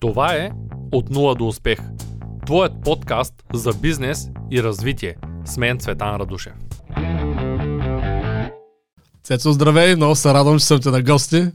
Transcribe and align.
Това 0.00 0.34
е 0.34 0.50
От 0.92 1.10
нула 1.10 1.34
до 1.34 1.48
успех. 1.48 1.78
Твоят 2.46 2.72
подкаст 2.84 3.34
за 3.54 3.72
бизнес 3.72 4.28
и 4.50 4.62
развитие. 4.62 5.16
С 5.44 5.56
мен 5.56 5.78
Цветан 5.78 6.16
Радушев. 6.16 6.52
Цецо, 9.24 9.52
здравей, 9.52 9.96
много 9.96 10.14
се 10.14 10.34
радвам, 10.34 10.58
че 10.58 10.64
съм 10.64 10.80
те 10.80 10.90
на 10.90 11.02
гости. 11.02 11.46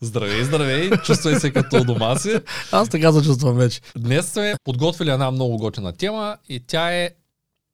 Здравей, 0.00 0.44
здравей, 0.44 0.90
чувствай 0.90 1.34
се 1.34 1.52
като 1.52 1.84
дома 1.84 2.16
си. 2.16 2.34
Аз 2.72 2.88
така 2.88 3.12
се 3.12 3.22
чувствам 3.22 3.56
вече. 3.56 3.80
Днес 3.98 4.32
сме 4.32 4.54
подготвили 4.64 5.10
една 5.10 5.30
много 5.30 5.56
готина 5.56 5.92
тема 5.92 6.36
и 6.48 6.60
тя 6.66 6.92
е 6.92 7.10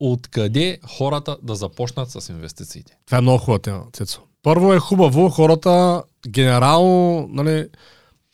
откъде 0.00 0.78
хората 0.98 1.36
да 1.42 1.54
започнат 1.54 2.10
с 2.10 2.28
инвестициите. 2.28 2.96
Това 3.06 3.18
е 3.18 3.20
много 3.20 3.38
хубава 3.38 3.58
тема, 3.58 3.84
Цецо. 3.92 4.20
Първо 4.42 4.74
е 4.74 4.78
хубаво 4.78 5.28
хората 5.28 6.02
генерално 6.28 7.28
нали, 7.30 7.68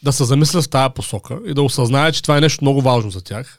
да 0.02 0.12
се 0.12 0.24
замислят 0.24 0.64
в 0.64 0.68
тая 0.68 0.90
посока 0.90 1.38
и 1.46 1.54
да 1.54 1.62
осъзнаят, 1.62 2.14
че 2.14 2.22
това 2.22 2.38
е 2.38 2.40
нещо 2.40 2.64
много 2.64 2.82
важно 2.82 3.10
за 3.10 3.20
тях. 3.20 3.58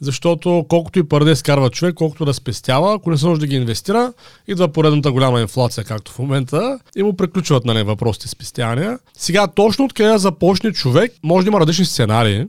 Защото 0.00 0.66
колкото 0.68 0.98
и 0.98 1.08
пари 1.08 1.24
да 1.24 1.30
изкарва 1.30 1.70
човек, 1.70 1.94
колкото 1.94 2.24
да 2.24 2.34
спестява, 2.34 2.94
ако 2.94 3.10
не 3.10 3.18
се 3.18 3.26
може 3.26 3.40
да 3.40 3.46
ги 3.46 3.56
инвестира, 3.56 4.12
идва 4.48 4.68
поредната 4.68 5.12
голяма 5.12 5.40
инфлация, 5.40 5.84
както 5.84 6.12
в 6.12 6.18
момента, 6.18 6.78
и 6.96 7.02
му 7.02 7.16
приключват 7.16 7.64
нали, 7.64 7.82
въпросите 7.82 8.28
спестявания. 8.28 8.98
Сега 9.18 9.46
точно 9.46 9.84
откъде 9.84 10.18
започне 10.18 10.72
човек, 10.72 11.12
може 11.22 11.44
да 11.44 11.48
има 11.48 11.60
различни 11.60 11.84
сценарии. 11.84 12.46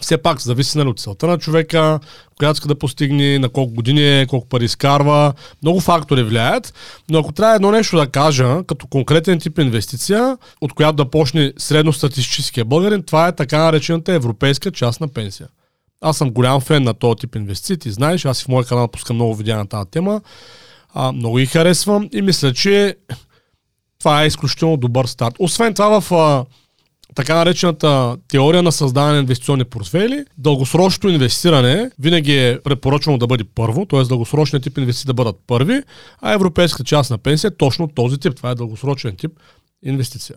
Все 0.00 0.18
пак 0.18 0.40
зависи 0.40 0.78
нали, 0.78 0.88
от 0.88 1.00
целта 1.00 1.26
на 1.26 1.38
човека, 1.38 2.00
която 2.38 2.56
иска 2.56 2.68
да 2.68 2.78
постигне, 2.78 3.38
на 3.38 3.48
колко 3.48 3.74
години 3.74 4.20
е, 4.20 4.26
колко 4.26 4.48
пари 4.48 4.64
изкарва. 4.64 5.32
Много 5.62 5.80
фактори 5.80 6.22
влияят. 6.22 6.74
Но 7.10 7.18
ако 7.18 7.32
трябва 7.32 7.54
едно 7.54 7.70
нещо 7.70 7.96
да 7.96 8.06
кажа, 8.06 8.64
като 8.66 8.86
конкретен 8.86 9.40
тип 9.40 9.58
инвестиция, 9.58 10.38
от 10.60 10.72
която 10.72 10.96
да 10.96 11.10
почне 11.10 11.52
средностатистическия 11.58 12.64
българин, 12.64 13.02
това 13.02 13.28
е 13.28 13.36
така 13.36 13.58
наречената 13.58 14.12
европейска 14.12 14.70
частна 14.70 15.08
пенсия. 15.08 15.48
Аз 16.00 16.16
съм 16.16 16.30
голям 16.30 16.60
фен 16.60 16.82
на 16.82 16.94
този 16.94 17.16
тип 17.16 17.36
инвестиции, 17.36 17.76
ти 17.76 17.90
знаеш, 17.90 18.24
аз 18.24 18.42
и 18.42 18.44
в 18.44 18.48
моя 18.48 18.64
канал 18.64 18.88
пускам 18.88 19.16
много 19.16 19.34
видеа 19.34 19.56
на 19.56 19.66
тази 19.66 19.90
тема. 19.90 20.20
А, 20.94 21.12
много 21.12 21.36
ги 21.36 21.46
харесвам 21.46 22.08
и 22.12 22.22
мисля, 22.22 22.52
че 22.52 22.96
това 23.98 24.22
е 24.22 24.26
изключително 24.26 24.76
добър 24.76 25.06
старт. 25.06 25.34
Освен 25.38 25.74
това 25.74 26.00
в 26.00 26.44
така 27.14 27.34
наречената 27.34 28.16
теория 28.28 28.62
на 28.62 28.72
създаване 28.72 29.12
на 29.12 29.18
инвестиционни 29.18 29.64
портфели, 29.64 30.24
дългосрочното 30.38 31.08
инвестиране 31.08 31.90
винаги 31.98 32.38
е 32.38 32.60
препоръчвано 32.64 33.18
да 33.18 33.26
бъде 33.26 33.44
първо, 33.54 33.86
т.е. 33.86 34.02
дългосрочният 34.02 34.64
тип 34.64 34.78
инвестиции 34.78 35.06
да 35.06 35.14
бъдат 35.14 35.36
първи, 35.46 35.82
а 36.20 36.32
европейската 36.32 36.84
част 36.84 37.10
на 37.10 37.18
пенсия 37.18 37.48
е 37.48 37.56
точно 37.56 37.88
този 37.88 38.18
тип. 38.18 38.36
Това 38.36 38.50
е 38.50 38.54
дългосрочен 38.54 39.16
тип 39.16 39.32
инвестиция. 39.82 40.36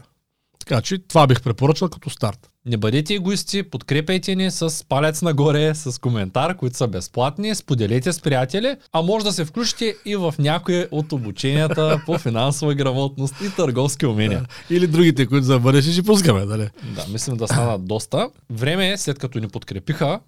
Така 0.66 0.82
че 0.82 0.98
това 0.98 1.28
бих 1.28 1.42
препоръчал 1.42 1.90
като 1.90 2.10
старт. 2.10 2.50
Не 2.66 2.78
бъдете 2.78 3.14
егоисти, 3.14 3.64
подкрепяйте 3.64 4.36
ни 4.36 4.52
с 4.52 4.86
палец 4.90 5.22
нагоре, 5.22 5.76
с 5.76 6.02
коментар, 6.02 6.58
които 6.58 6.78
са 6.78 6.88
безплатни, 6.88 7.56
споделете 7.56 8.14
с 8.14 8.22
приятели, 8.22 8.76
а 8.94 9.02
може 9.02 9.26
да 9.26 9.32
се 9.34 9.46
включите 9.46 9.96
и 10.06 10.16
в 10.16 10.36
някои 10.40 10.86
от 10.92 11.12
обученията 11.12 12.02
по 12.06 12.18
финансова 12.18 12.74
грамотност 12.74 13.36
и 13.42 13.56
търговски 13.56 14.06
умения. 14.06 14.46
Или 14.70 14.88
другите, 14.88 15.26
които 15.26 15.44
за 15.46 15.60
бъдеще 15.60 15.92
ще 15.92 16.04
пускаме, 16.04 16.46
дали? 16.46 16.70
Да, 16.96 17.06
мислим 17.12 17.38
да 17.38 17.48
станат 17.48 17.86
доста. 17.86 18.30
Време 18.50 18.92
е, 18.92 18.98
след 18.98 19.20
като 19.20 19.40
ни 19.40 19.48
подкрепиха 19.48 20.20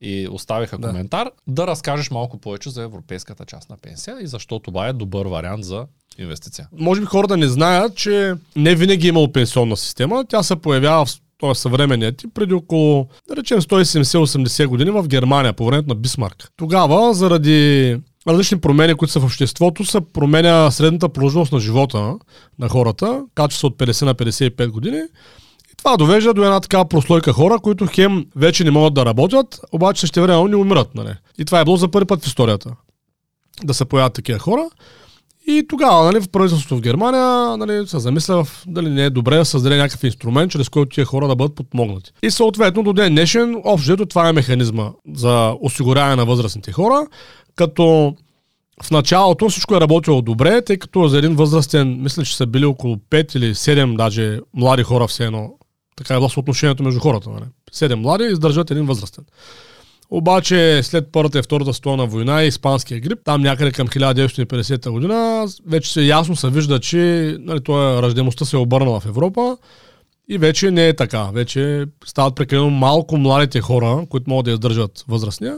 и 0.00 0.28
оставиха 0.30 0.78
Да. 0.78 0.88
коментар, 0.88 1.30
да 1.46 1.66
разкажеш 1.66 2.10
малко 2.10 2.38
повече 2.40 2.70
за 2.70 2.82
европейската 2.82 3.44
част 3.44 3.70
на 3.70 3.76
пенсия 3.76 4.16
и 4.20 4.26
защо 4.26 4.58
това 4.58 4.88
е 4.88 4.92
добър 4.92 5.26
вариант 5.26 5.64
за 5.64 5.86
инвестиция. 6.18 6.68
Може 6.78 7.00
би 7.00 7.06
хората 7.06 7.36
не 7.36 7.48
знаят, 7.48 7.96
че 7.96 8.34
не 8.56 8.74
винаги 8.74 9.06
е 9.06 9.08
имало 9.08 9.32
пенсионна 9.32 9.76
система. 9.76 10.24
Тя 10.28 10.42
се 10.42 10.56
появява 10.56 11.04
в 11.04 11.10
този 11.38 11.60
съвременния 11.60 12.12
тип 12.12 12.30
преди 12.34 12.54
около, 12.54 13.08
да 13.28 13.36
речем, 13.36 13.60
170-80 13.60 14.66
години 14.66 14.90
в 14.90 15.08
Германия, 15.08 15.52
по 15.52 15.66
времето 15.66 15.88
на 15.88 15.94
Бисмарк. 15.94 16.48
Тогава, 16.56 17.14
заради 17.14 17.96
различни 18.28 18.60
промени, 18.60 18.94
които 18.94 19.12
са 19.12 19.20
в 19.20 19.24
обществото, 19.24 19.84
се 19.84 20.00
променя 20.12 20.70
средната 20.70 21.08
продължителност 21.08 21.52
на 21.52 21.60
живота 21.60 22.14
на 22.58 22.68
хората, 22.68 23.24
качество 23.34 23.68
от 23.68 23.76
50 23.76 24.04
на 24.04 24.14
55 24.14 24.68
години. 24.68 25.00
И 25.72 25.76
това 25.76 25.96
довежда 25.96 26.34
до 26.34 26.44
една 26.44 26.60
такава 26.60 26.88
прослойка 26.88 27.32
хора, 27.32 27.58
които 27.58 27.86
хем 27.86 28.26
вече 28.36 28.64
не 28.64 28.70
могат 28.70 28.94
да 28.94 29.06
работят, 29.06 29.60
обаче 29.72 30.00
също 30.00 30.22
време 30.22 30.48
не 30.48 30.56
умират. 30.56 30.94
Нали? 30.94 31.14
И 31.38 31.44
това 31.44 31.60
е 31.60 31.64
било 31.64 31.76
за 31.76 31.88
първи 31.88 32.06
път 32.06 32.24
в 32.24 32.26
историята. 32.26 32.70
Да 33.64 33.74
се 33.74 33.84
появят 33.84 34.14
такива 34.14 34.38
хора. 34.38 34.64
И 35.46 35.66
тогава, 35.68 36.04
нали, 36.04 36.20
в 36.20 36.28
правителството 36.28 36.76
в 36.76 36.80
Германия, 36.80 37.56
нали, 37.56 37.86
се 37.86 37.98
замисля 37.98 38.44
дали 38.66 38.90
не 38.90 39.04
е 39.04 39.10
добре 39.10 39.36
да 39.36 39.44
създаде 39.44 39.76
някакъв 39.76 40.04
инструмент, 40.04 40.52
чрез 40.52 40.68
който 40.68 40.94
тия 40.94 41.04
хора 41.04 41.28
да 41.28 41.36
бъдат 41.36 41.54
подмогнати. 41.54 42.12
И 42.22 42.30
съответно 42.30 42.82
до 42.82 42.92
ден 42.92 43.12
днешен, 43.12 43.62
общо 43.64 44.06
това 44.06 44.28
е 44.28 44.32
механизма 44.32 44.90
за 45.14 45.54
осигуряване 45.60 46.16
на 46.16 46.24
възрастните 46.24 46.72
хора, 46.72 47.06
като 47.56 48.14
в 48.82 48.90
началото 48.90 49.48
всичко 49.48 49.76
е 49.76 49.80
работило 49.80 50.22
добре, 50.22 50.62
тъй 50.62 50.76
като 50.76 51.08
за 51.08 51.18
един 51.18 51.34
възрастен, 51.34 52.02
мисля, 52.02 52.24
че 52.24 52.36
са 52.36 52.46
били 52.46 52.64
около 52.64 52.96
5 52.96 53.36
или 53.36 53.54
7 53.54 53.96
даже 53.96 54.40
млади 54.54 54.82
хора 54.82 55.06
все 55.06 55.24
едно. 55.24 55.54
Така 55.96 56.14
е 56.14 56.16
било 56.16 56.28
съотношението 56.28 56.82
между 56.82 57.00
хората. 57.00 57.30
Нали? 57.30 57.44
7 57.72 57.94
млади 57.94 58.24
издържат 58.24 58.70
един 58.70 58.86
възрастен. 58.86 59.24
Обаче 60.16 60.82
след 60.82 61.08
Първата 61.12 61.38
и 61.38 61.42
Втората 61.42 61.74
световна 61.74 62.06
война 62.06 62.44
и 62.44 62.48
Испанския 62.48 63.00
грип, 63.00 63.18
там 63.24 63.42
някъде 63.42 63.72
към 63.72 63.88
1950 63.88 64.90
година, 64.90 65.46
вече 65.66 65.92
се 65.92 66.02
ясно 66.02 66.36
се 66.36 66.50
вижда, 66.50 66.80
че 66.80 67.36
нали, 67.40 67.60
това, 67.60 68.02
раждемостта 68.02 68.44
се 68.44 68.56
е 68.56 68.58
обърнала 68.58 69.00
в 69.00 69.06
Европа 69.06 69.56
и 70.28 70.38
вече 70.38 70.70
не 70.70 70.88
е 70.88 70.96
така. 70.96 71.30
Вече 71.32 71.84
стават 72.06 72.36
прекалено 72.36 72.70
малко 72.70 73.16
младите 73.16 73.60
хора, 73.60 74.06
които 74.08 74.30
могат 74.30 74.44
да 74.44 74.50
издържат 74.50 75.04
възрастния. 75.08 75.56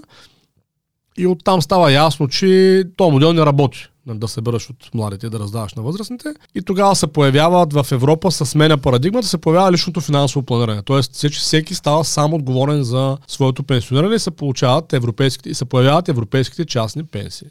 И 1.19 1.27
оттам 1.27 1.62
става 1.62 1.93
ясно, 1.93 2.28
че 2.28 2.82
този 2.97 3.12
модел 3.12 3.32
не 3.32 3.47
работи. 3.47 3.87
нали, 4.06 4.19
Да 4.19 4.28
събираш 4.28 4.71
от 4.71 4.94
младите 4.94 5.31
да 5.31 5.38
раздаваш 5.38 5.75
на 5.75 5.82
възрастните. 5.82 6.28
И 6.54 6.62
тогава 6.62 6.97
се 6.97 7.06
появяват 7.06 7.72
в 7.72 7.87
Европа 7.93 8.31
с 8.31 8.47
сменя 8.47 8.78
парадигмата, 8.78 9.28
се 9.28 9.38
появява 9.38 9.72
личното 9.72 10.00
финансово 10.00 10.47
планиране. 10.47 10.82
Тоест, 10.82 11.15
все, 11.15 11.31
че 11.31 11.41
всеки 11.41 11.75
става 11.75 12.05
сам 12.05 12.34
отговорен 12.34 12.82
за 12.82 13.19
своето 13.26 13.62
пенсиониране 13.62 14.15
и 14.15 14.19
се 14.19 14.31
получават 14.31 14.93
европейските, 14.93 15.50
и 15.50 15.55
се 15.55 15.65
появяват 15.65 16.09
европейските 16.09 16.65
частни 16.65 17.05
пенсии. 17.05 17.49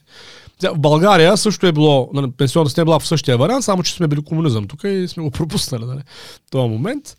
В 0.63 0.79
България 0.79 1.37
също 1.37 1.67
е 1.67 1.71
било, 1.71 2.09
нали, 2.13 2.31
пенсионната 2.31 2.69
система 2.69 2.83
е 2.83 2.85
била 2.85 2.99
в 2.99 3.07
същия 3.07 3.37
вариант, 3.37 3.63
само 3.63 3.83
че 3.83 3.93
сме 3.93 4.07
били 4.07 4.23
комунизъм 4.23 4.67
тук 4.67 4.83
и 4.83 5.07
сме 5.07 5.23
го 5.23 5.31
пропуснали 5.31 5.85
нали, 5.85 5.99
в 6.47 6.51
този 6.51 6.69
момент. 6.69 7.17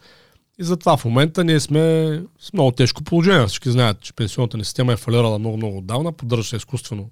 И 0.59 0.65
затова 0.65 0.97
в 0.97 1.05
момента 1.05 1.45
ние 1.45 1.61
сме 1.61 2.23
с 2.41 2.53
много 2.53 2.73
тежко 2.73 3.05
положение. 3.05 3.47
Всички 3.47 3.71
знаят, 3.71 4.01
че 4.01 4.13
пенсионната 4.13 4.57
ни 4.57 4.65
система 4.65 4.93
е 4.93 4.97
фалирала 4.97 5.39
много-много 5.39 5.79
отдавна, 5.79 6.13
поддържа 6.13 6.49
се 6.49 6.57
изкуствено 6.57 7.11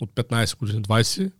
от 0.00 0.10
15 0.10 0.58
години, 0.58 0.82
20 0.82 1.32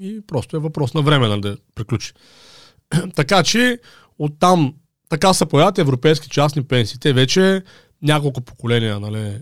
и 0.00 0.20
просто 0.26 0.56
е 0.56 0.60
въпрос 0.60 0.94
на 0.94 1.02
време 1.02 1.28
нали, 1.28 1.40
да 1.40 1.56
приключи. 1.74 2.12
така 3.14 3.42
че 3.42 3.78
оттам 4.18 4.74
така 5.08 5.34
се 5.34 5.46
появят 5.46 5.78
европейски 5.78 6.28
частни 6.28 6.64
пенсии. 6.64 6.98
Те 6.98 7.12
вече 7.12 7.62
няколко 8.02 8.40
поколения 8.40 9.00
нали, 9.00 9.38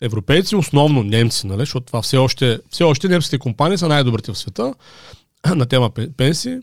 европейци, 0.00 0.56
основно 0.56 1.02
немци, 1.02 1.46
нали, 1.46 1.60
защото 1.60 1.86
това 1.86 2.02
все 2.02 2.16
още, 2.16 2.60
все 2.70 2.84
още 2.84 3.08
немските 3.08 3.38
компании 3.38 3.78
са 3.78 3.88
най-добрите 3.88 4.32
в 4.32 4.38
света 4.38 4.74
на 5.54 5.66
тема 5.66 5.90
пен- 5.90 6.12
пенсии. 6.16 6.58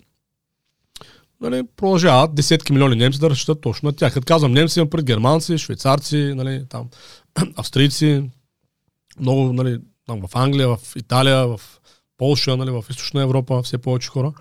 Нали, 1.42 1.64
продължават 1.78 2.36
десетки 2.36 2.74
милиони 2.74 2.96
немци 2.96 3.20
да 3.20 3.30
разчитат 3.30 3.62
точно 3.62 3.88
на 3.88 3.96
тях. 3.96 4.14
Като 4.14 4.26
казвам 4.26 4.52
немци, 4.52 4.80
имам 4.80 4.90
пред 4.90 5.06
германци, 5.06 5.58
швейцарци, 5.58 6.34
нали, 6.36 6.66
там, 6.70 6.90
австрийци, 7.56 8.30
много 9.20 9.54
нали, 9.54 9.80
там, 10.08 10.22
в 10.28 10.36
Англия, 10.36 10.68
в 10.68 10.80
Италия, 10.96 11.48
в 11.48 11.62
Полша, 12.18 12.58
нали, 12.58 12.72
в 12.72 12.86
Източна 12.90 13.22
Европа, 13.22 13.64
все 13.64 13.78
повече 13.78 14.10
хора. 14.10 14.34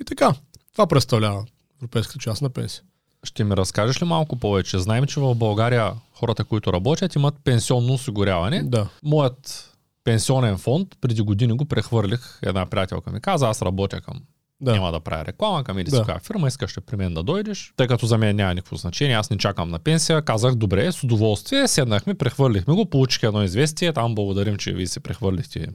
И 0.00 0.04
така, 0.04 0.34
това 0.72 0.86
представлява 0.86 1.44
европейската 1.82 2.18
част 2.18 2.42
на 2.42 2.50
пенсия. 2.50 2.82
Ще 3.24 3.44
ми 3.44 3.56
разкажеш 3.56 4.02
ли 4.02 4.06
малко 4.06 4.36
повече? 4.36 4.78
Знаем, 4.78 5.06
че 5.06 5.20
в 5.20 5.34
България 5.34 5.92
хората, 6.14 6.44
които 6.44 6.72
работят, 6.72 7.14
имат 7.14 7.34
пенсионно 7.44 7.92
осигуряване. 7.92 8.62
Да. 8.62 8.88
Моят 9.02 9.70
пенсионен 10.04 10.58
фонд 10.58 10.88
преди 11.00 11.22
години 11.22 11.52
го 11.52 11.64
прехвърлих. 11.64 12.38
Една 12.42 12.66
приятелка 12.66 13.10
ми 13.10 13.20
каза, 13.20 13.48
аз 13.48 13.62
работя 13.62 14.00
към 14.00 14.22
Да. 14.60 14.72
Няма 14.72 14.92
да 14.92 15.00
правя 15.00 15.24
реклама 15.24 15.64
към 15.64 15.78
или 15.78 15.90
Да. 15.90 16.04
коя 16.04 16.18
фирма, 16.18 16.48
искаш 16.48 16.76
ли 16.76 16.80
при 16.80 16.96
мен 16.96 17.14
да 17.14 17.22
дойдеш. 17.22 17.72
Тъй 17.76 17.86
като 17.86 18.06
за 18.06 18.18
мен 18.18 18.36
няма 18.36 18.54
никакво 18.54 18.76
значение, 18.76 19.16
аз 19.16 19.30
не 19.30 19.38
чакам 19.38 19.68
на 19.68 19.78
пенсия, 19.78 20.22
казах 20.22 20.54
добре, 20.54 20.92
с 20.92 21.02
удоволствие, 21.02 21.68
седнахме, 21.68 22.14
прехвърлихме 22.14 22.74
го, 22.74 22.86
получих 22.86 23.22
едно 23.22 23.42
известие, 23.42 23.92
там 23.92 24.14
благодарим, 24.14 24.56
че 24.56 24.72
вие 24.72 24.86
си 24.86 25.00
прехвърлихте 25.00 25.66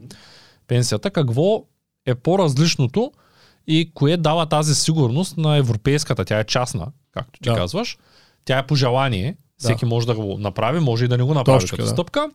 пенсията. 0.68 1.12
Какво 1.12 1.64
е 2.06 2.16
по-различното 2.16 3.12
и 3.68 3.92
кое 3.94 4.18
дава 4.18 4.46
тази 4.46 4.76
сигурност 4.76 5.38
на 5.38 5.58
европейската, 5.58 6.26
тя 6.26 6.40
е 6.40 6.44
частна, 6.44 6.88
както 7.12 7.40
ти 7.40 7.50
Да. 7.50 7.56
казваш, 7.56 7.98
тя 8.46 8.58
е 8.58 8.68
по 8.68 8.76
желание, 8.76 9.38
всеки 9.58 9.86
може 9.86 10.08
да 10.08 10.16
го 10.16 10.38
направи, 10.38 10.80
може 10.80 11.06
и 11.06 11.08
да 11.08 11.18
не 11.18 11.24
го 11.24 11.34
направи 11.34 11.60
Точка, 11.60 11.76
като 11.78 11.84
да. 11.84 11.90
стъпка. 11.90 12.30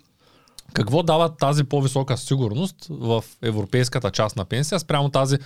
Какво 0.72 1.02
дава 1.02 1.36
тази 1.36 1.64
по-висока 1.64 2.16
сигурност 2.16 2.86
в 2.90 3.24
европейската 3.42 4.10
част 4.10 4.36
на 4.36 4.44
пенсия 4.44 4.80
спрямо 4.80 5.08
тази 5.08 5.36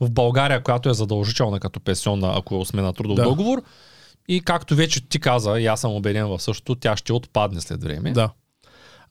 в 0.00 0.10
България, 0.10 0.62
която 0.62 0.88
е 0.88 0.94
задължителна 0.94 1.60
като 1.60 1.80
пенсионна, 1.80 2.32
ако 2.36 2.64
сме 2.64 2.82
на 2.82 2.92
трудов 2.92 3.16
Да. 3.16 3.22
договор, 3.22 3.62
И 4.28 4.40
както 4.40 4.74
вече 4.74 5.08
ти 5.08 5.20
каза, 5.20 5.60
и 5.60 5.66
аз 5.66 5.80
съм 5.80 5.92
убеден 5.92 6.26
в 6.26 6.40
същото, 6.40 6.74
тя 6.74 6.96
ще 6.96 7.12
отпадне 7.12 7.60
след 7.60 7.82
време. 7.82 8.12
Да. 8.12 8.30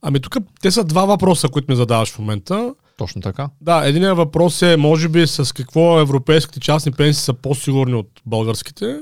Ами 0.02 0.20
тук 0.20 0.38
те 0.62 0.72
са 0.72 0.84
два 0.84 1.06
въпроса, 1.06 1.50
които 1.50 1.72
ми 1.72 1.76
задаваш 1.76 2.12
в 2.12 2.20
момента. 2.20 2.74
Точно 2.98 3.22
така. 3.22 3.50
Да, 3.62 3.88
единият 3.88 4.18
въпрос 4.18 4.62
е, 4.62 4.78
може 4.78 5.10
би, 5.10 5.28
с 5.28 5.54
какво 5.54 6.00
европейските 6.00 6.60
частни 6.60 6.92
пенсии 6.92 7.24
са 7.24 7.34
по-сигурни 7.34 7.94
от 7.96 8.10
българските. 8.26 9.00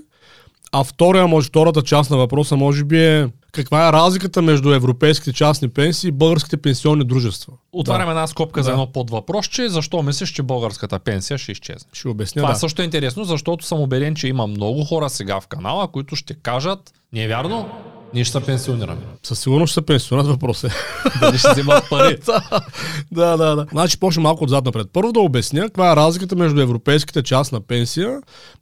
А 0.72 0.84
втория, 0.84 1.28
може, 1.28 1.48
втората 1.48 1.82
част 1.82 2.12
на 2.12 2.18
въпроса, 2.18 2.56
може 2.56 2.84
би 2.84 3.06
е 3.06 3.28
каква 3.52 3.88
е 3.88 3.92
разликата 3.94 4.42
между 4.42 4.74
европейските 4.74 5.34
частни 5.34 5.70
пенсии 5.70 6.08
и 6.08 6.12
българските 6.12 6.58
пенсионни 6.58 7.04
дружества. 7.04 7.54
Отваряме 7.74 8.06
да. 8.06 8.12
една 8.12 8.28
скопка 8.28 8.60
Да. 8.60 8.64
за 8.64 8.72
едно 8.72 8.88
под 8.92 9.10
въпрос, 9.10 9.46
че 9.48 9.70
защо 9.70 10.04
мислиш, 10.04 10.30
че 10.30 10.44
българската 10.44 11.00
пенсия 11.00 11.38
ще 11.38 11.52
изчезне? 11.52 11.90
Ще 11.94 12.08
обясня, 12.08 12.42
Това 12.42 12.54
да. 12.54 12.60
също 12.60 12.82
е 12.82 12.86
интересно, 12.86 13.24
защото 13.24 13.66
съм 13.66 13.80
убеден, 13.80 14.16
че 14.16 14.28
има 14.28 14.48
много 14.48 14.84
хора 14.84 15.10
сега 15.10 15.40
в 15.40 15.48
канала, 15.48 15.88
които 15.88 16.16
ще 16.16 16.34
кажат, 16.34 16.94
не 17.14 17.24
е 17.24 17.28
вярно, 17.28 17.70
ние 18.14 18.24
ще 18.24 18.32
се 18.32 18.46
пенсионираме. 18.46 19.02
Със 19.24 19.40
сигурност 19.40 19.72
ще 19.72 19.80
се 19.80 19.86
пенсионат 19.86 20.28
въпрос 20.28 20.64
е. 20.64 20.70
Дали 21.22 21.38
ще 21.38 21.52
вземат 21.52 21.90
пари. 21.90 22.18
да, 23.12 23.38
да, 23.38 23.56
да. 23.56 23.66
Значи 23.72 24.00
почне 24.00 24.24
малко 24.24 24.44
отзад 24.44 24.66
напред. 24.66 24.88
Първо 24.94 25.12
да 25.12 25.20
обясня 25.20 25.62
каква 25.62 25.92
е 25.92 25.96
разликата 25.96 26.36
между 26.36 26.62
европейската 26.62 27.24
частна 27.24 27.62
пенсия 27.62 28.22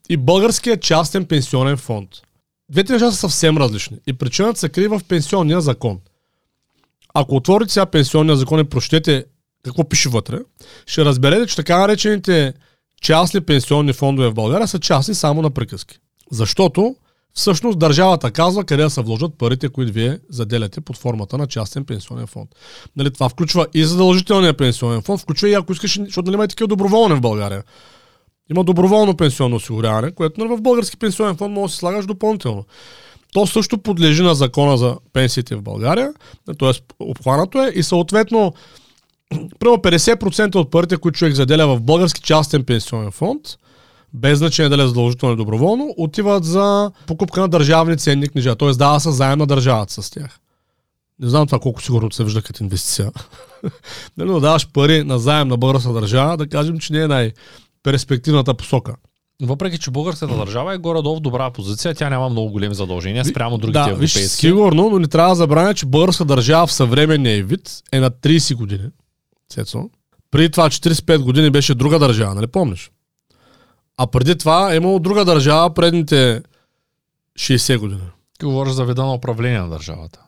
и 0.10 0.18
българския 0.18 0.80
частен 0.80 1.26
пенсионен 1.26 1.78
фонд. 1.78 2.10
Двете 2.70 2.94
неща 2.94 3.12
са 3.12 3.18
съвсем 3.18 3.58
различни. 3.58 3.98
И 4.08 4.14
причината 4.14 4.60
се 4.60 4.70
крие 4.70 4.88
в 4.88 5.02
пенсионния 5.08 5.62
закон. 5.62 6.00
Ако 7.14 7.36
отворите 7.36 7.74
сега 7.74 7.86
пенсионния 7.86 8.36
закон 8.36 8.60
и 8.60 8.64
прочетете 8.64 9.26
какво 9.64 9.90
пише 9.90 10.10
вътре, 10.10 10.40
ще 10.86 11.06
разберете, 11.06 11.48
че 11.48 11.56
така 11.56 11.78
наречените 11.78 12.54
частни 13.02 13.42
пенсионни 13.42 13.94
фондове 13.94 14.30
в 14.30 14.34
България 14.34 14.68
са 14.68 14.80
частни 14.80 15.16
само 15.16 15.42
на 15.42 15.50
приказки. 15.50 16.00
Защото 16.32 16.96
всъщност 17.34 17.80
държавата 17.80 18.32
казва 18.32 18.64
къде 18.64 18.84
да 18.84 18.90
се 18.90 19.02
вложат 19.02 19.38
парите, 19.38 19.70
които 19.70 19.94
вие 19.94 20.20
заделяте 20.30 20.82
под 20.82 20.98
формата 20.98 21.38
на 21.38 21.48
частен 21.48 21.86
пенсионен 21.86 22.28
фонд. 22.28 22.50
Нали, 22.96 23.12
това 23.12 23.30
включва 23.30 23.68
и 23.74 23.86
задължителния 23.86 24.58
пенсионен 24.58 25.02
фонд, 25.02 25.22
включва 25.22 25.50
и 25.50 25.54
ако 25.54 25.74
искаш, 25.74 26.00
защото 26.00 26.26
нали 26.26 26.36
има 26.36 26.46
и 26.46 26.48
такива 26.48 26.68
доброволни 26.68 27.16
в 27.16 27.22
България. 27.22 27.64
Има 28.52 28.64
доброволно 28.64 29.18
пенсионно 29.18 29.56
осигуряване, 29.56 30.12
което 30.12 30.42
нали, 30.42 30.58
в 30.58 30.62
български 30.62 30.98
пенсионен 30.98 31.36
фонд 31.36 31.54
може 31.54 31.72
да 31.72 31.74
се 31.74 31.78
слагаш 31.78 32.06
допълнително. 32.06 32.66
То 33.34 33.48
също 33.48 33.78
подлежи 33.78 34.24
на 34.24 34.36
закона 34.36 34.78
за 34.78 34.98
пенсиите 35.14 35.56
в 35.56 35.62
България, 35.62 36.14
т.е. 36.60 36.72
обхванато 37.00 37.64
е 37.64 37.72
и 37.76 37.84
съответно 37.84 38.54
Прямо 39.60 39.78
50% 39.78 40.56
от 40.56 40.72
парите, 40.72 40.98
които 40.98 41.18
човек 41.18 41.34
заделя 41.34 41.68
в 41.68 41.82
български 41.82 42.22
частен 42.22 42.64
пенсионен 42.64 43.12
фонд, 43.12 43.42
без 44.14 44.38
значение 44.38 44.70
дали 44.70 44.82
е 44.82 44.88
задължително 44.88 45.34
или 45.34 45.38
доброволно, 45.38 45.94
отиват 45.98 46.46
за 46.46 46.92
покупка 47.08 47.42
на 47.42 47.48
държавни 47.48 47.98
ценни 47.98 48.30
книжа. 48.30 48.56
Т.е. 48.56 48.72
дава 48.72 49.00
се 49.00 49.12
заем 49.12 49.40
на 49.40 49.46
държавата 49.46 50.02
с 50.04 50.10
тях. 50.10 50.40
Не 51.20 51.30
знам 51.30 51.48
това 51.48 51.60
колко 51.60 51.82
сигурно 51.82 52.12
се 52.12 52.24
вижда 52.24 52.42
като 52.42 52.64
инвестиция. 52.64 53.12
Нали, 54.18 54.30
да 54.30 54.40
даваш 54.40 54.68
пари 54.68 55.04
на 55.04 55.20
заем 55.20 55.48
на 55.48 55.58
българска 55.58 55.94
държава, 55.94 56.38
да 56.38 56.48
кажем, 56.48 56.80
че 56.80 56.94
не 56.94 57.24
е 57.26 57.32
най-перспективната 57.86 58.54
посока. 58.54 58.96
Въпреки, 59.42 59.80
че 59.80 59.92
българската 59.92 60.38
държава 60.38 60.74
е 60.74 60.78
горе-долу 60.78 61.16
в 61.16 61.20
добра 61.20 61.52
позиция, 61.52 61.96
тя 61.96 62.10
няма 62.10 62.30
много 62.30 62.52
големи 62.52 62.76
задължения 62.76 63.26
спрямо 63.26 63.58
другите 63.58 63.80
да, 63.80 63.86
виж, 63.86 64.16
европейски. 64.16 64.36
сигурно, 64.36 64.90
но 64.90 65.00
не 65.00 65.08
трябва 65.08 65.30
да 65.30 65.36
забравя, 65.36 65.74
че 65.74 65.86
българска 65.86 66.26
държава 66.26 66.68
в 66.68 66.72
съвременния 66.72 67.46
вид 67.46 67.82
е 67.92 68.00
на 68.00 68.12
30 68.12 68.56
години. 68.56 68.90
Цецо. 69.50 69.90
Преди 70.32 70.50
това 70.50 70.70
45 70.70 71.18
години 71.18 71.50
беше 71.50 71.76
друга 71.76 72.00
държава, 72.00 72.36
нали 72.36 72.48
помниш? 72.48 72.92
А 73.98 74.08
преди 74.08 74.38
това 74.38 74.74
е 74.74 74.76
имало 74.76 75.00
друга 75.00 75.26
държава 75.26 75.74
предните 75.74 76.42
60 77.40 77.78
години. 77.78 78.10
Ти 78.40 78.46
говориш 78.46 78.74
за 78.74 78.86
вида 78.86 79.06
на 79.06 79.14
управление 79.14 79.60
на 79.60 79.70
държавата. 79.70 80.20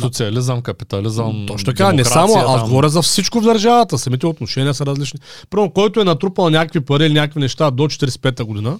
Социализъм, 0.00 0.62
капитализъм, 0.62 1.46
Точно 1.46 1.72
така, 1.72 1.92
не 1.92 2.04
само, 2.04 2.34
аз 2.36 2.62
говоря 2.62 2.88
за 2.88 3.02
всичко 3.02 3.40
в 3.40 3.44
държавата. 3.44 3.98
Самите 3.98 4.26
отношения 4.26 4.74
са 4.74 4.86
различни. 4.86 5.20
Първо, 5.50 5.70
който 5.70 6.00
е 6.00 6.04
натрупал 6.04 6.50
някакви 6.50 6.80
пари 6.80 7.06
или 7.06 7.14
някакви 7.14 7.40
неща 7.40 7.70
до 7.70 7.82
45-та 7.82 8.44
година, 8.44 8.78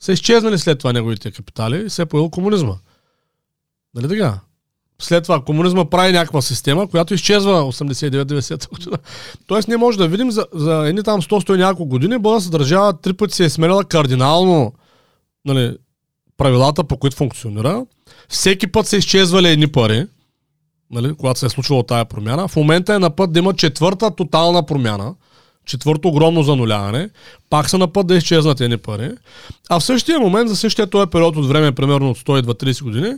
са 0.00 0.12
изчезнали 0.12 0.58
след 0.58 0.78
това 0.78 0.92
неговите 0.92 1.30
капитали 1.30 1.86
и 1.86 1.90
се 1.90 2.02
е 2.02 2.06
появил 2.06 2.30
комунизма. 2.30 2.74
Нали 3.94 4.08
така? 4.08 4.40
След 5.02 5.22
това 5.22 5.40
комунизма 5.40 5.90
прави 5.90 6.12
някаква 6.12 6.42
система, 6.42 6.88
която 6.88 7.14
изчезва 7.14 7.52
89-90 7.52 8.68
година. 8.68 8.98
Тоест 9.46 9.68
ние 9.68 9.76
може 9.76 9.98
да 9.98 10.08
видим 10.08 10.30
за, 10.30 10.46
за 10.54 10.88
едни 10.88 11.02
там 11.02 11.22
100-100 11.22 11.54
и 11.54 11.58
няколко 11.58 11.86
години, 11.86 12.18
българската 12.18 12.58
държава 12.58 13.00
три 13.00 13.12
пъти 13.12 13.34
се 13.34 13.44
е 13.44 13.50
сменила 13.50 13.84
кардинално 13.84 14.72
нали, 15.44 15.76
правилата, 16.36 16.84
по 16.84 16.96
които 16.96 17.16
функционира. 17.16 17.86
Всеки 18.28 18.66
път 18.66 18.86
са 18.86 18.96
изчезвали 18.96 19.48
едни 19.48 19.66
пари, 19.66 20.06
нали, 20.92 21.14
когато 21.14 21.40
се 21.40 21.46
е 21.46 21.48
случвала 21.48 21.86
тая 21.86 22.04
промяна. 22.04 22.48
В 22.48 22.56
момента 22.56 22.94
е 22.94 22.98
на 22.98 23.10
път 23.10 23.32
да 23.32 23.38
има 23.38 23.54
четвърта 23.54 24.10
тотална 24.10 24.66
промяна, 24.66 25.14
четвърто 25.64 26.08
огромно 26.08 26.42
зануляване, 26.42 27.10
пак 27.50 27.70
са 27.70 27.78
на 27.78 27.92
път 27.92 28.06
да 28.06 28.16
изчезнат 28.16 28.60
едни 28.60 28.76
пари. 28.76 29.10
А 29.70 29.80
в 29.80 29.84
същия 29.84 30.20
момент, 30.20 30.48
за 30.48 30.56
същия 30.56 30.86
този 30.86 31.10
период 31.10 31.36
от 31.36 31.48
време, 31.48 31.72
примерно 31.72 32.10
от 32.10 32.18
120-30 32.18 32.82
години, 32.82 33.14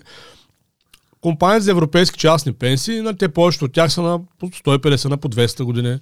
компаниите 1.20 1.64
за 1.64 1.70
европейски 1.70 2.18
частни 2.18 2.52
пенсии, 2.52 3.00
на 3.00 3.16
те 3.16 3.28
повечето 3.28 3.64
от 3.64 3.72
тях 3.72 3.92
са 3.92 4.02
на 4.02 4.20
по 4.38 4.46
150 4.46 5.08
на 5.08 5.16
по 5.16 5.28
200 5.28 5.62
години. 5.62 5.98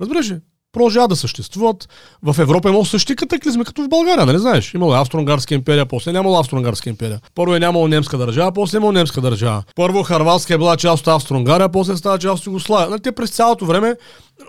Разбираш 0.00 0.30
ли? 0.30 0.40
Продължават 0.74 1.10
да 1.10 1.16
съществуват. 1.16 1.88
В 2.22 2.36
Европа 2.38 2.68
имало 2.68 2.84
същи 2.84 3.16
катаклизми, 3.16 3.64
като 3.64 3.82
в 3.82 3.88
България, 3.88 4.26
нали 4.26 4.38
знаеш? 4.38 4.74
Имало 4.74 4.94
е 4.94 4.98
Австро-Унгарска 4.98 5.54
империя, 5.54 5.86
после 5.86 6.12
нямало 6.12 6.38
Австро-Унгарска 6.38 6.88
империя. 6.88 7.20
Първо 7.34 7.54
е 7.54 7.60
нямало 7.60 7.88
немска 7.88 8.18
държава, 8.18 8.52
после 8.52 8.76
е 8.76 8.78
имало 8.78 8.92
немска 8.92 9.20
държава. 9.20 9.62
Първо 9.76 10.02
Харватска 10.02 10.54
е 10.54 10.58
била 10.58 10.76
част 10.76 11.06
от 11.06 11.08
Австро-Унгария, 11.08 11.68
после 11.68 11.96
става 11.96 12.18
част 12.18 12.40
от 12.40 12.46
Югославия. 12.46 12.90
Нали, 12.90 13.00
те 13.00 13.12
през 13.12 13.30
цялото 13.30 13.66
време 13.66 13.94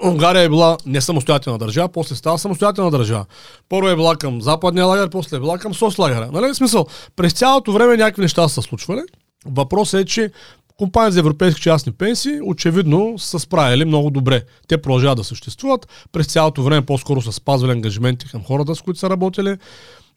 Унгария 0.04 0.42
е 0.42 0.50
била 0.50 0.78
не 0.86 1.02
самостоятелна 1.02 1.58
държава, 1.58 1.90
после 1.90 2.16
става 2.16 2.40
самостоятелна 2.40 2.92
държава. 2.92 3.26
Първо 3.70 3.90
е 3.90 3.96
била 3.96 4.16
към 4.16 4.42
западния 4.42 4.86
лагер, 4.86 5.10
после 5.10 5.38
е 5.38 5.40
била 5.40 5.58
към 5.58 5.74
сос 5.74 5.98
лагера. 5.98 6.30
Нали? 6.34 6.54
В 6.54 6.56
смисъл, 6.56 6.86
през 7.16 7.34
цялото 7.34 7.72
време 7.72 7.98
някакви 7.98 8.22
неща 8.22 8.48
са 8.48 8.62
случвали. 8.62 9.02
Въпросът 9.46 10.02
е, 10.02 10.06
че 10.06 10.32
компании 10.78 11.12
за 11.12 11.20
европейски 11.20 11.62
частни 11.62 11.92
пенсии 11.92 12.40
очевидно 12.44 13.20
са 13.20 13.40
справили 13.40 13.86
много 13.86 14.10
добре. 14.10 14.44
Те 14.68 14.82
продължават 14.82 15.18
да 15.18 15.24
съществуват. 15.24 15.88
През 16.12 16.28
цялото 16.28 16.64
време 16.64 16.86
по-скоро 16.86 17.22
са 17.22 17.32
спазвали 17.32 17.72
ангажименти 17.72 18.30
към 18.30 18.44
хората, 18.44 18.76
с 18.76 18.82
които 18.82 19.00
са 19.00 19.10
работили. 19.10 19.58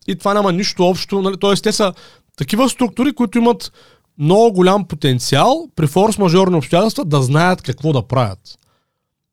И 0.06 0.16
това 0.16 0.34
няма 0.34 0.52
нищо 0.52 0.84
общо. 0.84 1.22
Нали? 1.22 1.36
Тоест, 1.40 1.64
те 1.64 1.72
са 1.72 1.92
такива 2.36 2.68
структури, 2.68 3.12
които 3.12 3.38
имат 3.38 3.72
много 4.18 4.52
голям 4.52 4.84
потенциал 4.84 5.68
при 5.76 5.86
форс-мажорни 5.86 6.56
обстоятелства 6.56 7.04
да 7.04 7.22
знаят 7.22 7.62
какво 7.62 7.92
да 7.92 8.02
правят. 8.02 8.58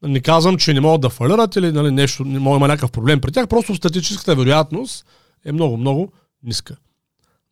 Не 0.04 0.20
казвам, 0.20 0.58
че 0.58 0.74
не 0.74 0.82
могат 0.82 1.02
да 1.02 1.10
фалират 1.10 1.56
или 1.56 1.72
нали, 1.72 1.92
нещо, 1.92 2.26
не 2.26 2.40
може 2.40 2.54
да 2.54 2.58
има 2.58 2.68
някакъв 2.68 2.92
проблем 2.92 3.22
при 3.22 3.32
тях, 3.32 3.48
просто 3.48 3.76
статистическата 3.76 4.36
вероятност 4.36 5.06
е 5.46 5.52
много, 5.52 5.78
много 5.78 6.12
ниска. 6.44 6.76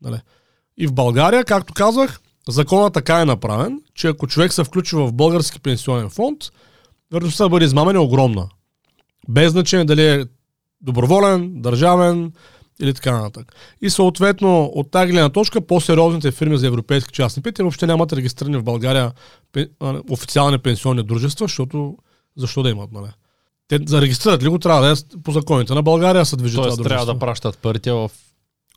Нали? 0.02 0.18
И 0.78 0.88
в 0.88 0.94
България, 0.94 1.46
както 1.46 1.74
казах, 1.74 2.20
законът 2.50 2.94
така 2.94 3.22
е 3.22 3.26
направен, 3.26 3.82
че 3.96 4.08
ако 4.08 4.28
човек 4.28 4.54
се 4.54 4.64
включи 4.64 4.96
в 4.96 5.12
български 5.12 5.60
пенсионен 5.60 6.10
фонд, 6.10 6.38
вероятността 7.12 7.44
да 7.44 7.50
бъде 7.50 7.66
измамен 7.66 7.96
е 7.96 8.00
огромна. 8.00 8.50
Без 9.30 9.52
значение 9.52 9.86
дали 9.86 10.08
е 10.08 10.26
доброволен, 10.82 11.62
държавен 11.62 12.32
или 12.80 12.94
така 12.94 13.12
нататък. 13.12 13.56
И 13.82 13.90
съответно 13.90 14.64
от 14.64 14.92
тази 14.92 15.12
гледна 15.12 15.30
точка 15.30 15.62
по-сериозните 15.62 16.32
фирми 16.32 16.58
за 16.58 16.68
европейски 16.68 17.14
частни 17.14 17.44
пенсии 17.44 17.64
въобще 17.64 17.88
нямат 17.88 18.14
регистрирани 18.14 18.58
в 18.58 18.64
България 18.64 19.12
официални 20.10 20.58
пенсионни 20.58 21.04
дружества, 21.04 21.44
защото 21.44 21.98
защо 22.38 22.64
да 22.64 22.70
имат, 22.70 22.92
нали? 22.92 23.08
Те 23.68 23.80
зарегистрират 23.88 24.44
ли 24.44 24.48
го, 24.48 24.60
трябва 24.60 24.82
да 24.82 24.92
е 24.92 25.22
по 25.24 25.32
законите 25.32 25.74
на 25.74 25.84
България 25.84 26.26
се 26.26 26.36
движи 26.36 26.56
това 26.56 26.68
Тоест 26.68 26.84
трябва 26.84 27.06
дружество. 27.06 27.14
да 27.14 27.20
пращат 27.20 27.58
парите 27.58 27.92
в 27.92 28.12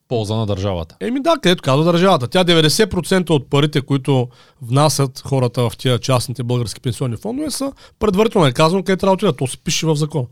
полза 0.09 0.35
на 0.35 0.47
държавата. 0.47 0.97
Еми 1.01 1.23
да, 1.23 1.37
където 1.43 1.63
казва 1.63 1.85
държавата. 1.85 2.29
Тя 2.29 2.45
90% 2.45 3.31
от 3.31 3.51
парите, 3.51 3.81
които 3.81 4.29
внасят 4.63 5.23
хората 5.27 5.71
в 5.71 5.77
тия 5.77 5.99
частните 5.99 6.43
български 6.43 6.81
пенсионни 6.81 7.17
фондове 7.17 7.51
са 7.51 7.73
предварително 7.99 8.47
е 8.47 8.53
казано 8.53 8.83
къде 8.83 8.97
трябва 8.97 9.17
да 9.17 9.27
отидат. 9.27 9.37
То 9.37 9.47
се 9.47 9.59
пише 9.59 9.87
в 9.87 9.95
закон. 9.95 10.27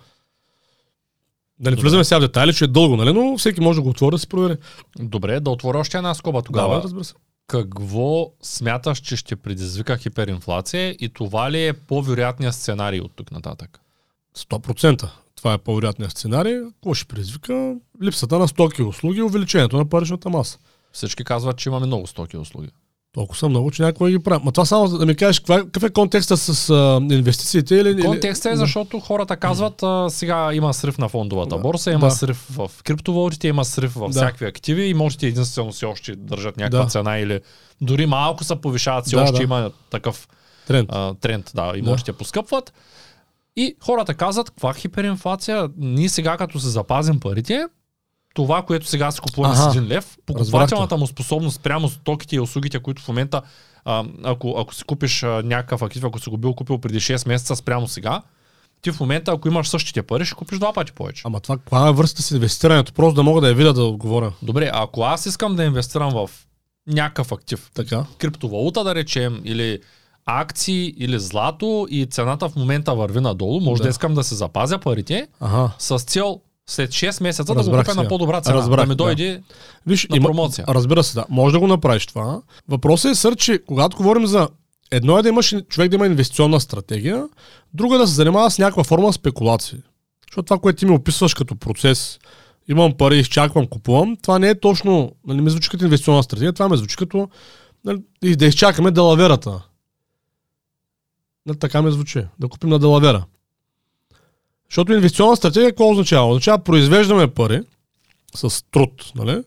Да 1.58 1.70
не 1.70 1.76
влизаме 1.76 2.04
сега 2.04 2.18
в 2.18 2.20
детайли, 2.20 2.54
че 2.54 2.64
е 2.64 2.68
дълго, 2.68 2.96
нали? 2.96 3.12
Но 3.12 3.38
всеки 3.38 3.60
може 3.60 3.76
да 3.76 3.82
го 3.82 3.88
отвори 3.88 4.14
да 4.14 4.18
си 4.18 4.28
провери. 4.28 4.56
Добре, 4.98 5.40
да 5.40 5.50
отворя 5.50 5.78
още 5.78 5.96
една 5.96 6.14
скоба 6.14 6.42
тогава. 6.42 6.76
Да, 6.76 6.82
разбира 6.82 7.04
се. 7.04 7.14
Какво 7.46 8.30
смяташ, 8.42 8.98
че 8.98 9.16
ще 9.16 9.36
предизвика 9.36 9.96
хиперинфлация 9.96 10.90
и 10.90 11.08
това 11.08 11.50
ли 11.50 11.66
е 11.66 11.72
по-вероятният 11.72 12.54
сценарий 12.54 13.00
от 13.00 13.12
тук 13.16 13.32
нататък? 13.32 13.80
100%. 14.36 15.08
Това 15.36 15.52
е 15.52 15.58
по-вероятният 15.58 16.12
сценарий. 16.12 16.54
Какво 16.64 16.94
ще 16.94 17.04
предизвика? 17.06 17.74
Липсата 18.02 18.38
на 18.38 18.48
стоки 18.48 18.82
и 18.82 18.84
услуги 18.84 19.18
и 19.18 19.22
увеличението 19.22 19.76
на 19.76 19.84
паричната 19.84 20.30
маса. 20.30 20.58
Всички 20.92 21.24
казват, 21.24 21.56
че 21.56 21.68
имаме 21.68 21.86
много 21.86 22.06
стоки 22.06 22.36
и 22.36 22.40
услуги. 22.40 22.68
Толкова 23.12 23.38
са 23.38 23.48
много, 23.48 23.70
че 23.70 23.82
някой 23.82 24.10
ги 24.10 24.18
прави. 24.18 24.44
Ма 24.44 24.52
това 24.52 24.64
само 24.64 24.88
да 24.88 25.06
ми 25.06 25.14
кажеш, 25.14 25.38
каква, 25.40 25.58
какъв 25.58 25.82
е 25.82 25.90
контекста 25.90 26.36
с 26.36 26.70
а, 26.70 27.00
инвестициите? 27.10 27.74
Или, 27.74 28.02
Контекстът 28.02 28.52
е 28.52 28.56
защото 28.56 29.00
хората 29.00 29.36
казват, 29.36 29.82
а, 29.82 30.10
сега 30.10 30.50
има 30.52 30.74
срив 30.74 30.98
на 30.98 31.08
фондовата 31.08 31.56
Да. 31.56 31.62
борса, 31.62 31.90
има 31.90 32.06
Да. 32.06 32.10
срив 32.10 32.46
в 32.50 32.70
криптовалутите, 32.84 33.48
има 33.48 33.64
срив 33.64 33.94
в 33.94 34.00
Да. 34.00 34.10
всякакви 34.10 34.46
активи 34.46 34.84
и 34.84 34.94
можете 34.94 35.26
единствено 35.26 35.72
си 35.72 35.86
още 35.86 36.16
държат 36.16 36.56
някаква 36.56 36.82
Да. 36.82 36.90
цена 36.90 37.18
или 37.18 37.40
дори 37.80 38.06
малко 38.06 38.44
се 38.44 38.56
повишават, 38.56 39.06
си 39.06 39.14
Да, 39.16 39.22
още 39.22 39.36
да. 39.36 39.42
има 39.42 39.70
такъв 39.90 40.28
Тренд. 40.66 40.88
а, 40.92 41.14
тренд, 41.14 41.50
да, 41.54 41.72
имотите 41.76 42.12
поскъпват. 42.12 42.72
И 43.56 43.76
хората 43.80 44.14
казват, 44.14 44.50
каква 44.50 44.74
хиперинфлация, 44.74 45.68
ние 45.76 46.08
сега 46.08 46.36
като 46.36 46.60
се 46.60 46.68
запазим 46.68 47.20
парите, 47.20 47.66
това, 48.34 48.62
което 48.62 48.86
сега 48.86 49.10
си 49.10 49.20
купуваме 49.20 49.54
Аха. 49.54 49.70
с 49.70 49.76
един 49.76 49.88
лев, 49.88 50.18
покупателната 50.26 50.96
му 50.96 51.06
способност 51.06 51.60
прямо 51.60 51.88
стоките 51.88 52.36
и 52.36 52.40
услугите, 52.40 52.78
които 52.78 53.02
в 53.02 53.08
момента, 53.08 53.42
а, 53.84 54.04
ако, 54.22 54.54
ако 54.58 54.74
си 54.74 54.84
купиш 54.84 55.22
а, 55.22 55.42
някакъв 55.44 55.82
актив, 55.82 56.04
ако 56.04 56.18
си 56.18 56.30
го 56.30 56.36
бил 56.36 56.54
купил 56.54 56.78
преди 56.78 57.00
6 57.00 57.28
месеца 57.28 57.56
спрямо 57.56 57.88
сега, 57.88 58.22
ти 58.82 58.92
в 58.92 59.00
момента, 59.00 59.32
ако 59.32 59.48
имаш 59.48 59.68
същите 59.68 60.02
пари, 60.02 60.24
ще 60.24 60.34
купиш 60.34 60.58
два 60.58 60.72
пъти 60.72 60.92
повече. 60.92 61.22
Ама 61.24 61.40
това, 61.40 61.56
каква 61.58 61.88
е 61.88 61.92
връзката 61.92 62.22
с 62.22 62.30
инвестирането? 62.30 62.92
Просто 62.92 63.14
да 63.14 63.22
мога 63.22 63.40
да 63.40 63.48
я 63.48 63.54
видя 63.54 63.72
да 63.72 63.84
отговоря. 63.84 64.32
Добре, 64.42 64.70
ако 64.72 65.02
аз 65.02 65.26
искам 65.26 65.56
да 65.56 65.64
инвестирам 65.64 66.10
в 66.10 66.30
някакъв 66.86 67.32
актив, 67.32 67.70
Така. 67.74 68.04
криптовалута 68.18 68.84
да 68.84 68.94
речем, 68.94 69.40
или 69.44 69.80
акции, 70.26 70.94
или 70.96 71.18
злато 71.18 71.86
и 71.90 72.06
цената 72.06 72.48
в 72.48 72.56
момента 72.56 72.94
върви 72.94 73.20
надолу, 73.20 73.60
може 73.60 73.78
да, 73.78 73.82
Да. 73.82 73.88
да 73.88 73.90
искам 73.90 74.14
да 74.14 74.24
се 74.24 74.34
запазя 74.34 74.78
парите 74.78 75.26
Ага. 75.40 75.70
с 75.78 75.98
цел 75.98 76.40
след 76.66 76.90
6 76.90 77.22
месеца 77.22 77.54
да 77.54 77.58
Разбрах 77.58 77.84
го 77.84 77.90
купя 77.90 78.02
на 78.02 78.08
по-добра 78.08 78.40
цена, 78.40 78.56
Разбрах, 78.56 78.80
да 78.80 78.86
ми 78.86 78.88
да. 78.88 78.94
дойде 78.94 79.42
Виж, 79.86 80.06
На 80.10 80.20
промоция. 80.20 80.64
Разбира 80.68 81.02
се, 81.02 81.14
да. 81.14 81.24
Може 81.28 81.52
да 81.52 81.60
го 81.60 81.66
направиш 81.66 82.06
това. 82.06 82.40
Въпросът 82.68 83.12
е, 83.12 83.14
сър, 83.14 83.36
че 83.36 83.58
когато 83.66 83.96
говорим 83.96 84.26
за 84.26 84.48
едно 84.90 85.18
е 85.18 85.22
да 85.22 85.28
имаш 85.28 85.54
човек 85.68 85.88
да 85.90 85.96
има 85.96 86.06
инвестиционна 86.06 86.60
стратегия, 86.60 87.24
друго 87.74 87.94
е 87.94 87.98
да 87.98 88.06
се 88.06 88.14
занимава 88.14 88.50
с 88.50 88.58
някаква 88.58 88.84
форма 88.84 89.12
спекулации. 89.12 89.78
Защото 90.30 90.46
това, 90.46 90.58
което 90.58 90.78
ти 90.78 90.86
ми 90.86 90.94
описваш 90.94 91.34
като 91.34 91.56
процес, 91.56 92.18
имам 92.68 92.92
пари, 92.92 93.18
изчаквам, 93.18 93.66
купувам, 93.66 94.16
това 94.22 94.38
не 94.38 94.48
е 94.48 94.60
точно, 94.60 95.12
нали, 95.26 95.40
ми 95.40 95.50
звучи 95.50 95.70
като 95.70 95.84
инвестиционна 95.84 96.22
стратегия, 96.22 96.52
това 96.52 96.68
ме 96.68 96.76
звучи 96.76 96.96
като 96.96 97.28
нали, 97.84 98.36
да 98.36 98.46
изчакаме 98.46 98.90
далаверата. 98.90 99.62
Нали, 101.46 101.58
така 101.58 101.82
ме 101.82 101.90
звучи. 101.90 102.24
Да 102.38 102.48
купим 102.48 102.70
на 102.70 102.78
далавера. 102.78 103.24
Защото 104.70 104.92
инвестиционна 104.92 105.36
стратегия 105.36 105.70
какво 105.70 105.90
означава? 105.90 106.28
Означава 106.28 106.58
произвеждаме 106.58 107.26
пари 107.26 107.60
с 108.34 108.64
труд, 108.70 109.12
нали? 109.14 109.42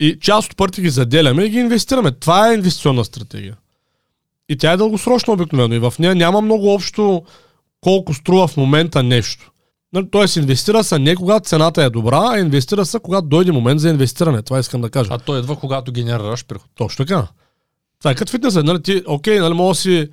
И 0.00 0.18
част 0.20 0.50
от 0.50 0.56
парите 0.56 0.82
ги 0.82 0.90
заделяме 0.90 1.44
и 1.44 1.48
ги 1.48 1.58
инвестираме. 1.58 2.10
Това 2.10 2.50
е 2.50 2.54
инвестиционна 2.54 3.04
стратегия. 3.04 3.56
И 4.48 4.56
тя 4.56 4.72
е 4.72 4.76
дългосрочна 4.76 5.32
обикновено. 5.32 5.74
И 5.74 5.78
в 5.78 5.94
нея 5.98 6.14
няма 6.14 6.40
много 6.40 6.74
общо 6.74 7.22
колко 7.80 8.14
струва 8.14 8.48
в 8.48 8.56
момента 8.56 9.02
нещо. 9.02 9.50
Нали, 9.92 10.08
Тоест 10.10 10.36
инвестира 10.36 10.84
се 10.84 10.98
не 10.98 11.16
когато 11.16 11.48
цената 11.48 11.82
е 11.82 11.90
добра, 11.90 12.30
а 12.34 12.38
инвестира 12.38 12.86
се 12.86 12.98
когато 12.98 13.26
дойде 13.26 13.52
момент 13.52 13.80
за 13.80 13.88
инвестиране. 13.88 14.42
Това 14.42 14.58
искам 14.58 14.80
да 14.80 14.90
кажа. 14.90 15.10
а 15.12 15.18
той 15.18 15.38
идва 15.38 15.56
когато 15.56 15.92
генерираш 15.92 16.44
приход. 16.44 16.70
Точно 16.74 17.04
така. 17.04 17.28
Това 17.98 18.10
е 18.10 18.14
като 18.14 18.30
фитнеса. 18.30 18.62
Нали, 18.62 18.82
ти, 18.82 19.02
окей, 19.06 19.38
нали, 19.38 19.54
може 19.54 19.76
да 19.76 19.80
си, 19.80 20.08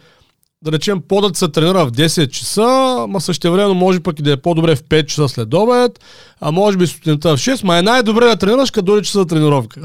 да 0.61 0.71
речем, 0.71 1.01
по-да 1.07 1.37
се 1.37 1.47
тренира 1.47 1.85
в 1.85 1.91
10 1.91 2.29
часа, 2.29 3.05
ма 3.09 3.21
същевременно 3.21 3.73
може 3.73 3.99
пък 3.99 4.19
и 4.19 4.21
да 4.21 4.31
е 4.31 4.37
по-добре 4.37 4.75
в 4.75 4.83
5 4.83 5.05
часа 5.05 5.29
след 5.29 5.53
обед, 5.53 5.99
а 6.41 6.51
може 6.51 6.77
би 6.77 6.87
сутринта 6.87 7.37
в 7.37 7.39
6, 7.39 7.63
ма 7.63 7.77
е 7.77 7.81
най-добре 7.81 8.25
да 8.25 8.35
тренираш, 8.35 8.71
като 8.71 8.85
дойде 8.85 9.05
часа 9.05 9.19
за 9.19 9.25
тренировка. 9.25 9.81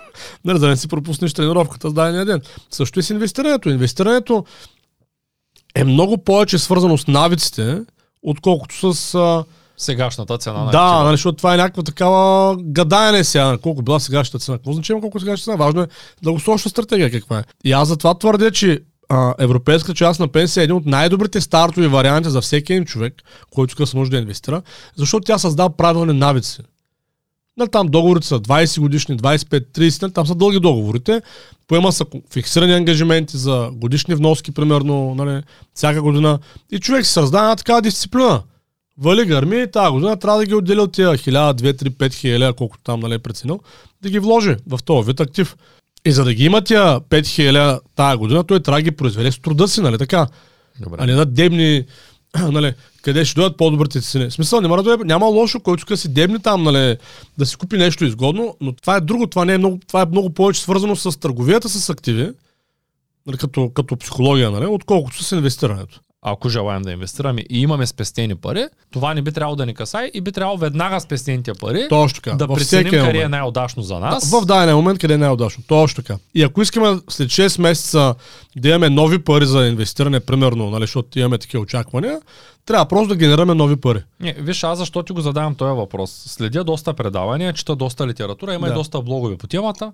нали, 0.44 0.58
да 0.58 0.68
не 0.68 0.76
си 0.76 0.88
пропуснеш 0.88 1.32
тренировката 1.32 1.90
с 1.90 1.92
дадения 1.92 2.24
ден. 2.24 2.40
Също 2.70 3.00
и 3.00 3.02
с 3.02 3.10
инвестирането. 3.10 3.68
Инвестирането 3.68 4.44
е 5.74 5.84
много 5.84 6.18
повече 6.18 6.58
свързано 6.58 6.98
с 6.98 7.06
навиците, 7.06 7.80
отколкото 8.22 8.94
с... 8.94 9.14
А, 9.14 9.44
Сегашната 9.80 10.38
цена 10.38 10.64
на 10.64 10.70
да, 10.70 11.02
нали, 11.04 11.12
защото 11.12 11.36
това 11.36 11.54
е 11.54 11.56
някаква 11.56 11.82
такава 11.82 12.56
гадаене 12.60 13.24
сега, 13.24 13.58
колко 13.62 13.82
била 13.82 14.00
сегашната 14.00 14.44
цена. 14.44 14.56
Какво 14.56 14.72
значи 14.72 14.92
колко 14.92 15.20
сегашната 15.20 15.44
цена? 15.44 15.64
Важно 15.64 15.82
е 15.82 15.88
дългосрочна 16.22 16.70
стратегия 16.70 17.10
каква 17.10 17.38
е. 17.38 17.42
И 17.64 17.72
аз 17.72 17.88
затова 17.88 18.18
твърдя, 18.18 18.50
че 18.50 18.80
а, 19.08 19.34
европейска 19.38 19.94
част 19.94 20.20
на 20.20 20.28
пенсия 20.28 20.60
е 20.60 20.64
един 20.64 20.76
от 20.76 20.86
най-добрите 20.86 21.40
стартови 21.40 21.86
варианти 21.86 22.30
за 22.30 22.40
всеки 22.40 22.72
един 22.72 22.84
човек, 22.84 23.14
който 23.50 23.86
се 23.86 23.96
може 23.96 24.10
да 24.10 24.16
инвестира, 24.16 24.62
защото 24.96 25.24
тя 25.24 25.38
създава 25.38 25.76
правилни 25.76 26.12
навици. 26.12 26.62
Нали, 27.56 27.68
там 27.68 27.86
договорите 27.86 28.26
са 28.26 28.40
20 28.40 28.80
годишни, 28.80 29.16
25, 29.16 29.78
30, 29.78 30.02
нали, 30.02 30.12
там 30.12 30.26
са 30.26 30.34
дълги 30.34 30.60
договорите. 30.60 31.22
Поема 31.68 31.92
са 31.92 32.06
фиксирани 32.32 32.72
ангажименти 32.72 33.36
за 33.36 33.70
годишни 33.72 34.14
вноски, 34.14 34.52
примерно, 34.52 35.14
нали, 35.14 35.42
всяка 35.74 36.02
година. 36.02 36.38
И 36.70 36.78
човек 36.78 37.06
си 37.06 37.12
създава 37.12 37.44
една 37.44 37.56
такава 37.56 37.82
дисциплина. 37.82 38.42
Вали 38.98 39.24
гърми, 39.24 39.70
тази 39.70 39.90
година 39.90 40.16
трябва 40.16 40.38
да 40.38 40.46
ги 40.46 40.54
отделя 40.54 40.82
от 40.82 40.92
тия 40.92 41.08
1000, 41.08 41.52
2, 41.52 41.82
3, 41.82 41.90
5 41.90 42.14
хиляди, 42.14 42.52
колкото 42.56 42.82
там 42.84 43.00
нали, 43.00 43.14
е 43.14 43.18
преценил, 43.18 43.60
да 44.02 44.10
ги 44.10 44.18
вложи 44.18 44.56
в 44.66 44.78
този 44.84 45.06
вид 45.06 45.20
актив. 45.20 45.56
И 46.04 46.12
за 46.12 46.24
да 46.24 46.34
ги 46.34 46.44
има 46.44 46.62
тия 46.62 47.00
5 47.00 47.26
хиляди 47.26 47.78
тази 47.96 48.16
година, 48.16 48.44
той 48.44 48.60
трябва 48.60 48.78
да 48.78 48.82
ги 48.82 48.90
произведе 48.90 49.32
с 49.32 49.38
труда 49.38 49.68
си, 49.68 49.80
нали 49.80 49.98
така? 49.98 50.26
Добре. 50.80 50.96
А 51.00 51.06
не 51.06 51.12
да 51.12 51.26
дебни, 51.26 51.84
нали, 52.52 52.74
къде 53.02 53.24
ще 53.24 53.34
дойдат 53.34 53.56
по-добрите 53.56 54.00
цени. 54.00 54.30
В 54.30 54.32
смисъл, 54.32 54.60
няма, 54.60 54.82
да 54.82 54.98
няма 55.04 55.26
лошо, 55.26 55.60
който 55.60 55.80
иска 55.80 55.96
си 55.96 56.08
дебни 56.08 56.38
там, 56.38 56.62
нали, 56.62 56.96
да 57.38 57.46
си 57.46 57.56
купи 57.56 57.76
нещо 57.76 58.04
изгодно, 58.04 58.56
но 58.60 58.72
това 58.72 58.96
е 58.96 59.00
друго, 59.00 59.26
това, 59.26 59.44
не 59.44 59.54
е 59.54 59.58
много, 59.58 59.80
това 59.86 60.02
е 60.02 60.06
много 60.06 60.30
повече 60.30 60.60
свързано 60.60 60.96
с 60.96 61.20
търговията 61.20 61.68
с 61.68 61.90
активи, 61.90 62.30
нали, 63.26 63.36
като, 63.36 63.70
като 63.70 63.96
психология, 63.96 64.50
нали, 64.50 64.66
отколкото 64.66 65.24
с 65.24 65.32
инвестирането. 65.32 66.00
Ако 66.22 66.48
желаем 66.48 66.82
да 66.82 66.92
инвестираме 66.92 67.44
и 67.50 67.60
имаме 67.60 67.86
спестени 67.86 68.34
пари, 68.34 68.66
това 68.90 69.14
не 69.14 69.22
би 69.22 69.32
трябвало 69.32 69.56
да 69.56 69.66
ни 69.66 69.74
касае 69.74 70.10
и 70.14 70.20
би 70.20 70.32
трябвало 70.32 70.58
веднага 70.58 71.00
спестените 71.00 71.52
пари 71.54 71.86
Точно 71.88 72.22
така. 72.22 72.36
да 72.36 72.46
Във 72.46 72.58
преценим 72.58 72.90
къде 72.90 73.18
е 73.18 73.28
най-удачно 73.28 73.82
за 73.82 73.98
нас. 73.98 74.30
Да, 74.30 74.40
в 74.40 74.44
даден 74.44 74.76
момент, 74.76 74.98
къде 74.98 75.14
е 75.14 75.18
най-удачно. 75.18 75.64
Точно 75.66 76.02
така. 76.02 76.18
И 76.34 76.42
ако 76.42 76.62
искаме 76.62 77.00
след 77.10 77.28
6 77.28 77.60
месеца 77.60 78.14
да 78.56 78.68
имаме 78.68 78.88
нови 78.90 79.18
пари 79.18 79.46
за 79.46 79.66
инвестиране, 79.66 80.20
примерно, 80.20 80.70
нали, 80.70 80.82
защото 80.82 81.18
имаме 81.18 81.38
такива 81.38 81.62
очаквания, 81.62 82.20
трябва 82.66 82.86
просто 82.86 83.08
да 83.08 83.16
генерираме 83.16 83.54
нови 83.54 83.76
пари. 83.76 84.02
Не, 84.20 84.32
виж, 84.32 84.64
аз 84.64 84.78
защо 84.78 85.02
ти 85.02 85.12
го 85.12 85.20
задавам 85.20 85.54
този 85.54 85.76
въпрос. 85.76 86.10
Следя 86.26 86.64
доста 86.64 86.94
предавания, 86.94 87.52
чета 87.52 87.76
доста 87.76 88.06
литература, 88.06 88.54
има 88.54 88.66
Да. 88.66 88.72
и 88.72 88.76
доста 88.76 89.02
блогове 89.02 89.36
по 89.36 89.46
темата. 89.46 89.92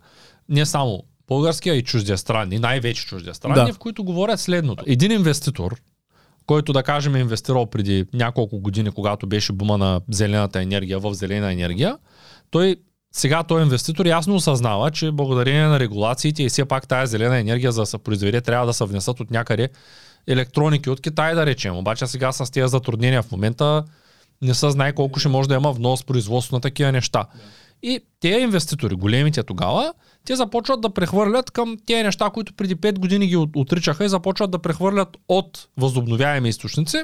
Не 0.49 0.66
само 0.66 1.02
български, 1.28 1.71
а 1.71 1.75
и 1.75 1.83
чуждестранни, 1.83 2.59
най-вече 2.59 3.07
чуждестранни, 3.07 3.66
Да. 3.66 3.73
в 3.73 3.78
които 3.78 4.04
говорят 4.04 4.40
следното. 4.40 4.85
Един 4.87 5.12
инвеститор, 5.12 5.76
който 6.47 6.73
да 6.73 6.83
кажем 6.83 7.15
е 7.15 7.21
инвестирал 7.21 7.67
преди 7.67 8.05
няколко 8.13 8.61
години, 8.61 8.91
когато 8.91 9.27
беше 9.27 9.53
бума 9.53 9.79
на 9.79 10.01
зелената 10.11 10.63
енергия 10.63 10.99
в 10.99 11.15
зелена 11.15 11.53
енергия, 11.53 11.99
той 12.51 12.77
сега 13.13 13.43
той 13.43 13.63
инвеститор 13.63 14.07
ясно 14.07 14.35
осъзнава, 14.35 14.91
че 14.91 15.11
благодарение 15.11 15.67
на 15.67 15.81
регулациите 15.81 16.43
и 16.43 16.49
все 16.49 16.65
пак 16.65 16.89
тая 16.89 17.07
зелена 17.07 17.39
енергия 17.39 17.73
за 17.73 17.83
да 17.83 17.87
се 17.87 17.99
произведе 17.99 18.41
трябва 18.41 18.67
да 18.67 18.73
се 18.73 18.85
внесат 18.85 19.21
от 19.21 19.31
някъде 19.31 19.69
електроники 20.27 20.91
от 20.91 21.01
Китай 21.01 21.35
да 21.35 21.47
речем. 21.47 21.77
Обаче 21.77 22.07
сега 22.07 22.33
с 22.33 22.51
тези 22.51 22.69
затруднения 22.69 23.23
в 23.23 23.33
момента 23.33 23.85
не 24.43 24.55
се 24.55 24.71
знае 24.71 24.93
колко 24.93 25.19
ще 25.19 25.29
може 25.29 25.49
да 25.49 25.55
има 25.55 25.73
внос, 25.73 26.05
производство 26.05 26.57
на 26.57 26.61
такива 26.61 26.93
неща. 26.93 27.25
И 27.83 28.01
тези 28.21 28.43
инвеститори, 28.43 28.95
големите 28.95 29.43
тогава, 29.43 29.95
те 30.26 30.37
започват 30.37 30.81
да 30.81 30.90
прехвърлят 30.90 31.50
към 31.50 31.76
тези 31.87 32.02
неща, 32.02 32.31
които 32.31 32.52
преди 32.52 32.76
5 32.76 32.99
години 32.99 33.26
ги 33.26 33.37
от- 33.37 33.57
отричаха 33.57 34.04
и 34.04 34.09
започват 34.09 34.50
да 34.50 34.59
прехвърлят 34.59 35.16
от 35.28 35.69
възобновяеми 35.76 36.49
източници 36.49 36.97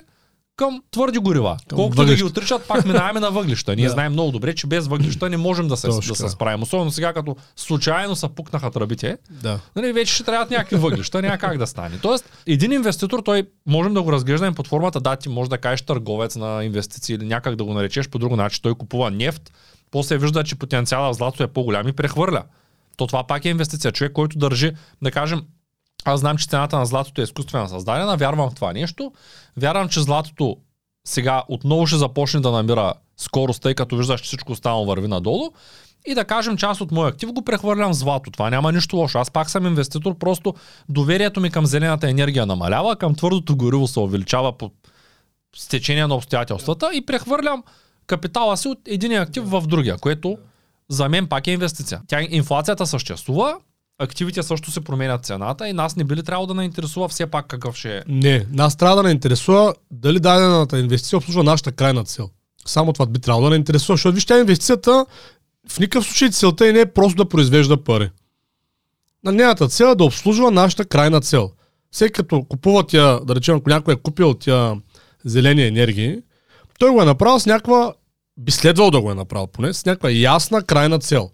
към 0.56 0.82
твърди 0.90 1.18
горива. 1.18 1.56
Към 1.68 1.76
Колкото 1.76 1.96
да 1.96 2.04
ги 2.04 2.10
въглища. 2.12 2.26
отричат, 2.28 2.68
пак 2.68 2.84
минаваме 2.84 3.20
на 3.20 3.30
въглища. 3.30 3.76
Ние 3.76 3.84
Да. 3.86 3.90
знаем 3.90 4.12
много 4.12 4.30
добре, 4.32 4.54
че 4.54 4.66
без 4.66 4.86
въглища 4.86 5.30
не 5.30 5.36
можем 5.36 5.68
да 5.68 5.76
се, 5.76 5.86
Точно 5.86 6.00
да 6.08 6.16
се 6.16 6.28
справим. 6.28 6.62
Особено 6.62 6.90
сега, 6.90 7.12
като 7.12 7.36
случайно 7.56 8.16
са 8.16 8.28
пукнаха 8.28 8.70
тръбите, 8.70 9.18
Да. 9.32 9.60
нали, 9.76 9.92
вече 9.92 10.14
ще 10.14 10.24
трябват 10.24 10.50
някакви 10.50 10.76
въглища, 10.76 11.22
няма 11.22 11.38
как 11.38 11.58
да 11.58 11.66
стане. 11.66 11.98
Тоест, 11.98 12.30
един 12.46 12.72
инвеститор, 12.72 13.20
той 13.20 13.42
можем 13.66 13.94
да 13.94 14.02
го 14.02 14.12
разглеждаме 14.12 14.52
под 14.52 14.66
формата, 14.66 15.00
да, 15.00 15.16
ти 15.16 15.28
може 15.28 15.50
да 15.50 15.58
кажеш 15.58 15.82
търговец 15.82 16.36
на 16.36 16.64
инвестиции 16.64 17.14
или 17.14 17.24
някак 17.26 17.56
да 17.56 17.64
го 17.64 17.74
наречеш 17.74 18.08
по 18.08 18.18
друг 18.18 18.32
начин. 18.32 18.60
Той 18.62 18.74
купува 18.74 19.10
нефт, 19.10 19.52
после 19.90 20.18
вижда, 20.18 20.44
че 20.44 20.56
потенциала 20.56 21.10
в 21.10 21.16
злато 21.16 21.42
е 21.42 21.46
по-голям 21.46 21.88
и 21.88 21.92
прехвърля. 21.92 22.42
То 23.00 23.06
това 23.06 23.24
пак 23.24 23.44
е 23.44 23.48
инвестиция. 23.48 23.92
Човек, 23.92 24.12
който 24.12 24.38
държи, 24.38 24.72
да 25.02 25.10
кажем, 25.10 25.42
аз 26.04 26.20
знам, 26.20 26.36
че 26.36 26.46
цената 26.46 26.78
на 26.78 26.86
златото 26.86 27.20
е 27.20 27.24
изкуствено 27.24 27.68
създадена, 27.68 28.16
вярвам 28.16 28.50
в 28.50 28.54
това 28.54 28.72
нещо. 28.72 29.12
Вярвам, 29.56 29.88
че 29.88 30.00
златото 30.00 30.56
сега 31.06 31.42
отново 31.48 31.86
ще 31.86 31.96
започне 31.96 32.40
да 32.40 32.50
намира 32.50 32.92
скорост, 33.16 33.62
тъй 33.62 33.74
като 33.74 33.96
виждаш, 33.96 34.20
че 34.20 34.26
всичко 34.26 34.52
останало 34.52 34.86
върви 34.86 35.08
надолу. 35.08 35.50
И 36.06 36.14
да 36.14 36.24
кажем, 36.24 36.56
част 36.56 36.80
от 36.80 36.92
моя 36.92 37.08
актив 37.08 37.32
го 37.32 37.44
прехвърлям 37.44 37.92
в 37.92 37.96
злато. 37.96 38.30
Това 38.30 38.50
няма 38.50 38.72
нищо 38.72 38.96
лошо. 38.96 39.18
Аз 39.18 39.30
пак 39.30 39.50
съм 39.50 39.66
инвеститор, 39.66 40.18
просто 40.18 40.54
доверието 40.88 41.40
ми 41.40 41.50
към 41.50 41.66
зелената 41.66 42.10
енергия 42.10 42.46
намалява, 42.46 42.96
към 42.96 43.14
твърдото 43.14 43.56
гориво 43.56 43.86
се 43.86 44.00
увеличава 44.00 44.58
по 44.58 44.70
стечение 45.56 46.06
на 46.06 46.14
обстоятелствата 46.14 46.90
и 46.94 47.06
прехвърлям 47.06 47.62
капитала 48.06 48.56
си 48.56 48.68
от 48.68 48.78
един 48.86 49.12
актив 49.12 49.44
в 49.44 49.62
другия, 49.66 49.96
което 49.96 50.38
за 50.90 51.08
мен 51.08 51.26
пак 51.26 51.46
е 51.46 51.50
инвестиция. 51.50 52.00
Тя, 52.06 52.26
инфлацията 52.30 52.86
съществува, 52.86 53.56
активите 53.98 54.42
също 54.42 54.70
се 54.70 54.80
променят 54.80 55.24
цената 55.24 55.68
и 55.68 55.72
нас 55.72 55.96
не 55.96 56.04
би 56.04 56.16
ли 56.16 56.22
трябвало 56.22 56.46
да 56.46 56.54
не 56.54 56.64
интересува 56.64 57.08
все 57.08 57.26
пак 57.26 57.46
какъв 57.46 57.76
ще 57.76 57.96
е. 57.96 58.02
Не, 58.08 58.46
нас 58.52 58.76
трябва 58.76 58.96
да 58.96 59.02
не 59.02 59.10
интересува 59.10 59.74
дали 59.90 60.20
дадената 60.20 60.78
инвестиция 60.78 61.16
обслужва 61.16 61.42
нашата 61.42 61.72
крайна 61.72 62.04
цел. 62.04 62.30
Само 62.66 62.92
това 62.92 63.06
би 63.06 63.18
трябвало 63.18 63.44
да 63.44 63.50
не 63.50 63.56
интересува, 63.56 63.96
защото 63.96 64.14
вижте 64.14 64.34
инвестицията 64.34 65.06
в 65.68 65.78
никакъв 65.78 66.04
случай 66.04 66.30
целта 66.30 66.68
и 66.68 66.72
не 66.72 66.80
е 66.80 66.92
просто 66.92 67.16
да 67.16 67.28
произвежда 67.28 67.84
пари. 67.84 68.10
На 69.24 69.32
нейната 69.32 69.68
цел 69.68 69.86
е 69.86 69.94
да 69.94 70.04
обслужва 70.04 70.50
нашата 70.50 70.84
крайна 70.84 71.20
цел. 71.20 71.50
Всеки 71.90 72.12
като 72.12 72.44
купува 72.44 72.86
тя, 72.86 73.20
да 73.20 73.34
речем, 73.34 73.56
ако 73.56 73.68
някой 73.68 73.94
е 73.94 73.96
купил 73.96 74.34
тя 74.34 74.76
зелени 75.24 75.66
енергии, 75.66 76.18
той 76.78 76.90
го 76.90 77.02
е 77.02 77.04
направил 77.04 77.40
с 77.40 77.46
някаква, 77.46 77.92
би 78.40 78.52
следвал 78.52 78.90
да 78.90 79.00
го 79.00 79.10
е 79.10 79.14
направил 79.14 79.46
поне, 79.46 79.72
с 79.74 79.86
някаква 79.86 80.10
ясна 80.10 80.62
крайна 80.62 80.98
цел. 80.98 81.30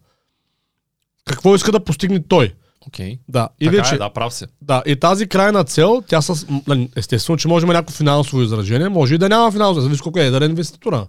Какво 1.25 1.55
иска 1.55 1.73
да 1.73 1.85
постигне 1.85 2.23
той? 2.29 2.53
Окей. 2.87 3.19
Да, 3.29 3.49
и 3.61 3.65
Така 3.65 3.77
вече, 3.77 3.95
е, 3.95 3.99
да, 3.99 4.11
прав 4.11 4.35
си. 4.35 4.45
да, 4.63 4.83
и 4.87 4.97
тази 4.97 5.29
крайна 5.29 5.65
цел, 5.65 6.03
тя 6.09 6.23
с, 6.23 6.47
нали, 6.67 6.89
естествено, 6.97 7.37
че 7.37 7.49
може 7.49 7.63
да 7.63 7.67
има 7.67 7.75
някакво 7.75 7.97
финансово 7.97 8.43
изражение, 8.43 8.89
може 8.89 9.15
и 9.15 9.19
да 9.19 9.29
няма 9.29 9.53
финансово, 9.53 9.81
зависи 9.81 10.03
колко 10.03 10.19
е 10.19 10.27
едър 10.27 10.43
инвеститора. 10.43 11.07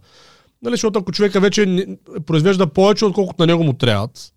Нали, 0.61 0.73
защото 0.73 0.99
ако 0.99 1.11
човека 1.11 1.39
вече 1.39 1.87
произвежда 2.25 2.67
повече, 2.67 3.05
отколкото 3.05 3.41
на 3.41 3.47
него 3.47 3.63
му 3.63 3.73
трябват, 3.73 4.33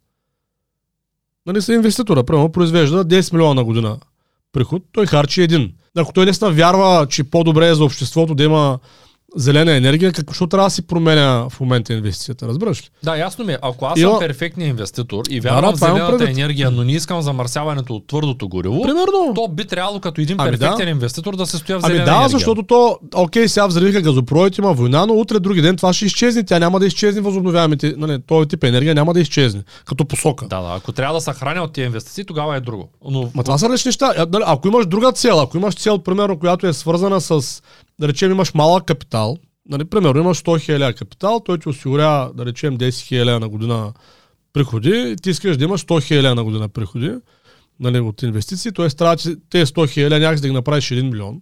нали, 1.46 1.62
са 1.62 1.74
инвеститора, 1.74 2.24
примерно, 2.24 2.52
произвежда 2.52 3.04
10 3.04 3.32
милиона 3.32 3.54
на 3.54 3.64
година 3.64 3.98
приход, 4.52 4.82
той 4.92 5.06
харчи 5.06 5.42
един. 5.42 5.72
Ако 5.96 6.12
той 6.12 6.24
наистина 6.24 6.50
вярва, 6.50 7.06
че 7.10 7.24
по-добре 7.24 7.68
е 7.68 7.74
за 7.74 7.84
обществото 7.84 8.34
да 8.34 8.44
има 8.44 8.78
зелена 9.36 9.72
енергия, 9.72 10.12
какво 10.12 10.46
трябва 10.46 10.66
да 10.66 10.70
си 10.70 10.82
променя 10.82 11.46
в 11.48 11.60
момента 11.60 11.92
инвестицията, 11.92 12.48
разбираш 12.48 12.82
ли? 12.82 12.88
Да, 13.02 13.16
ясно 13.16 13.44
ми 13.44 13.52
е. 13.52 13.58
Ако 13.62 13.86
аз 13.86 13.98
Има- 13.98 14.10
съм 14.10 14.18
перфектният 14.18 14.70
инвеститор 14.70 15.22
и 15.30 15.40
вярвам 15.40 15.64
да, 15.64 15.76
в 15.76 15.78
зелената 15.78 16.16
предвид. 16.18 16.38
енергия, 16.38 16.70
но 16.70 16.84
не 16.84 16.92
искам 16.92 17.22
замърсяването 17.22 17.94
от 17.94 18.06
твърдото 18.06 18.48
гориво, 18.48 18.82
Примерно. 18.82 19.32
то 19.34 19.48
би 19.48 19.64
трябвало 19.64 20.00
като 20.00 20.20
един 20.20 20.36
Ами 20.40 20.50
да. 20.50 20.58
перфектен 20.58 20.88
инвеститор 20.88 21.36
да 21.36 21.46
се 21.46 21.58
стоя 21.58 21.78
в 21.78 21.84
Ами 21.84 21.92
зелена 21.92 22.04
да, 22.04 22.10
енергия. 22.10 22.28
защото 22.28 22.62
то, 22.62 22.98
окей, 23.14 23.48
сега 23.48 23.66
взривиха 23.66 24.00
газопроводите, 24.00 24.60
има 24.60 24.72
война, 24.72 25.06
но 25.06 25.14
утре, 25.14 25.38
други 25.38 25.62
ден 25.62 25.76
това 25.76 25.92
ще 25.92 26.04
изчезне. 26.06 26.44
Тя 26.44 26.58
няма 26.58 26.80
да 26.80 26.86
изчезне 26.86 27.20
възобновяемите, 27.20 27.94
нали, 27.96 28.18
този 28.26 28.48
тип 28.48 28.64
енергия 28.64 28.94
няма 28.94 29.14
да 29.14 29.20
изчезне, 29.20 29.62
като 29.84 30.04
посока. 30.04 30.46
Да, 30.48 30.60
да, 30.60 30.74
ако 30.76 30.92
трябва 30.92 31.14
да 31.14 31.20
се 31.20 31.32
храня 31.32 31.62
от 31.62 31.72
тези 31.72 31.86
инвестиции, 31.86 32.24
тогава 32.24 32.56
е 32.56 32.60
друго. 32.60 32.88
Но 33.04 33.30
Ма 33.34 33.44
това 33.44 33.58
са 33.58 33.68
различни 33.68 33.88
неща. 33.88 34.12
А, 34.18 34.26
нали, 34.32 34.44
Ако 34.46 34.68
имаш 34.68 34.86
друга 34.86 35.12
цел, 35.12 35.40
ако 35.40 35.56
имаш 35.56 35.74
цел, 35.74 35.98
примерно, 35.98 36.38
която 36.38 36.66
е 36.66 36.72
свързана 36.72 37.20
с, 37.20 37.62
да 38.00 38.08
речем, 38.08 38.30
имаш 38.30 38.54
малък 38.54 38.84
капитал, 38.84 39.36
нали, 39.68 39.84
примерно, 39.84 40.20
имаш 40.20 40.42
100 40.42 40.60
хиляди 40.60 40.94
капитал, 40.94 41.40
той 41.44 41.58
ти 41.58 41.68
осигурява, 41.68 42.32
да 42.34 42.46
речем, 42.46 42.78
10 42.78 43.00
хиляди 43.00 43.40
на 43.40 43.48
година 43.48 43.92
приходи, 44.52 45.16
ти 45.22 45.30
искаш 45.30 45.56
да 45.56 45.64
имаш 45.64 45.84
100 45.84 46.02
хиляди 46.02 46.34
на 46.34 46.44
година 46.44 46.68
приходи, 46.68 47.14
нали, 47.80 48.00
от 48.00 48.22
инвестиции, 48.22 48.72
т.е. 48.72 48.88
трябва 48.88 49.16
тези 49.50 49.72
100 49.72 49.90
хиляди 49.90 50.24
някакси 50.24 50.42
да 50.42 50.48
ги 50.48 50.54
направиш 50.54 50.88
1 50.88 51.02
милион. 51.02 51.40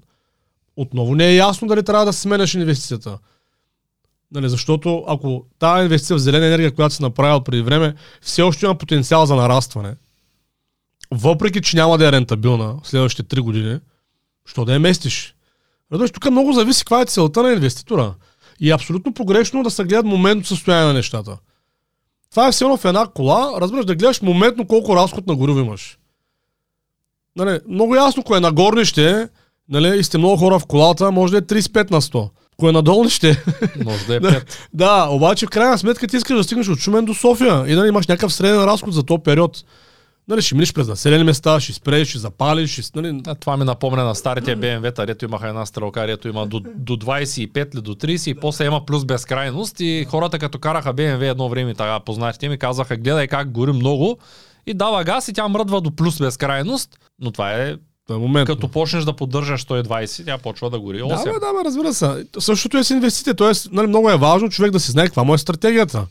Отново 0.77 1.15
не 1.15 1.27
е 1.27 1.37
ясно 1.37 1.69
дали 1.69 1.83
трябва 1.83 2.05
да 2.05 2.13
сменяш 2.13 2.55
инвестицията. 2.55 3.19
Нали, 4.33 4.49
защото 4.49 5.05
ако 5.09 5.47
тази 5.59 5.83
инвестиция 5.83 6.17
в 6.17 6.21
зелена 6.21 6.47
енергия, 6.47 6.75
която 6.75 6.95
си 6.95 7.03
направил 7.03 7.41
преди 7.41 7.63
време, 7.63 7.95
все 8.21 8.43
още 8.43 8.67
има 8.67 8.79
потенциал 8.79 9.27
за 9.27 9.37
нарастване, 9.37 9.95
въпреки 11.11 11.63
че 11.63 11.77
няма 11.77 11.99
да 11.99 12.09
е 12.09 12.13
рентабилна 12.13 12.77
следващите 12.83 13.37
3 13.37 13.41
години, 13.41 13.81
що 14.47 14.65
да 14.65 14.73
я 14.73 14.81
местиш? 14.81 15.35
Разбираш, 15.93 16.11
тук 16.11 16.31
много 16.31 16.53
зависи 16.53 16.81
каква 16.81 17.01
е 17.01 17.07
целта 17.07 17.43
на 17.43 17.53
инвеститора. 17.53 18.15
И 18.61 18.71
е 18.71 18.75
абсолютно 18.75 19.15
погрешно 19.15 19.63
да 19.63 19.71
се 19.71 19.85
гледат 19.85 20.07
моментно 20.07 20.45
състояние 20.45 20.87
на 20.87 20.93
нещата. 20.93 21.39
Това 22.31 22.49
е 22.49 22.53
все 22.53 22.65
едно 22.65 22.77
в 22.77 22.85
една 22.85 23.07
кола, 23.07 23.61
разбираш, 23.61 23.85
да 23.85 23.95
гледаш 23.95 24.23
моментно 24.23 24.67
колко 24.67 24.97
разход 24.97 25.27
на 25.27 25.35
гориво 25.35 25.59
имаш. 25.59 25.99
Нали, 27.37 27.61
много 27.69 27.95
ясно, 27.95 28.23
кое 28.23 28.37
е 28.37 28.41
на 28.41 28.53
горнище, 28.53 29.29
нали, 29.69 29.99
и 29.99 30.05
сте 30.05 30.19
много 30.19 30.37
хора 30.37 30.59
в 30.59 30.67
колата, 30.67 31.11
може 31.11 31.33
да 31.33 31.39
е 31.39 31.63
35 31.63 31.91
на 31.91 32.01
100. 32.01 32.31
Кое 32.57 32.69
е 32.69 32.73
на 32.73 32.83
долнище, 32.83 33.45
може 33.85 34.07
да 34.07 34.15
е 34.15 34.21
Да. 34.21 34.31
5. 34.31 34.43
да, 34.75 35.07
обаче 35.11 35.47
в 35.47 35.51
крайна 35.51 35.79
сметка 35.79 36.07
ти 36.07 36.17
искаш 36.17 36.37
да 36.37 36.45
стигнеш 36.45 36.69
от 36.69 36.79
Шумен 36.79 37.05
до 37.05 37.15
София 37.15 37.65
и 37.69 37.75
да 37.75 37.87
имаш 37.87 38.07
някакъв 38.07 38.35
среден 38.35 38.65
разход 38.65 38.95
за 38.95 39.03
този 39.03 39.23
период. 39.23 39.65
Нали, 40.29 40.43
ще 40.43 40.55
минеш 40.55 40.73
през 40.73 40.89
населени 40.89 41.25
места, 41.25 41.61
ще 41.61 41.73
спреш, 41.73 42.09
ще 42.09 42.19
запалиш, 42.19 42.81
ще... 42.81 43.01
Нали, 43.01 43.21
А, 43.27 43.35
Това 43.35 43.57
ми 43.57 43.65
напомня 43.65 44.05
на 44.05 44.15
старите 44.15 44.57
BMW-та, 44.57 45.07
дето 45.07 45.25
имаха 45.25 45.49
една 45.49 45.67
стрелка, 45.67 46.07
дето 46.07 46.29
има 46.29 46.47
до, 46.47 46.61
до 46.77 46.97
25 46.97 47.75
или 47.75 47.83
до 47.83 47.95
30 47.95 48.31
и 48.31 48.35
после 48.35 48.65
има 48.67 48.87
плюс 48.87 49.05
безкрайност 49.05 49.81
и 49.81 50.07
хората 50.11 50.39
като 50.39 50.59
караха 50.59 50.95
BMW 50.95 51.31
едно 51.31 51.49
време, 51.49 51.75
така 51.75 52.01
познатите 52.01 52.49
ми 52.49 52.59
казаха, 52.59 52.97
гледай 52.97 53.27
как 53.27 53.51
гори 53.51 53.73
много 53.73 54.19
и 54.67 54.75
дава 54.75 55.05
газ 55.05 55.29
и 55.29 55.33
тя 55.33 55.49
мръдва 55.49 55.81
до 55.81 55.91
плюс 55.91 56.19
безкрайност, 56.19 56.99
но 57.21 57.31
това 57.31 57.53
е 57.53 57.77
е 58.11 58.19
момент. 58.19 58.47
като 58.47 58.69
почнеш 58.69 59.05
да 59.05 59.13
поддържаш 59.13 59.65
120, 59.65 60.25
тя 60.25 60.39
почва 60.39 60.71
да 60.71 60.81
гори 60.81 60.99
Да, 60.99 61.05
8. 61.05 61.25
бе, 61.25 61.31
да, 61.31 61.53
бе, 61.53 61.65
разбира 61.65 61.95
се. 61.95 62.27
Същото 62.39 62.79
е 62.79 62.85
с 62.85 62.91
инвестициите. 62.91 63.37
Тоест, 63.37 63.69
нали, 63.73 63.87
много 63.87 64.11
е 64.11 64.17
важно 64.17 64.49
човек 64.49 64.71
да 64.71 64.81
си 64.81 64.91
знае 64.91 65.07
каква 65.07 65.25
му 65.25 65.35
е 65.35 65.39
стратегията. 65.39 66.07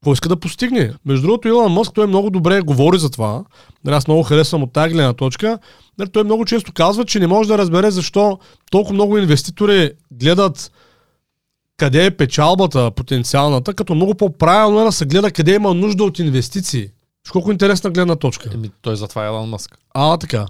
Какво 0.00 0.12
иска 0.12 0.28
да 0.28 0.36
постигне. 0.36 0.92
Между 1.04 1.26
другото, 1.26 1.48
Илон 1.48 1.72
Мъск, 1.72 1.94
той 1.94 2.06
много 2.06 2.30
добре 2.30 2.60
говори 2.60 2.98
за 2.98 3.10
това. 3.10 3.44
Нали, 3.84 3.94
аз 3.94 4.08
много 4.08 4.22
харесвам 4.22 4.62
от 4.62 4.72
тази 4.72 4.94
гледна 4.94 5.12
точка. 5.12 5.58
Нали, 5.98 6.08
той 6.08 6.24
много 6.24 6.44
често 6.44 6.72
казва, 6.72 7.04
че 7.04 7.20
не 7.20 7.26
може 7.26 7.48
да 7.48 7.58
разбере 7.58 7.90
защо 7.90 8.38
толкова 8.70 8.94
много 8.94 9.18
инвеститори 9.18 9.90
гледат 10.12 10.72
къде 11.76 12.06
е 12.06 12.10
печалбата 12.10 12.90
потенциалната, 12.90 13.74
като 13.74 13.94
много 13.94 14.14
по-правилно 14.14 14.80
е 14.80 14.84
да 14.84 14.92
се 14.92 15.06
гледа 15.06 15.30
къде 15.30 15.54
има 15.54 15.74
нужда 15.74 16.04
от 16.04 16.18
инвестиции. 16.18 16.88
Колко 17.32 17.52
интересна 17.52 17.90
гледна 17.90 18.16
точка. 18.16 18.50
Еми, 18.54 18.70
той 18.82 18.96
затова 18.96 19.24
е 19.24 19.26
Елон 19.26 19.48
Мъск. 19.48 19.78
А, 19.94 20.16
така. 20.16 20.46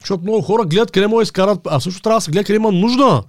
Защото 0.00 0.22
много 0.22 0.42
хора 0.42 0.64
гледат 0.64 0.90
къде 0.90 1.06
могат 1.06 1.20
да 1.20 1.22
изкарат, 1.22 1.60
а 1.66 1.80
също 1.80 2.02
трябва 2.02 2.16
да 2.16 2.20
се 2.20 2.30
гледа 2.30 2.44
къде 2.44 2.56
има 2.56 2.72
нужда 2.72 3.22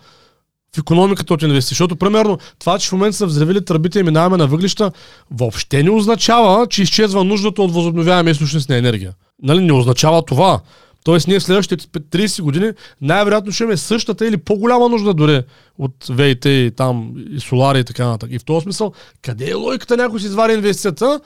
в 0.75 0.77
економиката 0.77 1.33
от 1.33 1.41
инвестиции. 1.41 1.73
Защото, 1.75 1.95
примерно, 1.95 2.37
това, 2.59 2.79
че 2.79 2.89
в 2.89 2.91
момента 2.91 3.17
са 3.17 3.25
взривили 3.25 3.65
тръбите 3.65 3.99
и 3.99 4.03
минаваме 4.03 4.37
на 4.37 4.47
въглища, 4.47 4.91
въобще 5.31 5.83
не 5.83 5.89
означава, 5.89 6.67
че 6.67 6.81
изчезва 6.81 7.23
нуждата 7.23 7.61
от 7.61 7.73
възобновяеми 7.73 8.31
източници 8.31 8.65
на 8.69 8.77
енергия. 8.77 9.13
Нали, 9.43 9.61
не 9.61 9.73
означава 9.73 10.25
това. 10.25 10.59
Тоест, 11.03 11.27
ние 11.27 11.39
в 11.39 11.43
следващите 11.43 11.87
30 11.87 12.41
години 12.41 12.71
най-вероятно 13.01 13.51
ще 13.51 13.63
имаме 13.63 13.77
същата 13.77 14.27
или 14.27 14.37
по-голяма 14.37 14.89
нужда 14.89 15.13
дори 15.13 15.43
от 15.77 15.95
ВИТ 16.09 16.45
и 16.45 16.71
там 16.77 17.13
и 17.31 17.39
солари 17.39 17.79
и 17.79 17.83
така 17.83 18.05
нататък. 18.05 18.29
И 18.33 18.39
в 18.39 18.45
този 18.45 18.63
смисъл, 18.63 18.91
къде 19.21 19.49
е 19.49 19.53
логиката 19.53 19.97
някой 19.97 20.19
си 20.19 20.25
извади 20.25 20.53
инвестицията, 20.53 21.19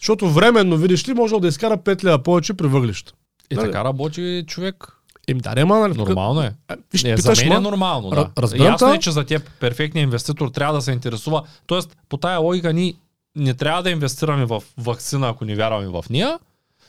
защото 0.00 0.30
временно, 0.30 0.76
видиш 0.76 1.08
ли, 1.08 1.14
може 1.14 1.34
да 1.40 1.48
изкара 1.48 1.76
5 1.76 2.04
лева 2.04 2.22
повече 2.22 2.54
при 2.54 2.66
въглища. 2.66 3.12
И 3.50 3.54
Нали? 3.54 3.66
така 3.66 3.84
работи 3.84 4.44
човек. 4.46 4.86
Еми, 5.28 5.40
да, 5.40 5.54
няма, 5.54 5.78
нали? 5.78 5.94
тук- 5.94 6.08
Нормално 6.08 6.42
е. 6.42 6.52
А, 6.68 6.76
Виж, 6.92 7.04
Не, 7.04 7.14
питаш, 7.14 7.38
за 7.38 7.44
мен 7.44 7.52
е 7.52 7.54
ма, 7.54 7.60
нормално, 7.60 8.10
да. 8.10 8.16
Ра- 8.16 8.28
разбирам 8.38 8.66
Ясно 8.66 8.88
те. 8.88 8.94
е, 8.94 9.00
че 9.00 9.10
за 9.10 9.24
теб 9.24 9.50
перфектният 9.60 10.04
инвеститор 10.04 10.48
трябва 10.48 10.74
да 10.74 10.82
се 10.82 10.92
интересува. 10.92 11.42
Тоест, 11.66 11.96
по 12.08 12.16
тая 12.16 12.38
логика 12.38 12.72
ние 12.72 12.94
не 13.36 13.54
трябва 13.54 13.82
да 13.82 13.90
инвестираме 13.90 14.44
в 14.44 14.62
вакцина, 14.78 15.28
ако 15.28 15.44
не 15.44 15.54
вярваме 15.54 15.88
в 15.88 16.04
нея, 16.10 16.38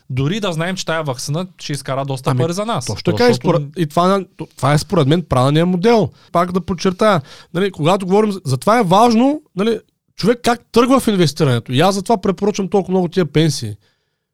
дори 0.09 0.39
да 0.39 0.53
знаем, 0.53 0.75
че 0.75 0.85
тая 0.85 1.03
вакцина 1.03 1.47
ще 1.57 1.73
изкара 1.73 2.05
доста 2.05 2.29
Ами, 2.29 2.39
пари 2.39 2.53
за 2.53 2.65
нас. 2.65 2.85
Точно 2.85 3.03
така, 3.03 3.23
и, 3.23 3.27
Защото- 3.27 3.47
според, 3.49 3.67
и 3.77 3.87
това, 3.87 4.25
това 4.57 4.73
е 4.73 4.77
според 4.77 5.07
мен 5.07 5.21
правилният 5.21 5.69
модел. 5.69 6.09
Пак 6.31 6.51
да 6.51 6.61
подчертая, 6.61 7.21
нали, 7.53 7.71
когато 7.71 8.05
говорим, 8.05 8.33
за 8.45 8.57
това 8.57 8.79
е 8.79 8.83
важно, 8.83 9.41
нали, 9.55 9.79
човек 10.15 10.39
как 10.43 10.61
тръгва 10.71 10.99
в 10.99 11.07
инвестирането. 11.07 11.71
И 11.71 11.79
аз 11.81 11.95
затова 11.95 12.17
препоръчвам 12.17 12.67
толкова 12.67 12.91
много 12.91 13.07
тия 13.07 13.25
пенсии. 13.25 13.75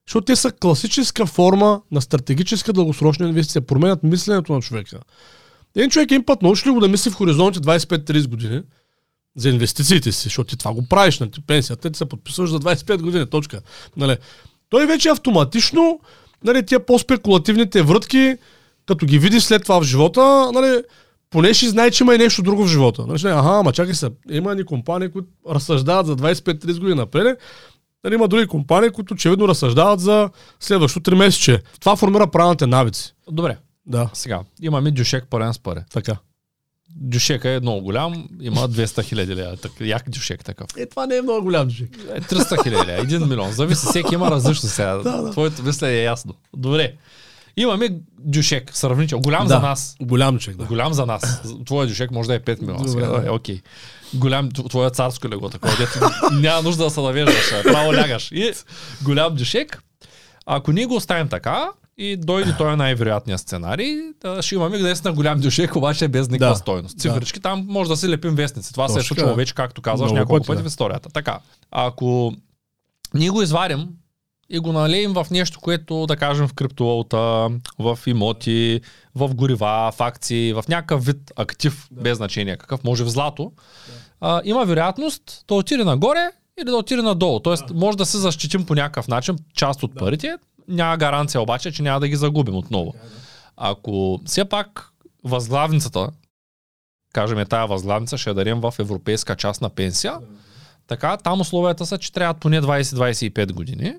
Защото 0.10 0.26
те 0.26 0.36
са 0.36 0.52
класическа 0.52 1.26
форма 1.26 1.82
на 1.92 2.02
стратегическа 2.02 2.74
дългосрочна 2.74 3.28
инвестиция. 3.28 3.62
Променят 3.62 4.04
мисленето 4.04 4.54
на 4.54 4.62
човека. 4.62 5.00
Един 5.76 5.90
човек 5.90 6.12
един 6.12 6.26
път 6.26 6.42
научи 6.42 6.70
ли 6.70 6.72
го 6.72 6.80
да 6.80 6.88
мисли 6.88 7.12
в 7.12 7.14
хоризонти 7.14 7.60
25-30 7.60 8.28
години 8.28 8.62
за 9.36 9.50
инвестициите 9.50 10.12
си, 10.12 10.24
защото 10.24 10.50
ти 10.50 10.58
това 10.58 10.74
го 10.74 10.88
правиш 10.88 11.20
на 11.20 11.32
ти 11.32 11.42
пенсията, 11.42 11.92
ти 11.92 11.98
се 11.98 12.06
подписваш 12.06 12.50
за 12.50 12.60
25 12.60 13.02
години, 13.02 13.26
точка. 13.26 13.62
Нали? 13.98 14.18
Той 14.70 14.86
вече 14.86 15.10
автоматично, 15.10 16.00
нали, 16.44 16.66
тия 16.66 16.86
по-спекулативните 16.86 17.82
врътки, 17.82 18.36
като 18.88 19.06
ги 19.06 19.20
види 19.20 19.42
след 19.42 19.64
това 19.64 19.80
в 19.80 19.84
живота, 19.84 20.52
нали, 20.54 20.84
поне 21.30 21.54
ще 21.54 21.70
знае, 21.70 21.92
че 21.92 22.04
има 22.04 22.16
и 22.16 22.18
нещо 22.18 22.44
друго 22.44 22.64
в 22.64 22.68
живота. 22.68 23.06
Нали, 23.08 23.20
ще, 23.20 23.30
ама 23.30 23.74
чакай 23.74 23.94
се, 23.94 24.10
има 24.30 24.56
ни 24.56 24.64
компании, 24.64 25.12
които 25.12 25.28
разсъждават 25.50 26.08
за 26.08 26.16
25-30 26.16 26.80
години 26.80 26.96
напред, 26.96 27.40
нали, 28.04 28.14
има 28.16 28.28
други 28.28 28.48
компании, 28.48 28.90
които 28.90 29.14
очевидно 29.14 29.48
разсъждават 29.48 30.00
за 30.00 30.30
следващото 30.60 31.12
3 31.12 31.16
месече. 31.16 31.62
Това 31.80 31.96
формира 31.96 32.28
правилните 32.28 32.68
навици. 32.68 33.14
Добре, 33.32 33.58
Да, 33.86 34.10
сега. 34.14 34.40
Имаме 34.62 34.92
дюшек 34.92 35.28
парен 35.30 35.54
с 35.54 35.60
паре. 35.60 35.84
така. 35.92 36.18
Дюшека 36.96 37.50
е 37.50 37.60
много 37.60 37.82
голям, 37.82 38.30
има 38.42 38.70
200 38.70 39.04
хиляди 39.04 39.36
лева. 39.36 39.58
Так, 39.58 39.72
як 39.82 40.10
дюшек 40.10 40.44
такъв? 40.46 40.68
Е, 40.78 40.86
това 40.86 41.06
не 41.06 41.18
е 41.18 41.22
много 41.22 41.42
голям 41.44 41.70
човек. 41.72 41.92
Е, 42.14 42.22
300 42.22 42.64
хиляди 42.64 42.88
лева, 42.88 43.06
1 43.06 43.28
милион. 43.30 43.52
Зависи, 43.52 43.86
всеки 43.86 44.14
има 44.14 44.32
различно 44.32 44.70
сега. 44.70 44.96
Да, 44.96 45.22
да. 45.22 45.32
Твоето 45.32 45.64
мислене 45.64 45.94
е 45.94 46.04
ясно. 46.04 46.34
Добре. 46.56 46.94
Имаме 47.60 47.90
дюшек, 48.20 48.72
сравнително. 48.74 49.22
Голям 49.22 49.48
за 49.48 49.60
нас. 49.60 49.96
Голям 50.02 50.40
човек, 50.40 50.58
да. 50.58 50.66
Голям 50.66 50.94
за 50.94 51.06
нас. 51.06 51.42
Твоя 51.66 51.88
дюшек 51.88 52.12
може 52.12 52.28
да 52.28 52.36
е 52.36 52.40
5 52.40 52.62
милиона. 52.62 52.78
Добре, 52.78 52.92
Сега, 52.92 53.08
да. 53.08 53.28
е, 53.28 53.30
окей. 53.30 53.62
Голям, 54.14 54.52
тв- 54.52 54.70
твоя 54.70 54.90
царско 54.90 55.30
легло, 55.30 55.50
такова, 55.50 55.74
дето 55.78 56.00
няма 56.32 56.62
нужда 56.62 56.84
да 56.84 56.90
се 56.90 57.02
навеждаш, 57.02 57.36
право 57.64 57.94
лягаш. 57.94 58.32
И 58.32 58.54
голям 59.04 59.36
дюшек. 59.36 59.84
Ако 60.46 60.72
ние 60.72 60.86
го 60.86 60.96
оставим 60.96 61.28
така 61.28 61.70
и 61.98 62.18
дойде 62.18 62.56
той 62.58 62.78
най-вероятният 62.78 63.42
сценарий, 63.42 63.96
да, 64.22 64.42
ще 64.42 64.56
имаме 64.56 64.78
наистина 64.78 65.14
голям 65.14 65.40
дюшек, 65.40 65.76
обаче 65.76 66.08
без 66.08 66.30
никаква 66.30 66.54
Да. 66.54 66.60
стойност. 66.60 67.00
Цифрички 67.00 67.40
там 67.40 67.66
може 67.70 67.90
да 67.90 67.98
си 67.98 68.10
лепим 68.10 68.36
вестници. 68.36 68.72
Това 68.74 68.88
се 68.90 69.00
е 69.00 69.02
Точно 69.02 69.16
така. 69.16 69.34
вече, 69.34 69.54
както 69.56 69.82
казваш, 69.82 70.12
няколко 70.12 70.34
пъти, 70.36 70.48
пъти 70.48 70.58
да. 70.58 70.70
в 70.70 70.72
историята. 70.72 71.10
Така, 71.10 71.40
ако 71.72 72.34
ние 73.14 73.30
го 73.30 73.42
извадим 73.42 73.88
и 74.50 74.60
го 74.60 74.72
налеем 74.72 75.14
в 75.14 75.28
нещо, 75.32 75.60
което 75.60 76.06
да 76.06 76.18
кажем 76.18 76.48
в 76.48 76.54
криптовалута, 76.54 77.50
в 77.80 78.00
имоти, 78.06 78.82
в 79.16 79.36
горива, 79.36 79.92
в 79.98 80.02
акции, 80.02 80.54
в 80.54 80.64
някакъв 80.70 81.06
вид 81.06 81.32
актив, 81.36 81.88
без 81.92 82.18
значение 82.18 82.58
какъв, 82.58 82.84
може 82.84 83.04
в 83.04 83.10
злато, 83.10 83.52
а, 84.22 84.42
има 84.46 84.66
вероятност 84.66 85.46
да 85.48 85.54
отиде 85.54 85.84
нагоре 85.84 86.30
или 86.62 86.70
да 86.70 86.78
отиде 86.78 87.02
надолу. 87.02 87.40
Тоест, 87.40 87.64
може 87.74 87.98
да 87.98 88.06
се 88.06 88.18
защитим 88.18 88.66
по 88.66 88.76
някакъв 88.76 89.08
начин. 89.08 89.38
Част 89.54 89.84
от 89.84 89.96
парите. 89.96 90.36
Няма 90.68 90.98
гаранция 90.98 91.42
обаче, 91.42 91.72
че 91.72 91.84
няма 91.84 92.00
да 92.00 92.08
ги 92.08 92.16
загубим 92.16 92.56
отново. 92.56 92.94
Ако 93.58 94.20
все 94.26 94.46
пак 94.46 94.90
възглавницата, 95.24 96.10
кажем 97.14 97.46
тая 97.50 97.68
възглавница, 97.68 98.18
ще 98.18 98.30
я 98.30 98.34
дадем 98.34 98.60
в 98.60 98.74
европейска 98.80 99.36
част 99.36 99.62
на 99.62 99.70
пенсия, 99.70 100.18
така, 100.88 101.18
там 101.18 101.42
условията 101.42 101.86
са, 101.86 101.98
че 101.98 102.14
трябват 102.14 102.38
поне 102.38 102.62
20-25 102.62 103.54
години. 103.54 103.96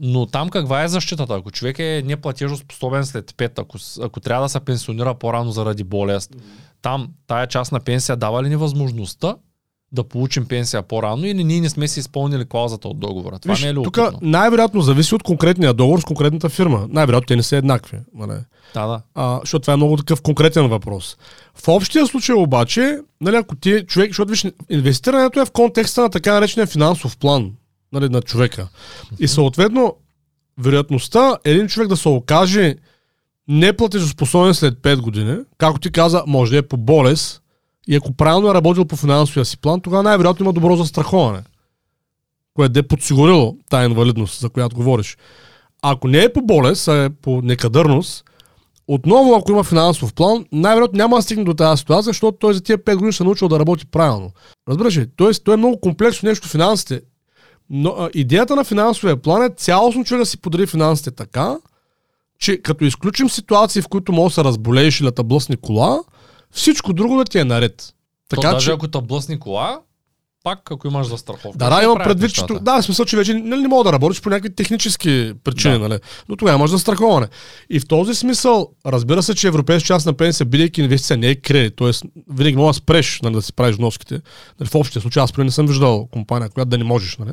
Но 0.00 0.26
там 0.26 0.48
каква 0.48 0.82
е 0.84 0.88
защитата? 0.88 1.34
Ако 1.34 1.50
човек 1.50 1.78
е 1.78 2.02
неплатежоспособен 2.06 3.06
след 3.06 3.32
5, 3.32 3.58
ако, 3.58 3.78
ако 4.02 4.20
трябва 4.20 4.44
да 4.44 4.48
се 4.48 4.60
пенсионира 4.60 5.14
по-рано 5.14 5.50
заради 5.50 5.84
болест, 5.84 6.36
там 6.82 7.08
тая 7.26 7.46
част 7.46 7.72
на 7.72 7.80
пенсия 7.80 8.16
дава 8.16 8.42
ли 8.42 8.48
ни 8.48 8.56
възможността 8.56 9.36
да 9.92 10.04
получим 10.04 10.46
пенсия 10.46 10.82
по-рано 10.82 11.24
или 11.24 11.44
ние 11.44 11.60
не 11.60 11.68
сме 11.68 11.88
си 11.88 12.00
изпълнили 12.00 12.44
клаузата 12.44 12.88
от 12.88 12.98
договора? 12.98 13.38
Това 13.38 13.54
Виж, 13.54 13.62
не 13.62 13.68
е 13.68 13.74
ли 13.74 13.82
тук 13.82 13.98
най-вероятно 14.22 14.80
зависи 14.80 15.14
от 15.14 15.22
конкретния 15.22 15.74
договор 15.74 16.00
с 16.00 16.04
конкретната 16.04 16.48
фирма. 16.48 16.86
Най-вероятно 16.88 17.26
те 17.26 17.36
не 17.36 17.42
са 17.42 17.56
еднакви. 17.56 17.98
Нали? 18.14 18.38
Да, 18.74 18.86
да. 18.86 19.00
А, 19.14 19.40
защото 19.40 19.62
това 19.62 19.72
е 19.72 19.76
много 19.76 19.96
такъв 19.96 20.22
конкретен 20.22 20.68
въпрос. 20.68 21.16
В 21.54 21.68
общия 21.68 22.06
случай 22.06 22.34
обаче, 22.34 22.98
нали, 23.20 23.36
ако 23.36 23.56
ти 23.56 23.84
човек, 23.86 24.10
защото 24.10 24.30
виж, 24.30 24.46
инвестирането 24.70 25.40
е 25.40 25.44
в 25.44 25.50
контекста 25.50 26.00
на 26.00 26.10
така 26.10 26.34
наречения 26.34 26.66
финансов 26.66 27.16
план 27.16 27.52
нали, 27.92 28.08
на 28.08 28.22
човека. 28.22 28.68
И 29.18 29.28
съответно, 29.28 29.96
вероятността 30.58 31.38
един 31.44 31.68
човек 31.68 31.88
да 31.88 31.96
се 31.96 32.08
окаже 32.08 32.74
неплатежоспособен 33.48 34.54
след 34.54 34.74
5 34.74 35.00
години, 35.00 35.36
както 35.58 35.80
ти 35.80 35.92
каза, 35.92 36.22
може 36.26 36.50
да 36.50 36.58
е 36.58 36.62
по 36.62 36.76
болест, 36.76 37.42
и 37.88 37.96
ако 37.96 38.12
правилно 38.12 38.50
е 38.50 38.54
работил 38.54 38.84
по 38.84 38.96
финансовия 38.96 39.44
си 39.44 39.58
план, 39.58 39.80
тогава 39.80 40.02
най-вероятно 40.02 40.44
има 40.44 40.52
добро 40.52 40.76
застраховане, 40.76 41.42
което 42.54 42.78
е 42.78 42.82
подсигурило 42.82 43.56
тая 43.70 43.84
инвалидност, 43.84 44.40
за 44.40 44.48
която 44.48 44.76
говориш. 44.76 45.16
Ако 45.82 46.08
не 46.08 46.22
е 46.22 46.32
по 46.32 46.42
болест, 46.42 46.88
а 46.88 47.04
е 47.04 47.10
по 47.10 47.42
некадърност, 47.42 48.24
отново, 48.88 49.34
ако 49.34 49.52
има 49.52 49.64
финансов 49.64 50.14
план, 50.14 50.44
най-вероятно 50.52 50.96
няма 50.96 51.16
да 51.16 51.22
стигне 51.22 51.44
до 51.44 51.54
тази 51.54 51.80
ситуация, 51.80 52.10
защото 52.10 52.38
той 52.38 52.54
за 52.54 52.60
тия 52.60 52.78
5 52.78 52.94
години 52.94 53.12
се 53.12 53.22
е 53.22 53.24
научил 53.24 53.48
да 53.48 53.58
работи 53.58 53.86
правилно. 53.86 54.30
Разбираш 54.68 54.96
ли? 54.96 55.06
Тоест, 55.16 55.44
той 55.44 55.54
е 55.54 55.56
много 55.56 55.80
комплексно 55.80 56.28
нещо 56.28 56.48
финансите. 56.48 57.00
Но 57.70 57.90
а, 57.90 58.10
идеята 58.14 58.56
на 58.56 58.64
финансовия 58.64 59.16
план 59.16 59.42
е 59.42 59.54
цялостно 59.56 60.04
човек 60.04 60.22
да 60.22 60.26
си 60.26 60.38
подари 60.38 60.66
финансите 60.66 61.10
така, 61.10 61.56
че 62.38 62.62
като 62.62 62.84
изключим 62.84 63.30
ситуации, 63.30 63.82
в 63.82 63.88
които 63.88 64.12
може 64.12 64.32
да 64.32 64.34
се 64.34 64.44
разболееш 64.44 65.00
или 65.00 65.10
да 65.16 65.22
блъсне 65.22 65.56
кола, 65.56 66.00
всичко 66.50 66.92
друго 66.92 67.16
да 67.16 67.24
ти 67.24 67.38
е 67.38 67.44
наред. 67.44 67.94
Така, 68.28 68.42
То, 68.42 68.50
даже 68.50 68.66
че, 68.66 68.72
ако 68.72 68.88
те 68.88 69.00
блъсни 69.00 69.40
кола, 69.40 69.80
пак 70.44 70.70
ако 70.70 70.86
имаш 70.86 71.06
застраховка. 71.06 71.58
да, 71.58 71.70
да, 71.70 71.82
имам 71.82 71.98
предвид, 71.98 72.34
че 72.34 72.42
да, 72.60 72.82
в 72.82 72.84
смисъл, 72.84 73.04
че 73.04 73.16
вече 73.16 73.34
нали, 73.34 73.60
не 73.60 73.68
мога 73.68 73.84
да 73.84 73.92
работиш 73.92 74.20
по 74.20 74.30
някакви 74.30 74.54
технически 74.54 75.32
причини, 75.44 75.78
Да. 75.78 75.88
нали? 75.88 76.00
но 76.28 76.36
тогава 76.36 76.58
имаш 76.58 76.70
застраховане. 76.70 77.26
И 77.70 77.80
в 77.80 77.88
този 77.88 78.14
смисъл, 78.14 78.68
разбира 78.86 79.22
се, 79.22 79.34
че 79.34 79.48
европейска 79.48 79.86
част 79.86 80.06
на 80.06 80.12
пенсия, 80.12 80.46
бидейки 80.46 80.80
инвестиция, 80.80 81.16
не 81.16 81.28
е 81.28 81.34
кредит, 81.34 81.76
т.е. 81.76 81.90
винаги 82.30 82.56
можеш 82.56 82.80
да 82.80 82.82
спреш 82.82 83.20
нали, 83.22 83.34
да 83.34 83.42
си 83.42 83.52
правиш 83.52 83.76
вноските. 83.76 84.20
Нали, 84.60 84.68
в 84.68 84.74
общия 84.74 85.02
случай, 85.02 85.22
аз 85.22 85.36
не 85.36 85.50
съм 85.50 85.66
виждал 85.66 86.08
компания, 86.12 86.48
която 86.48 86.68
да 86.68 86.78
не 86.78 86.84
можеш. 86.84 87.16
Нали? 87.16 87.32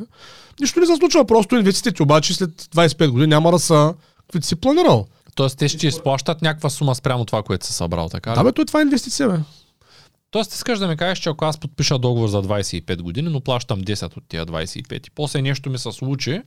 Нищо 0.60 0.80
не 0.80 0.86
се 0.86 0.96
случва, 0.96 1.24
просто 1.24 1.56
инвестициите 1.56 2.02
обаче 2.02 2.34
след 2.34 2.50
25 2.50 3.08
години 3.08 3.26
няма 3.26 3.50
да 3.50 3.58
са 3.58 3.94
каквито 4.20 4.46
си 4.46 4.56
планирал. 4.56 5.06
Тоест, 5.34 5.58
те 5.58 5.68
ще 5.68 5.86
изплащат 5.86 6.42
някаква 6.42 6.70
сума 6.70 6.94
спрямо 6.94 7.24
това, 7.24 7.42
което 7.42 7.66
си 7.66 7.72
събрал, 7.72 8.08
така? 8.08 8.32
Да, 8.32 8.44
бе, 8.44 8.52
то 8.52 8.62
е 8.62 8.64
това 8.64 8.80
е 8.80 8.82
инвестиция, 8.82 9.28
бе. 9.28 9.36
Тоест, 10.30 10.52
искаш 10.52 10.78
да 10.78 10.88
ми 10.88 10.96
кажеш, 10.96 11.18
че 11.18 11.28
ако 11.28 11.44
аз 11.44 11.58
подпиша 11.58 11.98
договор 11.98 12.28
за 12.28 12.42
25 12.42 12.96
години, 12.98 13.28
но 13.28 13.40
плащам 13.40 13.80
10 13.80 14.16
от 14.16 14.24
тия 14.28 14.46
25 14.46 15.06
и 15.06 15.10
после 15.10 15.42
нещо 15.42 15.70
ми 15.70 15.78
се 15.78 15.92
случи, 15.92 16.42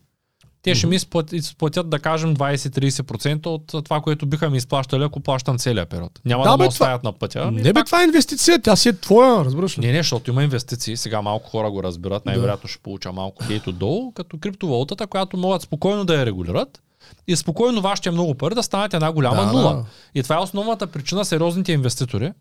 те 0.63 0.75
ще 0.75 0.87
ми 0.87 0.95
изплат- 0.95 1.33
изплатят, 1.33 1.89
да 1.89 1.99
кажем, 1.99 2.35
20-30% 2.35 3.45
от 3.45 3.85
това, 3.85 4.01
което 4.01 4.25
биха 4.25 4.49
ми 4.49 4.57
изплащали, 4.57 5.03
ако 5.03 5.19
плащам 5.19 5.57
целия 5.57 5.85
период. 5.85 6.19
Няма 6.25 6.43
Да, 6.43 6.51
да, 6.51 6.57
бе, 6.57 6.63
ме 6.63 6.67
това- 6.67 6.67
оставят 6.75 7.03
на 7.03 7.13
пътя. 7.13 7.41
Ами 7.41 7.57
Не 7.57 7.63
бе, 7.63 7.73
пак- 7.73 7.85
това 7.85 8.01
е 8.01 8.05
инвестиция, 8.05 8.61
тя 8.61 8.75
си 8.75 8.89
е 8.89 8.93
твоя, 8.93 9.45
разбираш 9.45 9.77
ли? 9.77 9.81
Не, 9.81 9.91
не, 9.91 9.99
защото 9.99 10.31
има 10.31 10.43
инвестиции. 10.43 10.97
Сега 10.97 11.21
малко 11.21 11.49
хора 11.49 11.71
го 11.71 11.83
разбират. 11.83 12.25
Най-вероятно 12.25 12.69
ще 12.69 12.79
получа 12.79 13.11
малко 13.11 13.43
хейт 13.43 13.67
отдолу, 13.67 14.11
като 14.11 14.37
криптовалутата, 14.37 15.07
която 15.07 15.37
могат 15.37 15.61
спокойно 15.61 16.05
да 16.05 16.15
я 16.15 16.25
регулират 16.25 16.81
и 17.27 17.35
спокойно 17.35 17.81
вашите 17.81 18.11
много 18.11 18.35
пари 18.35 18.55
да 18.55 18.63
станат 18.63 18.93
една 18.93 19.11
голяма 19.11 19.45
Да, 19.45 19.51
нула. 19.53 19.73
да. 19.73 19.85
И 20.15 20.23
това 20.23 20.35
е 20.35 20.39
основната 20.39 20.87
причина 20.87 21.25
сериозните 21.25 21.71
инвеститори, 21.71 22.31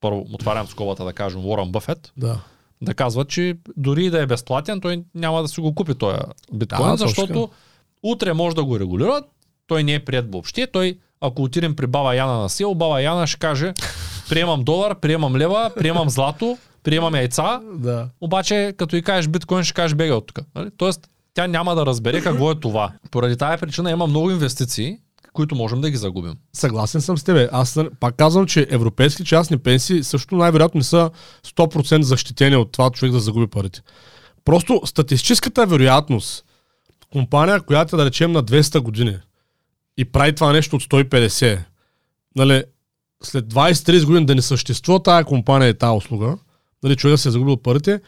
първо 0.00 0.26
отварям 0.32 0.66
скобата 0.66 1.04
да 1.04 1.12
кажем 1.12 1.46
Уорън 1.46 1.72
Бъфет, 1.72 2.12
Да. 2.16 2.40
да 2.82 2.94
казват, 2.94 3.28
че 3.28 3.56
дори 3.76 4.04
и 4.04 4.10
да 4.10 4.22
е 4.22 4.26
безплатен, 4.26 4.80
той 4.80 5.02
няма 5.14 5.42
да 5.42 5.48
си 5.48 5.60
го 5.60 5.74
купи 5.74 5.94
този 5.94 6.18
биткоин, 6.52 6.82
Да, 6.88 6.92
точно 6.92 7.08
защото 7.08 7.50
утре 8.02 8.32
може 8.32 8.56
да 8.56 8.64
го 8.64 8.80
регулират, 8.80 9.24
той 9.66 9.82
не 9.84 9.94
е 9.94 10.04
прият 10.04 10.32
въобще, 10.32 10.66
той 10.66 10.98
ако 11.20 11.42
отидем 11.42 11.76
при 11.76 11.86
баба 11.86 12.14
Яна 12.16 12.38
на 12.38 12.48
сел, 12.48 12.74
баба 12.74 13.02
Яна 13.02 13.26
ще 13.26 13.38
каже 13.38 13.72
приемам 14.28 14.64
долар, 14.64 14.94
приемам 15.00 15.36
лева, 15.36 15.70
приемам 15.76 16.10
злато, 16.10 16.58
приемам 16.82 17.14
яйца, 17.14 17.60
Да. 17.74 18.08
обаче 18.20 18.74
като 18.76 18.96
и 18.96 19.02
кажеш 19.02 19.28
биткоин 19.28 19.64
ще 19.64 19.74
кажеш 19.74 19.94
бега 19.94 20.14
от 20.14 20.26
тук. 20.26 20.38
Нали? 20.54 20.70
Тоест 20.76 21.08
тя 21.34 21.46
няма 21.46 21.74
да 21.74 21.86
разбере 21.86 22.20
какво 22.22 22.50
е 22.50 22.60
това. 22.60 22.92
Поради 23.10 23.36
тази 23.36 23.60
причина 23.60 23.90
има 23.90 24.06
много 24.06 24.30
инвестиции, 24.30 24.98
които 25.32 25.54
можем 25.54 25.80
да 25.80 25.90
ги 25.90 25.96
загубим. 25.96 26.34
Съгласен 26.52 27.00
съм 27.00 27.18
с 27.18 27.24
тебе. 27.24 27.48
Аз 27.52 27.76
нали, 27.76 27.88
пак 28.00 28.16
казвам, 28.16 28.46
че 28.46 28.66
европейски 28.70 29.24
частни 29.24 29.58
пенсии 29.58 30.04
също 30.04 30.36
най-вероятно 30.36 30.78
не 30.78 30.84
са 30.84 31.10
100% 31.46 32.00
защитени 32.00 32.56
от 32.56 32.72
това 32.72 32.90
човек 32.90 33.12
да 33.12 33.20
загуби 33.20 33.46
парите. 33.46 33.80
Просто 34.44 34.82
статистическата 34.84 35.66
вероятност 35.66 36.44
компания, 37.12 37.60
която 37.60 37.96
е, 37.96 37.98
да 37.98 38.04
речем 38.04 38.32
на 38.32 38.44
200 38.44 38.78
години 38.78 39.16
и 39.96 40.04
прави 40.04 40.34
това 40.34 40.52
нещо 40.52 40.76
от 40.76 40.82
150, 40.82 41.58
нали, 42.36 42.64
след 43.22 43.44
20-30 43.44 44.06
години 44.06 44.26
да 44.26 44.34
не 44.34 44.42
съществува 44.42 45.02
тая 45.02 45.24
компания 45.24 45.68
и 45.68 45.78
тая 45.78 45.92
услуга, 45.92 46.38
нали, 46.82 46.96
човек 46.96 47.14
да 47.14 47.18
се 47.18 47.28
е 47.28 47.32
загубил 47.32 47.56
парите, 47.56 48.00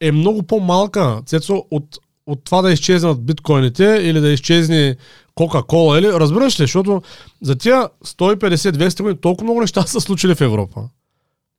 е 0.00 0.12
много 0.12 0.42
по-малка, 0.42 1.22
Цецо, 1.26 1.64
от, 1.70 1.98
от 2.26 2.44
това 2.44 2.62
да 2.62 2.72
изчезнат 2.72 3.26
биткоините 3.26 4.00
или 4.02 4.20
да 4.20 4.28
изчезне 4.28 4.96
Кока-кола 5.36 5.98
или 5.98 6.12
разбираш 6.12 6.60
ли, 6.60 6.62
защото 6.62 7.02
за 7.42 7.56
тия 7.56 7.88
150-200 8.04 9.02
години 9.02 9.20
толкова 9.20 9.44
много 9.44 9.60
неща 9.60 9.82
са 9.82 10.00
случили 10.00 10.34
в 10.34 10.40
Европа. 10.40 10.88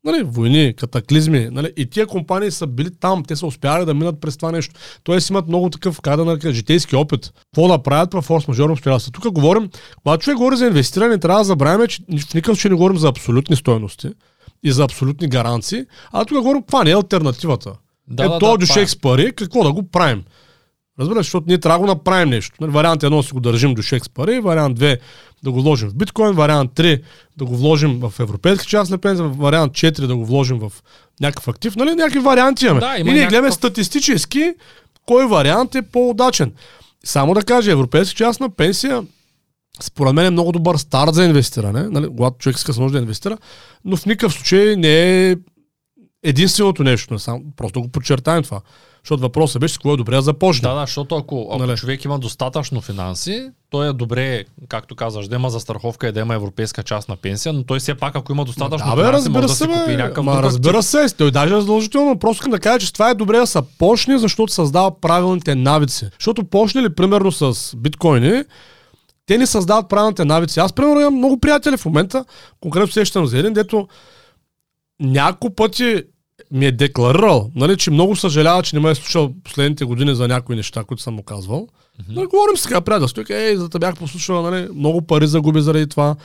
Нали, 0.04 0.24
войни, 0.24 0.74
катаклизми, 0.78 1.48
нали, 1.52 1.74
и 1.78 1.90
тия 1.90 2.08
компании 2.08 2.52
са 2.52 2.68
били 2.68 2.90
там, 3.00 3.24
те 3.24 3.36
са 3.36 3.46
успяли 3.46 3.86
да 3.86 3.94
минат 3.94 4.22
през 4.22 4.38
това 4.38 4.52
нещо. 4.52 4.76
Тоест 5.04 5.30
имат 5.30 5.48
много 5.48 5.70
такъв, 5.70 6.02
как 6.02 6.18
да 6.18 6.26
нарека, 6.26 6.54
житейски 6.54 6.96
опит. 6.96 7.34
Какво 7.44 7.68
да 7.68 7.84
правят 7.84 8.14
в 8.14 8.22
форс-мажорно 8.22 8.72
обстоятелства. 8.72 9.12
Тук 9.12 9.34
говорим, 9.34 9.70
когато 10.04 10.24
човек 10.24 10.38
говори 10.38 10.58
за 10.58 10.66
инвестиране, 10.66 11.18
трябва 11.18 11.40
да 11.40 11.44
забравяме, 11.44 11.88
че 11.88 12.02
в 12.02 12.34
никакъв 12.34 12.58
случай 12.58 12.70
не 12.70 12.76
говорим 12.76 12.98
за 12.98 13.08
абсолютни 13.08 13.56
стоености 13.56 14.10
и 14.64 14.72
за 14.72 14.84
абсолютни 14.84 15.28
гаранции, 15.28 15.86
а 16.12 16.26
тук 16.26 16.38
говорим 16.38 16.62
каква 16.62 16.84
не 16.84 16.92
е 16.92 16.96
альтернативата. 16.96 17.74
Да, 18.08 18.24
е, 18.24 18.28
да, 18.28 18.40
то 18.40 18.58
да, 18.58 18.66
това 18.66 18.82
е. 18.82 18.88
с 18.88 19.02
пари, 19.02 19.34
какво 19.36 19.64
да 19.64 19.74
го 19.74 19.84
правим? 19.84 20.24
Разбираш, 21.00 21.26
защото 21.26 21.46
ние 21.48 21.58
трябва 21.58 21.78
да 21.78 21.82
го 21.82 21.88
направим 21.88 22.30
нещо. 22.30 22.56
Нали, 22.62 22.72
Вариант 22.72 23.04
едно 23.04 23.24
си 23.24 23.34
го 23.34 23.40
държим 23.40 23.74
до 23.74 23.82
шек 23.82 24.06
с 24.06 24.10
пари, 24.10 24.40
вариант 24.40 24.80
2 24.80 24.98
да 25.44 25.52
го 25.52 25.62
вложим 25.62 25.90
в 25.90 25.96
биткоин, 25.96 26.32
вариант 26.32 26.72
3 26.72 27.02
да 27.38 27.46
го 27.46 27.58
вложим 27.58 28.00
в 28.00 28.14
европейска 28.20 28.66
част 28.66 28.92
на 28.92 28.98
пенсия, 28.98 29.28
вариант 29.28 29.74
4 29.74 30.08
да 30.08 30.16
го 30.16 30.26
вложим 30.26 30.60
в 30.60 30.72
някакъв 31.22 31.48
актив. 31.48 31.76
Нали, 31.76 31.90
някакви 31.92 32.20
варианти 32.20 32.66
имаме. 32.66 32.80
Да, 32.80 32.98
и 32.98 33.02
има 33.02 33.12
ние 33.12 33.14
някакъв- 33.14 33.30
гледаме 33.30 33.52
статистически 33.52 34.54
кой 35.06 35.28
вариант 35.28 35.76
е 35.76 35.82
по-удачен. 35.82 36.54
Само 37.06 37.34
да 37.34 37.42
кажа, 37.44 37.72
европейска 37.72 38.16
част 38.16 38.40
на 38.40 38.50
пенсия 38.50 39.04
според 39.82 40.14
мен 40.14 40.26
е 40.26 40.30
много 40.30 40.52
добър 40.52 40.78
старт 40.78 41.14
за 41.14 41.24
инвестиране, 41.24 41.84
нали, 41.84 42.08
когато 42.08 42.38
човек 42.38 42.56
иска 42.58 42.74
може 42.78 42.94
да 42.94 43.00
инвестира, 43.00 43.38
но 43.86 43.98
в 43.98 44.06
никакъв 44.06 44.34
случай 44.34 44.76
не 44.76 45.30
е 45.30 45.36
единственото 46.24 46.84
нещо. 46.84 47.18
Просто 47.58 47.82
го 47.82 47.88
подчертаем 47.88 48.44
това. 48.44 48.62
Защото 49.08 49.22
въпросът 49.22 49.60
беше 49.60 49.74
с 49.74 49.78
кое 49.78 49.94
е 49.94 49.98
добре 49.98 50.16
да 50.16 50.22
започне. 50.22 50.70
Да, 50.70 50.76
да, 50.76 50.82
защото 50.82 51.16
ако, 51.16 51.48
ако 51.52 51.66
Нали? 51.66 51.78
човек 51.78 52.06
има 52.06 52.20
достатъчно 52.20 52.82
финанси, 52.82 53.50
той 53.70 53.90
е 53.90 53.94
добре, 53.94 54.44
както 54.70 54.96
казаш, 54.96 55.28
да 55.28 55.36
има 55.36 55.50
застраховка 55.50 56.08
и 56.08 56.12
да 56.12 56.20
има 56.20 56.36
европейска 56.36 56.84
част 56.84 57.10
на 57.10 57.16
пенсия, 57.16 57.54
но 57.54 57.64
той 57.64 57.80
все 57.80 57.96
пак, 57.96 58.16
ако 58.16 58.32
има 58.32 58.46
достатъчно 58.46 58.90
Да, 58.90 58.96
бе, 58.96 59.02
финанси, 59.02 59.30
може 59.30 59.42
разбира 59.42 59.42
да 59.42 59.50
се, 59.50 59.64
си 59.64 59.70
купи 59.70 59.86
бе. 59.86 59.98
някакъв 59.98 60.26
Ма, 60.26 60.44
разбира 60.44 60.84
се, 60.84 61.16
той 61.18 61.32
даже 61.32 61.56
е 61.56 61.60
задължително. 61.60 62.20
Просто 62.20 62.42
искам 62.42 62.52
да 62.52 62.60
кажа, 62.60 62.80
че 62.80 62.94
това 62.94 63.10
е 63.10 63.14
добре 63.14 63.38
да 63.38 63.48
се 63.48 63.60
почне, 63.78 64.18
защото 64.18 64.54
създава 64.54 65.00
правилните 65.02 65.56
навици. 65.56 66.06
Защото 66.20 66.44
почне 66.44 66.82
ли, 66.82 66.96
примерно, 66.96 67.32
с 67.32 67.76
биткоини, 67.78 68.44
те 69.26 69.38
ни 69.38 69.48
създават 69.48 69.90
правилните 69.90 70.26
навици. 70.26 70.60
Аз, 70.60 70.74
примерно, 70.74 71.02
имам 71.02 71.16
много 71.16 71.40
приятели 71.40 71.78
в 71.78 71.86
момента, 71.86 72.26
конкретно 72.62 72.92
сещам 72.92 73.26
за 73.26 73.38
един, 73.38 73.54
дето 73.54 73.88
няколко 75.00 75.56
пъти 75.56 76.04
ми 76.52 76.66
е 76.66 76.72
декларирал, 76.72 77.52
нали, 77.56 77.78
че 77.78 77.92
много 77.92 78.16
съжалява, 78.16 78.64
че 78.64 78.76
не 78.76 78.82
ме 78.82 78.92
е 78.92 78.96
слушал 78.96 79.34
последните 79.44 79.86
години 79.86 80.16
за 80.16 80.28
някои 80.28 80.56
неща, 80.56 80.84
които 80.84 81.04
съм 81.04 81.14
му 81.14 81.24
казвал. 81.24 81.68
Mm-hmm. 81.68 82.16
Нали, 82.16 82.26
говорим 82.26 82.58
сега 82.58 82.82
приятелство. 82.82 83.16
Той 83.16 83.24
казва, 83.24 83.44
Ей, 83.44 83.56
за 83.56 83.70
да 83.70 83.80
бях 83.80 83.96
послушал, 83.96 84.42
нали, 84.42 84.68
много 84.76 85.02
пари 85.02 85.28
загуби 85.28 85.62
заради 85.62 85.88
това. 85.88 86.16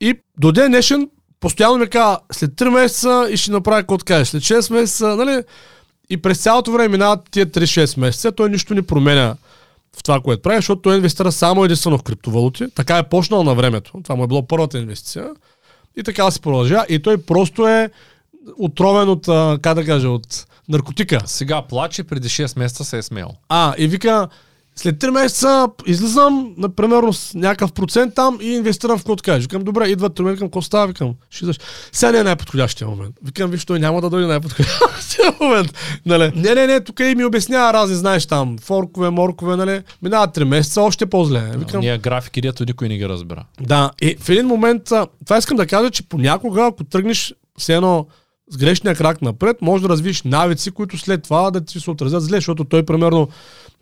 И 0.00 0.14
до 0.38 0.52
ден 0.52 0.70
днешен 0.70 1.08
постоянно 1.40 1.78
ми 1.78 1.88
казва, 1.88 2.18
след 2.32 2.50
3 2.50 2.68
месеца 2.68 3.28
и 3.30 3.36
ще 3.36 3.50
направя 3.50 3.80
какво 3.80 3.98
така, 3.98 4.24
след 4.24 4.42
6 4.42 4.72
месеца, 4.72 5.16
нали? 5.16 5.42
И 6.10 6.16
през 6.16 6.38
цялото 6.38 6.72
време 6.72 6.88
минават 6.88 7.20
тия 7.30 7.46
3-6 7.46 8.00
месеца, 8.00 8.32
той 8.32 8.50
нищо 8.50 8.74
не 8.74 8.82
променя 8.82 9.34
в 9.96 10.02
това, 10.02 10.20
което 10.20 10.42
прави, 10.42 10.56
защото 10.56 10.82
той 10.82 10.96
инвестира 10.96 11.32
само 11.32 11.64
единствено 11.64 11.98
в 11.98 12.02
криптовалути. 12.02 12.64
Така 12.74 12.98
е 12.98 13.08
почнал 13.08 13.42
на 13.42 13.54
времето. 13.54 13.92
Това 14.04 14.14
му 14.14 14.24
е 14.24 14.26
било 14.26 14.46
първата 14.46 14.78
инвестиция. 14.78 15.30
И 15.96 16.02
така 16.02 16.30
се 16.30 16.40
продължава. 16.40 16.86
И 16.88 17.02
той 17.02 17.22
просто 17.22 17.68
е 17.68 17.90
отровен 18.58 19.08
от, 19.08 19.28
а, 19.28 19.58
как 19.62 19.74
да 19.74 19.84
кажа, 19.84 20.08
от 20.08 20.46
наркотика. 20.68 21.20
Сега 21.26 21.62
плаче, 21.62 22.04
преди 22.04 22.28
6 22.28 22.58
месеца 22.58 22.84
се 22.84 22.98
е 22.98 23.02
смел. 23.02 23.28
А, 23.48 23.74
и 23.78 23.88
вика, 23.88 24.28
след 24.76 24.96
3 24.96 25.10
месеца 25.10 25.68
излизам, 25.86 26.54
например, 26.58 27.12
с 27.12 27.34
някакъв 27.34 27.72
процент 27.72 28.14
там 28.14 28.38
и 28.42 28.46
инвестирам 28.46 28.98
в 28.98 29.00
какво 29.00 29.16
така. 29.16 29.34
Викам, 29.34 29.64
добре, 29.64 29.88
идват 29.88 30.12
3 30.18 30.30
викам, 30.30 30.48
какво 30.48 30.62
става? 30.62 30.86
Викам, 30.86 31.14
ще 31.30 31.44
идваш. 31.44 31.56
Сега 31.92 32.12
не 32.12 32.18
е 32.18 32.22
най-подходящия 32.22 32.88
момент. 32.88 33.14
Викам, 33.24 33.50
виж, 33.50 33.64
той 33.64 33.78
няма 33.78 34.00
да 34.00 34.10
дойде 34.10 34.26
най-подходящия 34.26 35.32
момент. 35.40 35.74
Нали? 36.06 36.32
Не, 36.36 36.54
не, 36.54 36.66
не, 36.66 36.80
тук 36.80 37.00
и 37.00 37.14
ми 37.14 37.24
обяснява 37.24 37.72
разни, 37.72 37.96
знаеш 37.96 38.26
там, 38.26 38.56
форкове, 38.58 39.10
моркове, 39.10 39.56
нали? 39.56 39.82
Минават 40.02 40.36
3 40.36 40.44
месеца, 40.44 40.82
още 40.82 41.06
по-зле. 41.06 41.50
Викам, 41.56 41.80
Ние 41.80 41.98
графики, 41.98 42.40
дето 42.40 42.64
никой 42.64 42.88
не 42.88 42.96
ги 42.96 43.08
разбира. 43.08 43.44
да, 43.60 43.90
и 44.02 44.16
в 44.20 44.28
един 44.28 44.46
момент, 44.46 44.82
това 45.24 45.38
искам 45.38 45.56
да 45.56 45.66
кажа, 45.66 45.90
че 45.90 46.08
понякога, 46.08 46.66
ако 46.66 46.84
тръгнеш 46.84 47.34
все 47.58 47.74
едно 47.74 48.06
с 48.50 48.56
грешния 48.56 48.94
крак 48.94 49.22
напред, 49.22 49.56
може 49.62 49.82
да 49.82 49.88
развиш 49.88 50.22
навици, 50.22 50.70
които 50.70 50.98
след 50.98 51.22
това 51.22 51.50
да 51.50 51.64
ти 51.64 51.80
се 51.80 51.90
отразят 51.90 52.22
зле, 52.22 52.36
защото 52.36 52.64
той, 52.64 52.82
примерно, 52.82 53.28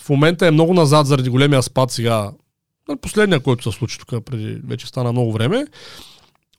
в 0.02 0.08
момента 0.08 0.46
е 0.46 0.50
много 0.50 0.74
назад 0.74 1.06
заради 1.06 1.30
големия 1.30 1.62
спад 1.62 1.90
сега. 1.90 2.30
Нали, 2.88 2.98
Последния, 2.98 3.40
който 3.40 3.72
се 3.72 3.78
случи 3.78 3.98
тук 3.98 4.24
преди 4.24 4.60
вече 4.66 4.86
стана 4.86 5.12
много 5.12 5.32
време. 5.32 5.66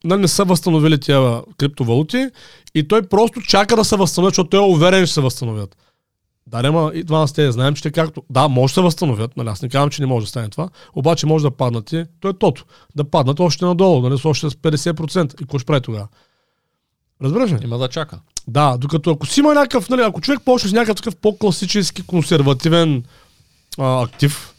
Нали, 0.04 0.20
не 0.20 0.28
са 0.28 0.44
възстановили 0.44 1.00
тия 1.00 1.42
криптовалути 1.58 2.26
и 2.74 2.88
той 2.88 3.02
просто 3.02 3.40
чака 3.40 3.76
да 3.76 3.84
се 3.84 3.96
възстановят, 3.96 4.32
защото 4.32 4.50
той 4.50 4.60
е 4.60 4.72
уверен, 4.72 5.06
че 5.06 5.12
се 5.12 5.20
възстановят. 5.20 5.76
Да, 6.46 6.62
нема 6.62 6.92
и 6.94 7.04
това 7.04 7.26
сте, 7.26 7.52
знаем, 7.52 7.74
че 7.74 7.82
те 7.82 7.90
както... 7.90 8.22
Да, 8.30 8.48
може 8.48 8.70
да 8.70 8.74
се 8.74 8.80
възстановят, 8.80 9.36
нали, 9.36 9.48
аз 9.48 9.62
не 9.62 9.68
казвам, 9.68 9.90
че 9.90 10.02
не 10.02 10.06
може 10.06 10.26
да 10.26 10.30
стане 10.30 10.48
това, 10.48 10.68
обаче 10.94 11.26
може 11.26 11.42
да 11.42 11.50
паднат 11.50 11.92
и 11.92 12.04
то 12.20 12.28
е 12.28 12.32
тото. 12.32 12.64
Да 12.96 13.04
паднат 13.04 13.40
още 13.40 13.64
надолу, 13.64 14.02
нали, 14.02 14.18
с 14.18 14.24
още 14.24 14.50
с 14.50 14.54
50%. 14.54 15.34
И 15.34 15.36
какво 15.36 15.58
ще 15.58 15.66
прави 15.66 15.80
тогава? 15.80 16.08
Разбираш 17.22 17.52
ли? 17.52 17.58
Има 17.64 17.78
да 17.78 17.88
чака. 17.88 18.18
Да, 18.48 18.76
докато 18.78 19.10
ако 19.10 19.26
си 19.26 19.40
има 19.40 19.54
някакъв, 19.54 19.88
нали, 19.88 20.02
ако 20.02 20.20
човек 20.20 20.40
почне 20.44 20.70
с 20.70 20.72
някакъв 20.72 20.96
такъв 20.96 21.16
по-класически 21.16 22.02
консервативен 22.02 23.04
а, 23.78 24.02
актив, 24.02 24.54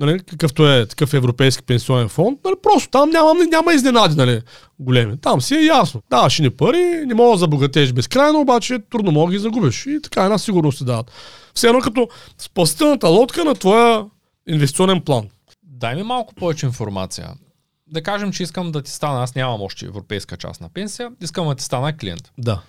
нали, 0.00 0.18
какъвто 0.18 0.72
е 0.72 0.86
такъв 0.86 1.14
европейски 1.14 1.62
пенсионен 1.62 2.08
фонд, 2.08 2.38
нали, 2.44 2.54
просто 2.62 2.90
там 2.90 3.10
няма, 3.10 3.34
няма 3.50 3.74
изненади 3.74 4.16
нали, 4.16 4.40
големи. 4.78 5.16
Там 5.20 5.40
си 5.40 5.54
е 5.54 5.64
ясно. 5.64 6.02
Даваш 6.10 6.38
ни 6.38 6.50
пари, 6.50 7.02
не 7.06 7.14
мога 7.14 7.32
да 7.32 7.38
забогатееш 7.38 7.92
безкрайно, 7.92 8.40
обаче 8.40 8.78
трудно 8.90 9.12
мога 9.12 9.26
да 9.26 9.32
ги 9.32 9.42
загубиш. 9.42 9.86
И 9.86 10.02
така 10.02 10.24
една 10.24 10.38
сигурност 10.38 10.78
ти 10.78 10.84
дават. 10.84 11.10
Все 11.54 11.68
едно 11.68 11.80
като 11.80 12.08
спасителната 12.38 13.08
лодка 13.08 13.44
на 13.44 13.54
твоя 13.54 14.04
инвестиционен 14.48 15.00
план. 15.00 15.28
Дай 15.62 15.94
ми 15.94 16.02
малко 16.02 16.34
повече 16.34 16.66
информация. 16.66 17.28
Да 17.90 18.02
кажем, 18.02 18.32
че 18.32 18.42
искам 18.42 18.72
да 18.72 18.82
ти 18.82 18.90
стана, 18.90 19.22
аз 19.22 19.34
нямам 19.34 19.62
още 19.62 19.86
европейска 19.86 20.36
част 20.36 20.60
на 20.60 20.68
пенсия, 20.68 21.12
искам 21.20 21.48
да 21.48 21.54
ти 21.54 21.64
стана 21.64 21.96
клиент. 21.96 22.32
Да. 22.38 22.62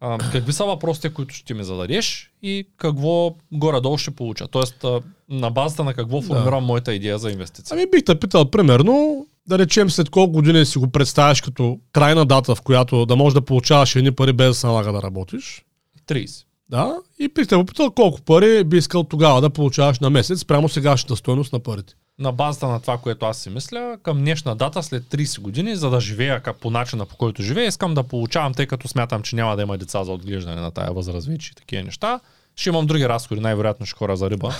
А, 0.00 0.18
какви 0.18 0.52
са 0.52 0.64
въпросите, 0.64 1.14
които 1.14 1.34
ще 1.34 1.54
ми 1.54 1.64
зададеш 1.64 2.30
и 2.42 2.68
какво 2.76 3.34
горе-долу 3.52 3.98
ще 3.98 4.10
получа? 4.10 4.48
Тоест, 4.48 4.84
а, 4.84 5.00
на 5.28 5.50
базата 5.50 5.84
на 5.84 5.94
какво 5.94 6.22
формирам 6.22 6.64
моята 6.64 6.94
идея 6.94 7.18
за 7.18 7.30
инвестиция. 7.30 7.74
Ами 7.74 7.90
бих 7.90 8.04
те 8.04 8.20
питал, 8.20 8.50
примерно, 8.50 9.26
да 9.48 9.58
речем 9.58 9.90
след 9.90 10.10
колко 10.10 10.32
години 10.32 10.66
си 10.66 10.78
го 10.78 10.90
представяш 10.90 11.40
като 11.40 11.78
крайна 11.92 12.26
дата, 12.26 12.54
в 12.54 12.62
която 12.62 13.06
да 13.06 13.16
можеш 13.16 13.34
да 13.34 13.40
получаваш 13.40 13.96
едни 13.96 14.12
пари 14.12 14.32
без 14.32 14.48
да 14.48 14.54
се 14.54 14.66
налага 14.66 14.92
да 14.92 15.02
работиш. 15.02 15.64
30. 16.08 16.44
Да, 16.68 16.96
и 17.18 17.28
бих 17.28 17.46
те 17.46 17.54
попитал 17.54 17.90
колко 17.90 18.22
пари 18.22 18.64
би 18.64 18.76
искал 18.76 19.04
тогава 19.04 19.40
да 19.40 19.50
получаваш 19.50 20.00
на 20.00 20.10
месец, 20.10 20.44
прямо 20.44 20.68
сегашната 20.68 21.16
стоеност 21.16 21.52
на 21.52 21.60
парите. 21.60 21.94
На 22.18 22.32
базата 22.32 22.68
на 22.68 22.80
това, 22.80 22.98
което 22.98 23.26
аз 23.26 23.38
си 23.38 23.50
мисля, 23.50 23.98
към 24.02 24.18
днешна 24.18 24.56
дата, 24.56 24.82
след 24.82 25.04
30 25.04 25.40
години, 25.40 25.76
за 25.76 25.90
да 25.90 26.00
живея 26.00 26.42
по 26.60 26.70
начина 26.70 27.06
по 27.06 27.16
който 27.16 27.42
живея, 27.42 27.66
искам 27.66 27.94
да 27.94 28.02
получавам, 28.02 28.54
тъй 28.54 28.66
като 28.66 28.88
смятам, 28.88 29.22
че 29.22 29.36
няма 29.36 29.56
да 29.56 29.62
има 29.62 29.78
деца 29.78 30.04
за 30.04 30.12
отглеждане 30.12 30.60
на 30.60 30.70
тая 30.70 30.92
възраст 30.92 31.26
вече 31.26 31.50
и 31.52 31.54
такива 31.54 31.82
неща. 31.82 32.20
Ще 32.56 32.68
имам 32.68 32.86
други 32.86 33.08
разходи, 33.08 33.40
най-вероятно 33.40 33.86
ще 33.86 33.96
хора 33.96 34.16
за 34.16 34.30
риба. 34.30 34.54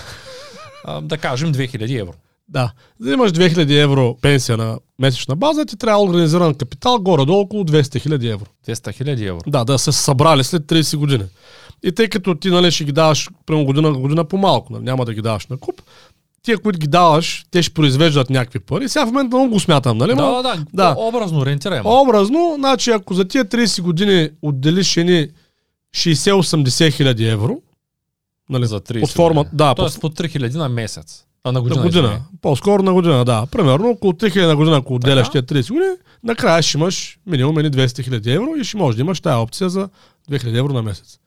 А, 0.85 1.01
да 1.01 1.19
кажем 1.19 1.55
2000 1.55 2.01
евро. 2.01 2.14
Да, 2.49 2.73
за 3.01 3.09
да 3.09 3.14
имаш 3.14 3.33
2000 3.33 3.83
евро 3.83 4.16
пенсия 4.23 4.57
на 4.57 4.79
месечна 4.99 5.37
база, 5.37 5.66
ти 5.66 5.77
трябва 5.77 6.03
организиран 6.03 6.55
капитал 6.55 6.99
горе-долу 6.99 7.40
около 7.40 7.64
200 7.64 7.83
000 7.83 8.33
евро. 8.33 8.47
200 8.69 9.03
000 9.03 9.29
евро. 9.29 9.40
Да, 9.47 9.64
да 9.64 9.79
се 9.79 9.92
събрали 9.92 10.45
след 10.45 10.62
30 10.62 10.97
години. 10.97 11.25
И 11.83 11.92
тъй 11.92 12.09
като 12.09 12.35
ти 12.35 12.51
нали, 12.51 12.71
ще 12.71 12.85
ги 12.85 12.92
даваш 12.92 13.31
прямо 13.47 13.64
година 13.64 13.92
година 13.92 14.25
по-малко, 14.25 14.73
нали, 14.73 14.85
няма 14.85 15.05
да 15.05 15.14
ги 15.14 15.23
даваш 15.23 15.47
на 15.47 15.57
куп, 15.57 15.83
тия, 16.47 16.59
които 16.59 16.79
ги 16.79 16.87
даваш, 16.87 17.45
те 17.51 17.63
ще 17.63 17.75
произвеждат 17.75 18.31
някакви 18.31 18.59
пари. 18.59 18.89
Сега 18.89 19.07
в 19.07 19.07
момента 19.07 19.37
много 19.37 19.51
го 19.53 19.61
смятам, 19.61 19.99
нали? 19.99 20.15
Да, 20.15 20.31
да, 20.31 20.43
да, 20.43 20.65
да. 20.75 20.95
Образно 20.99 21.39
ориентирай. 21.41 21.79
ме. 21.79 21.91
Образно, 21.91 22.55
значи 22.59 22.91
ако 22.91 23.15
за 23.15 23.25
тия 23.29 23.45
30 23.45 23.83
години 23.83 24.31
отделиш 24.43 24.97
едни 24.97 25.29
60-80 25.95 26.93
хиляди 26.93 27.29
евро, 27.29 27.59
нали, 28.51 28.67
за 28.67 28.81
30 28.81 29.01
под 29.01 29.11
форма, 29.11 29.45
да, 29.53 29.75
Тоест 29.75 30.01
по 30.01 30.09
3000 30.09 30.55
на 30.55 30.69
месец. 30.69 31.25
А 31.45 31.53
на 31.53 31.61
година. 31.63 31.81
на 31.81 31.87
година. 31.87 32.03
извиняй. 32.03 32.21
По-скоро 32.43 32.83
на 32.83 32.93
година, 32.93 33.25
да. 33.25 33.47
Примерно 33.51 33.91
около 33.91 34.13
3000 34.13 34.47
на 34.47 34.57
година, 34.57 34.77
ако 34.77 34.95
отделяш 34.95 35.31
тия 35.31 35.43
30 35.43 35.69
години, 35.69 35.95
накрая 36.25 36.63
ще 36.63 36.79
имаш 36.79 37.19
минимум 37.27 37.59
едни 37.59 37.71
200 37.71 38.05
хиляди 38.05 38.31
евро 38.31 38.57
и 38.61 38.65
ще 38.65 38.77
можеш 38.77 38.97
да 38.97 39.01
имаш 39.01 39.21
тая 39.21 39.39
опция 39.39 39.71
за 39.71 39.89
2000 40.31 40.59
евро 40.59 40.73
на 40.73 40.83
месец. 40.83 41.19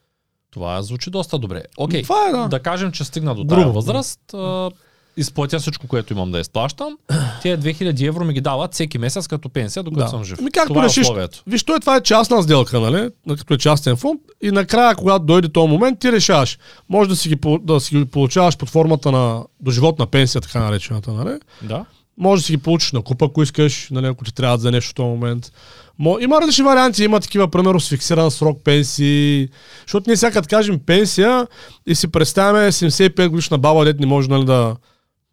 Това 0.51 0.81
звучи 0.81 1.09
доста 1.09 1.39
добре. 1.39 1.63
Окей, 1.77 2.03
Това 2.03 2.27
е, 2.29 2.31
да. 2.31 2.47
да 2.47 2.59
кажем, 2.59 2.91
че 2.91 3.03
стигна 3.03 3.35
до 3.35 3.43
тази 3.43 3.65
възраст, 3.65 4.33
а, 4.33 4.71
изплатя 5.17 5.59
всичко, 5.59 5.87
което 5.87 6.13
имам 6.13 6.31
да 6.31 6.39
изплащам. 6.39 6.97
Тия 7.41 7.57
2000 7.57 8.07
евро 8.07 8.25
ми 8.25 8.33
ги 8.33 8.41
дават 8.41 8.73
всеки 8.73 8.97
месец 8.97 9.27
като 9.27 9.49
пенсия, 9.49 9.83
докато 9.83 10.03
Да. 10.03 10.09
съм 10.09 10.23
жив. 10.23 10.37
Ами 10.39 10.51
както 10.51 10.73
Това 10.73 10.83
е 10.83 10.85
решиш, 10.85 11.01
условието. 11.01 11.43
виж, 11.47 11.63
той 11.63 11.79
това 11.79 11.95
е 11.95 12.01
частна 12.01 12.43
сделка, 12.43 12.79
нали? 12.79 13.09
На- 13.25 13.37
Като 13.37 13.53
е 13.53 13.57
частен 13.57 13.95
фонд. 13.95 14.21
И 14.41 14.51
накрая, 14.51 14.95
когато 14.95 15.25
дойде 15.25 15.49
този 15.49 15.67
момент, 15.69 15.99
ти 15.99 16.11
решаваш. 16.11 16.57
Може 16.89 17.09
да 17.09 17.15
си 17.15 17.29
ги, 17.29 17.37
да 17.61 17.79
си 17.79 17.95
ги 17.95 18.05
получаваш 18.05 18.57
под 18.57 18.69
формата 18.69 19.11
на 19.11 19.43
доживотна 19.59 20.05
пенсия, 20.07 20.41
така 20.41 20.59
наречената, 20.59 21.11
нали? 21.11 21.37
Да. 21.61 21.85
Може 22.17 22.41
да 22.41 22.45
си 22.45 22.51
ги 22.51 22.57
получиш 22.57 22.91
на 22.91 23.01
купа, 23.01 23.25
ако 23.25 23.43
искаш, 23.43 23.87
нали, 23.91 24.05
ако 24.05 24.23
ти 24.23 24.33
трябва 24.33 24.57
за 24.57 24.71
нещо 24.71 24.89
в 24.89 24.95
този 24.95 25.07
момент. 25.07 25.51
Мо, 25.99 26.17
има 26.19 26.41
различни 26.41 26.63
варианти, 26.63 27.03
има 27.03 27.19
такива, 27.19 27.47
примерно, 27.47 27.79
с 27.79 27.89
фиксиран 27.89 28.31
срок 28.31 28.63
пенсии. 28.63 29.47
Защото 29.81 30.09
ние 30.09 30.17
сега 30.17 30.41
кажем 30.41 30.79
пенсия 30.79 31.47
и 31.87 31.95
си 31.95 32.07
представяме 32.07 32.71
75 32.71 33.27
годишна 33.27 33.57
баба, 33.57 33.85
дет 33.85 33.99
не 33.99 34.05
може 34.05 34.29
нали, 34.29 34.45
да, 34.45 34.75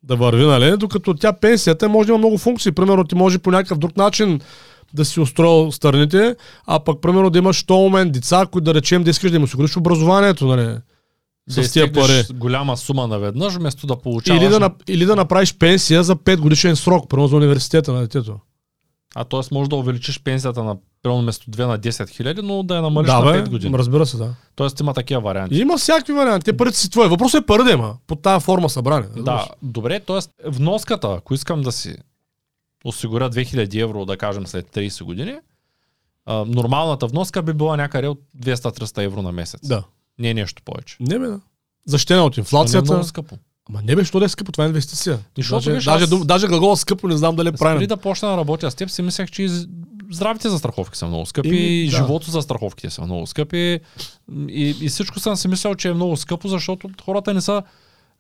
да 0.07 0.17
върви, 0.17 0.45
нали? 0.45 0.77
докато 0.77 1.15
тя 1.15 1.33
пенсията 1.33 1.89
може 1.89 2.07
да 2.07 2.11
има 2.11 2.19
много 2.19 2.39
функции. 2.39 2.73
Примерно 2.73 3.05
ти 3.05 3.15
може 3.15 3.39
по 3.39 3.51
някакъв 3.51 3.79
друг 3.79 3.97
начин 3.97 4.41
да 4.95 5.05
си 5.05 5.21
устроил 5.21 5.73
страните, 5.73 6.37
а 6.67 6.81
пък 6.81 7.01
примерно 7.01 7.31
да 7.31 7.39
имаш 7.39 7.63
този 7.63 7.83
момент 7.83 8.13
деца, 8.13 8.47
които 8.53 8.65
да 8.65 8.75
речем 8.75 9.05
да 9.05 9.11
искаш 9.11 9.31
да 9.31 9.37
им 9.37 9.43
осигуриш 9.43 9.77
образованието, 9.77 10.47
нали? 10.47 10.77
Да 11.49 11.65
С 11.65 11.73
тия 11.73 11.93
пари. 11.93 12.23
голяма 12.35 12.77
сума 12.77 13.07
наведнъж, 13.07 13.55
вместо 13.55 13.87
да 13.87 13.97
получаваш... 13.97 14.43
Или 14.43 14.49
да, 14.49 14.71
или 14.89 15.05
да 15.05 15.17
направиш 15.17 15.55
пенсия 15.59 16.03
за 16.03 16.17
5 16.17 16.37
годишен 16.37 16.77
срок, 16.77 17.09
примерно 17.09 17.29
за 17.29 17.37
университета 17.37 17.93
на 17.93 18.01
детето. 18.01 18.35
А 19.19 19.25
т.е. 19.25 19.41
може 19.53 19.71
да 19.71 19.77
увеличиш 19.77 20.23
пенсията 20.23 20.65
на 20.65 20.77
примерно 21.03 21.23
вместо 21.23 21.51
2 21.51 21.67
на 21.67 21.79
10 21.79 22.09
хиляди, 22.09 22.43
но 22.43 22.63
да 22.63 22.77
я 22.77 22.83
намалиш 22.83 23.11
да, 23.11 23.21
на 23.21 23.33
бе, 23.33 23.45
5 23.45 23.49
години. 23.49 23.79
разбира 23.79 24.07
се, 24.07 24.17
да. 24.17 24.35
Тоест 24.55 24.81
има 24.81 24.95
такива 24.95 25.21
варианти. 25.21 25.59
Има 25.59 25.79
всякакви 25.79 26.13
варианти. 26.13 26.45
Те 26.45 26.57
парите 26.57 26.77
си 26.77 26.91
твои. 26.91 27.09
Въпросът 27.09 27.43
е 27.43 27.47
пари 27.47 27.65
да 27.65 27.71
има. 27.71 27.97
Под 28.07 28.23
тази 28.23 28.45
форма 28.45 28.71
събрани. 28.71 29.07
Да, 29.17 29.49
добре, 29.63 30.01
т.е. 30.01 30.51
вноската, 30.51 31.15
ако 31.19 31.35
искам 31.35 31.63
да 31.63 31.73
си 31.73 31.97
осигуря 32.85 33.31
2000 33.31 33.83
евро, 33.83 34.05
да 34.05 34.17
кажем 34.17 34.47
след 34.47 34.67
30 34.67 35.05
години, 35.05 35.37
а, 36.27 36.45
нормалната 36.45 37.07
вноска 37.07 37.43
би 37.43 37.53
била 37.53 37.77
някъде 37.77 38.09
от 38.09 38.21
200-300 38.43 39.05
евро 39.05 39.23
на 39.23 39.33
месец. 39.33 39.69
Да. 39.69 39.85
Не 40.19 40.31
е 40.31 40.35
нещо 40.35 40.63
повече. 40.65 40.97
Не 41.01 41.19
бе, 41.19 41.27
да. 41.27 41.41
защитена 41.87 42.25
от 42.25 42.33
Това 42.33 42.41
не 42.41 42.43
е 42.43 42.45
инфлацията. 42.45 42.93
много 42.93 43.05
скъпо. 43.05 43.39
Ама 43.71 43.83
не 43.83 43.97
бе, 43.97 44.05
що 44.05 44.19
да 44.19 44.25
е 44.25 44.29
скъпо, 44.29 44.53
това 44.53 44.65
е 44.65 44.69
инвестиция. 44.69 45.19
Защото, 45.37 45.57
даже, 45.57 45.73
виж, 45.73 45.85
даже, 45.85 46.05
аз- 46.05 46.27
даже 46.27 46.47
глагола 46.47 46.77
скъпо 46.77 47.09
не 47.09 47.17
знам 47.17 47.37
дали 47.37 47.49
е 47.49 47.53
Преди 47.53 47.59
правилно. 47.59 47.87
да 47.87 47.97
почна 47.97 48.29
да 48.29 48.37
работя 48.37 48.71
с 48.71 48.75
теб, 48.75 48.91
си 48.91 49.03
мислех, 49.03 49.31
че 49.31 49.49
здравите 50.11 50.49
застраховки 50.49 50.99
са 50.99 51.07
много 51.07 51.27
скъпи, 51.27 51.49
и 51.57 51.91
да. 51.91 51.97
живото 51.97 52.31
застраховките 52.31 52.91
са 52.91 53.03
много 53.03 53.27
скъпи. 53.27 53.81
И, 54.49 54.75
и 54.81 54.89
всичко 54.89 55.21
съм 55.21 55.37
си 55.37 55.49
мислял, 55.49 55.75
че 55.75 55.89
е 55.89 55.95
много 55.95 56.17
скъпо, 56.17 56.49
защото 56.49 56.91
хората 57.05 57.35
не 57.35 57.41
са... 57.41 57.63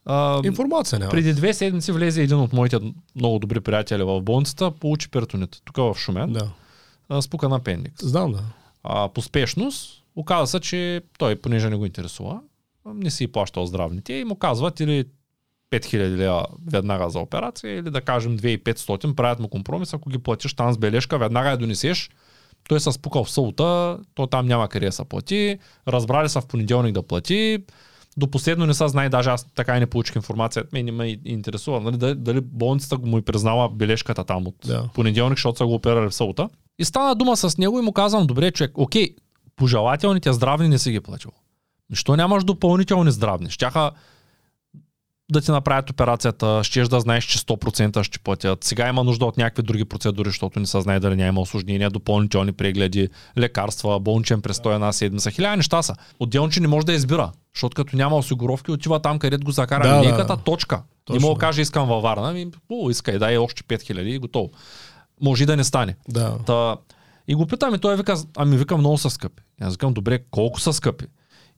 А, 0.04 0.40
Информация 0.44 0.98
няма. 0.98 1.10
преди 1.10 1.32
две 1.32 1.54
седмици 1.54 1.92
влезе 1.92 2.22
един 2.22 2.36
от 2.36 2.52
моите 2.52 2.78
много 3.16 3.38
добри 3.38 3.60
приятели 3.60 4.02
в 4.02 4.20
болницата, 4.20 4.70
получи 4.70 5.10
перитонит. 5.10 5.56
Тук 5.64 5.76
в 5.76 5.94
Шумен. 5.98 6.32
Да. 6.32 6.48
а, 7.08 7.22
спука 7.22 7.48
на 7.48 7.56
апендикс. 7.56 8.06
Знам, 8.08 8.32
да. 8.32 8.42
А, 8.82 9.08
по 9.08 9.22
спешност, 9.22 10.02
оказа 10.16 10.46
се, 10.46 10.60
че 10.60 11.00
той, 11.18 11.36
понеже 11.36 11.70
не 11.70 11.76
го 11.76 11.86
интересува, 11.86 12.40
не 12.94 13.10
си 13.10 13.26
плащал 13.26 13.66
здравните 13.66 14.12
и 14.12 14.24
му 14.24 14.34
казват 14.36 14.80
или 14.80 15.04
5000 15.70 16.16
лева 16.16 16.46
веднага 16.72 17.10
за 17.10 17.18
операция 17.18 17.78
или 17.78 17.90
да 17.90 18.00
кажем 18.00 18.38
2500, 18.38 19.14
правят 19.14 19.38
му 19.38 19.48
компромис, 19.48 19.94
ако 19.94 20.10
ги 20.10 20.18
платиш 20.18 20.54
там 20.54 20.72
с 20.72 20.78
бележка, 20.78 21.18
веднага 21.18 21.50
я 21.50 21.56
донесеш, 21.56 22.10
той 22.68 22.80
се 22.80 22.92
спукал 22.92 23.24
в 23.24 23.30
сълта, 23.30 23.98
то 24.14 24.26
там 24.26 24.46
няма 24.46 24.68
къде 24.68 24.86
да 24.86 24.92
се 24.92 25.04
плати, 25.04 25.58
разбрали 25.88 26.28
са 26.28 26.40
в 26.40 26.46
понеделник 26.46 26.94
да 26.94 27.02
плати, 27.02 27.58
до 28.16 28.30
последно 28.30 28.66
не 28.66 28.74
са 28.74 28.88
знае, 28.88 29.08
даже 29.08 29.30
аз 29.30 29.46
така 29.54 29.76
и 29.76 29.80
не 29.80 29.86
получих 29.86 30.16
информация, 30.16 30.64
мен 30.72 30.84
не 30.84 30.92
ме 30.92 31.18
интересува, 31.24 31.80
нали, 31.80 31.96
дали, 31.96 32.14
дали 32.14 32.40
болницата 32.40 32.98
му 32.98 33.18
и 33.18 33.22
признава 33.22 33.68
бележката 33.68 34.24
там 34.24 34.46
от 34.46 34.54
Да. 34.66 34.88
понеделник, 34.94 35.38
защото 35.38 35.58
са 35.58 35.66
го 35.66 35.74
операли 35.74 36.10
в 36.10 36.14
сълта. 36.14 36.48
И 36.78 36.84
стана 36.84 37.14
дума 37.14 37.36
с 37.36 37.58
него 37.58 37.78
и 37.78 37.82
му 37.82 37.92
казвам, 37.92 38.26
добре, 38.26 38.50
човек, 38.50 38.78
окей, 38.78 39.14
пожелателните 39.56 40.32
здравни 40.32 40.68
не 40.68 40.78
си 40.78 40.90
ги 40.92 41.00
платил. 41.00 41.30
Защо 41.90 42.16
нямаш 42.16 42.44
допълнителни 42.44 43.10
здравни? 43.10 43.50
Щяха 43.50 43.90
да 45.32 45.40
ти 45.40 45.50
направят 45.50 45.90
операцията, 45.90 46.60
щеш 46.64 46.88
да 46.88 47.00
знаеш, 47.00 47.24
че 47.24 47.38
100% 47.38 48.02
ще 48.02 48.18
платят. 48.18 48.64
Сега 48.64 48.88
има 48.88 49.04
нужда 49.04 49.24
от 49.24 49.36
някакви 49.36 49.62
други 49.62 49.84
процедури, 49.84 50.28
защото 50.28 50.60
не 50.60 50.66
се 50.66 50.80
знае 50.80 51.00
дали 51.00 51.16
няма 51.16 51.40
осложнения, 51.40 51.90
допълнителни 51.90 52.52
прегледи, 52.52 53.08
лекарства, 53.38 54.00
болничен 54.00 54.42
престой 54.42 54.74
една 54.74 54.92
седмица. 54.92 55.30
Хиляда 55.30 55.56
неща 55.56 55.82
са. 55.82 55.94
Отделно, 56.20 56.50
че 56.50 56.60
не 56.60 56.68
може 56.68 56.86
да 56.86 56.92
избира, 56.92 57.32
защото 57.54 57.74
като 57.74 57.96
няма 57.96 58.16
осигуровки, 58.16 58.70
отива 58.70 59.00
там, 59.00 59.18
където 59.18 59.44
го 59.44 59.50
закара 59.50 59.82
Да, 59.82 59.88
да, 59.88 59.94
да. 59.94 60.02
линейката, 60.02 60.36
точка. 60.36 60.76
Не 60.76 60.82
Точно. 61.04 61.28
мога 61.28 61.34
да 61.34 61.46
каже, 61.46 61.62
искам 61.62 61.88
във 61.88 62.02
Варна, 62.02 62.30
ами, 62.30 62.46
о, 62.70 62.90
искай, 62.90 63.18
дай 63.18 63.38
още 63.38 63.62
5000 63.62 64.00
и 64.00 64.18
готово. 64.18 64.50
Може 65.22 65.46
да 65.46 65.56
не 65.56 65.64
стане. 65.64 65.96
Да. 66.08 66.38
Та, 66.46 66.76
и 67.28 67.34
го 67.34 67.46
питам 67.46 67.74
и 67.74 67.78
той 67.78 67.96
вика, 67.96 68.16
ами 68.36 68.56
вика 68.56 68.76
много 68.76 68.98
са 68.98 69.10
скъпи. 69.10 69.42
Аз 69.60 69.72
викам, 69.74 69.92
добре, 69.92 70.18
колко 70.30 70.60
са 70.60 70.72
скъпи? 70.72 71.04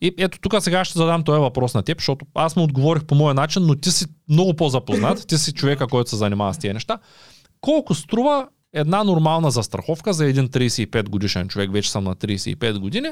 И 0.00 0.14
ето 0.18 0.38
тук 0.40 0.54
сега 0.60 0.84
ще 0.84 0.98
задам 0.98 1.24
този 1.24 1.40
въпрос 1.40 1.74
на 1.74 1.82
теб, 1.82 1.98
защото 1.98 2.26
аз 2.34 2.56
му 2.56 2.62
отговорих 2.62 3.04
по 3.04 3.14
моя 3.14 3.34
начин, 3.34 3.66
но 3.66 3.74
ти 3.74 3.90
си 3.90 4.06
много 4.28 4.54
по-запознат, 4.54 5.26
ти 5.26 5.38
си 5.38 5.52
човека, 5.52 5.86
който 5.86 6.10
се 6.10 6.16
занимава 6.16 6.54
с 6.54 6.58
тия 6.58 6.74
неща. 6.74 6.98
Колко 7.60 7.94
струва 7.94 8.48
една 8.72 9.04
нормална 9.04 9.50
застраховка 9.50 10.12
за 10.12 10.26
един 10.26 10.48
35 10.48 11.08
годишен 11.08 11.48
човек, 11.48 11.72
вече 11.72 11.90
съм 11.90 12.04
на 12.04 12.16
35 12.16 12.78
години, 12.78 13.08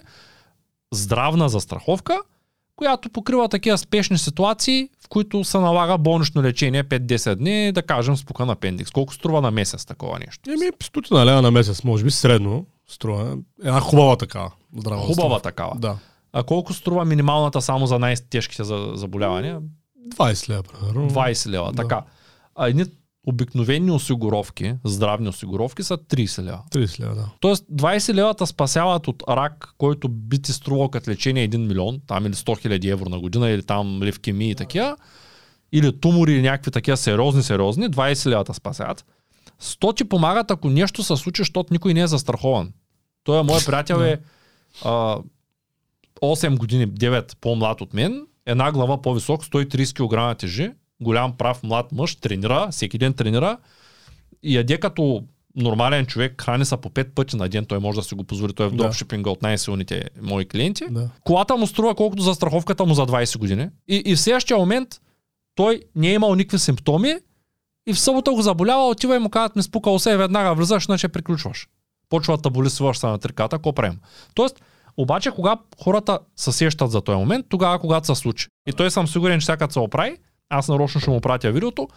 здравна 0.92 1.48
застраховка, 1.48 2.18
която 2.76 3.10
покрива 3.10 3.48
такива 3.48 3.78
спешни 3.78 4.18
ситуации, 4.18 4.88
в 5.04 5.08
които 5.08 5.44
се 5.44 5.58
налага 5.58 5.98
болнично 5.98 6.42
лечение 6.42 6.84
5-10 6.84 7.34
дни, 7.34 7.72
да 7.72 7.82
кажем 7.82 8.16
спукан 8.16 8.50
апендикс. 8.50 8.90
Колко 8.90 9.14
струва 9.14 9.40
на 9.40 9.50
месец 9.50 9.84
такова 9.84 10.18
нещо? 10.18 10.50
Еми, 10.50 10.70
стотина 10.82 11.26
лева 11.26 11.42
на 11.42 11.50
месец, 11.50 11.84
може 11.84 12.04
би 12.04 12.10
средно 12.10 12.66
струва. 12.88 13.36
Една 13.64 13.80
хубава 13.80 14.16
така. 14.16 14.50
Здрава 14.76 15.02
Хубава 15.02 15.40
такава. 15.40 15.74
Да. 15.78 15.96
А 16.38 16.42
колко 16.42 16.74
струва 16.74 17.04
минималната 17.04 17.62
само 17.62 17.86
за 17.86 17.98
най-тежките 17.98 18.64
за- 18.64 18.92
заболявания? 18.94 19.60
20 20.08 20.48
лева, 20.48 20.62
примерно. 20.62 21.10
20 21.10 21.48
лева. 21.48 21.72
Да. 21.72 21.82
Така. 21.82 22.02
А 22.54 22.68
едни 22.68 22.84
обикновени 23.26 23.90
осигуровки, 23.90 24.74
здравни 24.84 25.28
осигуровки 25.28 25.82
са 25.82 25.98
30 25.98 26.42
лева. 26.42 26.62
30 26.70 27.00
лева, 27.00 27.14
да. 27.14 27.28
Тоест 27.40 27.64
20 27.72 28.14
лева 28.14 28.34
те 28.34 28.46
спасяват 28.46 29.08
от 29.08 29.22
рак, 29.28 29.68
който 29.78 30.08
би 30.08 30.42
ти 30.42 30.52
струвал 30.52 30.88
като 30.88 31.10
лечение 31.10 31.48
1 31.48 31.56
милион, 31.56 32.00
там 32.06 32.26
или 32.26 32.34
100 32.34 32.60
хиляди 32.60 32.88
евро 32.88 33.08
на 33.08 33.18
година, 33.20 33.50
или 33.50 33.62
там 33.62 34.02
левкемии 34.02 34.50
и 34.50 34.54
такива, 34.54 34.96
или 35.72 36.00
тумори 36.00 36.32
или 36.32 36.42
някакви 36.42 36.70
такива 36.70 36.96
сериозни, 36.96 37.42
сериозни, 37.42 37.90
20 37.90 38.26
лева 38.26 38.44
те 38.44 38.54
спасяват. 38.54 39.04
100 39.62 39.96
ти 39.96 40.04
помагат, 40.04 40.50
ако 40.50 40.68
нещо 40.70 41.02
се 41.02 41.16
случи, 41.16 41.40
защото 41.40 41.72
никой 41.72 41.94
не 41.94 42.00
е 42.00 42.06
застрахован. 42.06 42.72
Той 43.24 43.40
е 43.40 43.42
мой 43.42 43.58
приятел 43.66 43.94
е 43.94 44.18
а, 44.84 45.18
8 46.22 46.56
години, 46.56 46.88
9 46.88 47.36
по-млад 47.40 47.80
от 47.80 47.94
мен, 47.94 48.26
една 48.46 48.72
глава 48.72 49.02
по-висок, 49.02 49.44
130 49.44 50.32
кг 50.32 50.38
тежи, 50.38 50.70
голям 51.00 51.36
прав 51.36 51.62
млад 51.62 51.92
мъж, 51.92 52.16
тренира, 52.16 52.68
всеки 52.70 52.98
ден 52.98 53.12
тренира 53.12 53.58
и 54.42 54.56
яде 54.56 54.78
като 54.80 55.24
нормален 55.56 56.06
човек, 56.06 56.42
храни 56.42 56.64
се 56.64 56.76
по 56.76 56.90
5 56.90 57.10
пъти 57.14 57.36
на 57.36 57.48
ден, 57.48 57.64
той 57.64 57.78
може 57.78 57.96
да 57.96 58.02
си 58.02 58.14
го 58.14 58.24
позволи, 58.24 58.52
той 58.52 58.66
е 58.66 58.68
в 58.68 58.72
Да. 58.72 58.76
дропшипинга 58.76 59.30
от 59.30 59.42
най-силните 59.42 60.04
мои 60.22 60.48
клиенти. 60.48 60.84
да. 60.90 61.10
Колата 61.24 61.56
му 61.56 61.66
струва 61.66 61.94
колкото 61.94 62.22
за 62.22 62.34
страховката 62.34 62.84
му 62.84 62.94
за 62.94 63.06
20 63.06 63.38
години. 63.38 63.68
И, 63.88 63.96
и 64.06 64.14
в 64.14 64.20
следващия 64.20 64.56
момент 64.56 64.88
той 65.54 65.82
не 65.94 66.08
е 66.08 66.12
имал 66.12 66.34
никакви 66.34 66.58
симптоми 66.58 67.14
и 67.86 67.92
в 67.92 68.00
събота 68.00 68.32
го 68.32 68.42
заболява, 68.42 68.88
отива 68.88 69.16
и 69.16 69.18
му 69.18 69.30
казват, 69.30 69.56
ми 69.56 69.62
спукал 69.62 69.98
се 69.98 70.16
веднага 70.16 70.54
влизаш, 70.54 70.84
иначе 70.84 71.08
приключваш. 71.08 71.68
Почва 72.08 72.38
да 72.38 72.70
се 72.70 73.06
на 73.06 73.18
триката, 73.18 73.56
какво 73.56 73.72
правим? 73.72 73.98
Тоест, 74.34 74.62
обаче, 74.96 75.30
кога 75.30 75.56
хората 75.82 76.18
се 76.36 76.52
сещат 76.52 76.90
за 76.90 77.00
този 77.00 77.16
момент, 77.16 77.46
тогава, 77.48 77.78
когато 77.78 78.06
се 78.06 78.14
случи. 78.14 78.48
И 78.68 78.72
той 78.72 78.90
съм 78.90 79.08
сигурен, 79.08 79.40
че 79.40 79.44
всяка 79.44 79.72
се 79.72 79.78
оправи, 79.78 80.16
аз 80.48 80.68
нарочно 80.68 81.00
ще 81.00 81.10
му 81.10 81.20
пратя 81.20 81.52
видеото, 81.52 81.88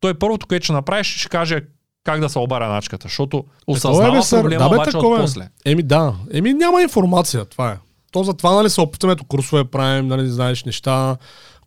той 0.00 0.14
първото, 0.14 0.46
което 0.46 0.64
ще 0.64 0.72
направиш, 0.72 1.16
ще 1.16 1.28
каже 1.28 1.60
как 2.04 2.20
да 2.20 2.28
се 2.28 2.38
обаря 2.38 2.68
начката, 2.68 3.08
защото 3.08 3.44
осъзнава 3.66 4.16
бе, 4.16 4.22
сър. 4.22 4.42
проблема 4.42 4.64
Да, 4.64 4.68
бе, 4.68 4.76
обаче 4.76 4.90
такова 4.90 5.14
от 5.14 5.20
е. 5.20 5.22
после. 5.22 5.48
Еми 5.64 5.82
да. 5.82 6.14
Еми 6.32 6.52
няма 6.52 6.82
информация, 6.82 7.44
това 7.44 7.70
е. 7.70 7.78
То 8.12 8.24
затова 8.24 8.54
нали 8.54 8.70
се 8.70 8.80
опитваме, 8.80 9.12
ето 9.12 9.24
курсове 9.24 9.64
правим, 9.64 10.06
нали 10.06 10.28
знаеш 10.28 10.64
неща. 10.64 11.16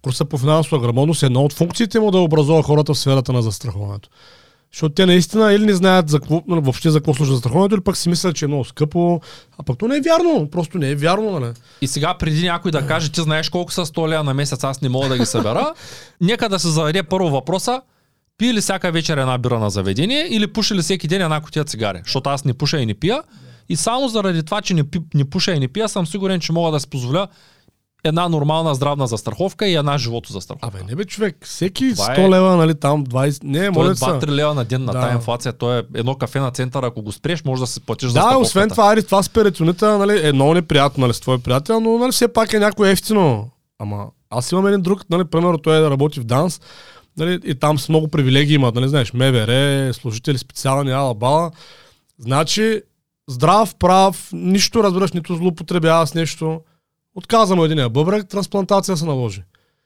Курса 0.02 0.26
по 0.26 0.38
финансова 0.38 0.82
грамотност 0.82 1.24
е 1.24 1.26
една 1.26 1.40
от 1.40 1.54
функциите 1.54 2.00
му 2.00 2.12
да 2.12 2.18
образува 2.18 2.64
хората 2.64 2.94
в 2.94 3.00
сферата 3.00 3.34
на 3.34 3.42
застраховането. 3.42 4.10
Защото 4.74 4.96
те 4.96 5.06
наистина 5.06 5.54
или 5.54 5.66
не 5.66 5.74
знаят 5.74 6.10
за 6.10 6.20
какво, 6.20 6.44
нали, 6.48 6.62
въобще 6.62 6.90
за 6.90 7.00
какво 7.00 7.14
служи 7.14 7.32
застраховането, 7.32 7.76
или 7.76 7.82
пък 7.82 7.98
си 7.98 8.10
мислят, 8.10 8.36
че 8.36 8.46
е 8.46 8.48
много 8.48 8.66
скъпо. 8.66 9.22
А 9.58 9.64
пък 9.64 9.78
то 9.78 9.88
не 9.88 9.98
е 9.98 10.02
вярно. 10.02 10.50
Просто 10.52 10.78
не 10.78 10.90
е 10.90 10.96
вярно, 10.96 11.40
нали? 11.40 11.54
И 11.82 11.88
сега 11.88 12.14
преди 12.14 12.46
някой 12.46 12.72
да 12.72 12.88
каже, 12.88 13.12
ти 13.12 13.22
знаеш 13.22 13.50
колко 13.50 13.72
са 13.72 13.86
100 13.86 14.10
лева 14.10 14.24
на 14.24 14.34
месец, 14.34 14.64
аз 14.64 14.82
не 14.82 14.90
мога 14.90 15.10
да 15.10 15.18
ги 15.18 15.26
събера, 15.26 15.74
нека 16.22 16.50
да 16.50 16.60
се 16.60 16.68
зададе 16.68 17.04
първо 17.04 17.30
въпроса, 17.30 17.82
пие 18.38 18.54
ли 18.54 18.62
всяка 18.62 18.92
вечер 18.92 19.18
една 19.18 19.38
бира 19.38 19.60
на 19.60 19.70
заведение 19.70 20.28
или 20.30 20.48
пуши 20.48 20.76
ли 20.76 20.82
всеки 20.82 21.08
ден 21.08 21.22
една 21.22 21.42
котия 21.42 21.64
цигари? 21.64 22.02
Защото 22.04 22.30
аз 22.30 22.46
не 22.46 22.54
пуша 22.54 22.80
и 22.80 22.86
не 22.86 22.94
пия. 22.94 23.24
И 23.70 23.76
само 23.76 24.08
заради 24.08 24.44
това, 24.44 24.62
че 24.62 24.74
не, 24.74 24.84
пи, 24.84 25.00
не 25.14 25.30
пуша 25.30 25.52
и 25.52 25.60
не 25.60 25.68
пия, 25.68 25.90
съм 25.90 26.08
сигурен, 26.08 26.40
че 26.40 26.52
мога 26.52 26.72
да 26.72 26.80
си 26.80 26.90
позволя 26.90 27.28
една 28.04 28.30
нормална 28.30 28.76
здравна 28.76 29.08
застраховка 29.08 29.68
и 29.68 29.76
една 29.76 29.98
живото 29.98 30.34
застраховка. 30.34 30.68
Абе, 30.68 30.90
не 30.90 30.96
бе, 30.96 31.06
човек. 31.06 31.38
Всеки 31.42 31.94
Това 31.94 32.06
100 32.06 32.26
е- 32.26 32.30
лева, 32.30 32.56
нали, 32.56 32.76
там 32.76 33.06
20... 33.06 33.44
Не, 33.44 33.66
е 33.66 33.70
моля 33.70 33.96
се. 33.96 34.06
2-3 34.06 34.28
лева 34.28 34.54
на 34.54 34.66
ден 34.66 34.86
на 34.86 34.94
Да. 34.94 35.02
тая 35.02 35.14
инфлация. 35.14 35.54
То 35.54 35.78
е 35.78 35.84
едно 35.96 36.16
кафе 36.16 36.40
на 36.40 36.52
центъра, 36.52 36.88
ако 36.88 37.02
го 37.02 37.12
спреш, 37.12 37.44
може 37.44 37.60
да 37.60 37.68
си 37.68 37.80
платиш 37.82 38.10
за 38.10 38.14
Да, 38.20 38.38
освен 38.38 38.70
това, 38.70 38.92
ари, 38.92 39.04
това 39.04 39.24
с 39.24 39.30
перитонита 39.30 39.98
нали, 39.98 40.28
е 40.28 40.34
много 40.34 40.54
неприятно 40.54 41.02
нали, 41.02 41.14
с 41.14 41.20
твой 41.20 41.38
приятел, 41.40 41.80
но 41.80 41.98
нали, 41.98 42.12
все 42.12 42.28
пак 42.28 42.54
е 42.54 42.60
някой 42.60 42.90
ефтино. 42.92 43.50
Ама 43.80 44.06
аз 44.30 44.52
имам 44.52 44.68
един 44.68 44.82
друг, 44.82 45.10
нали, 45.10 45.24
примерно 45.24 45.58
той 45.58 45.78
е 45.78 45.82
да 45.82 45.90
работи 45.90 46.20
в 46.20 46.24
ДАНС, 46.24 46.62
нали, 47.18 47.40
и 47.46 47.56
там 47.56 47.80
с 47.80 47.90
много 47.90 48.08
привилегии 48.08 48.56
имат, 48.56 48.76
нали, 48.76 48.90
знаеш, 48.90 49.14
МВР, 49.14 49.90
служители 49.94 50.38
специални, 50.38 50.92
ала 50.92 51.14
бала. 51.14 51.52
Значи, 52.20 52.82
здрав, 53.28 53.76
прав, 53.76 54.30
нищо 54.34 54.84
разбираш, 54.84 55.12
нито 55.12 55.36
злоупотребява 55.36 56.08
с 56.08 56.14
нещо. 56.14 56.62
Отказа 57.16 57.56
му 57.56 57.66
единия 57.66 57.90
бъбрек, 57.90 58.28
трансплантация 58.28 58.98
се 58.98 59.06
наложи. 59.06 59.44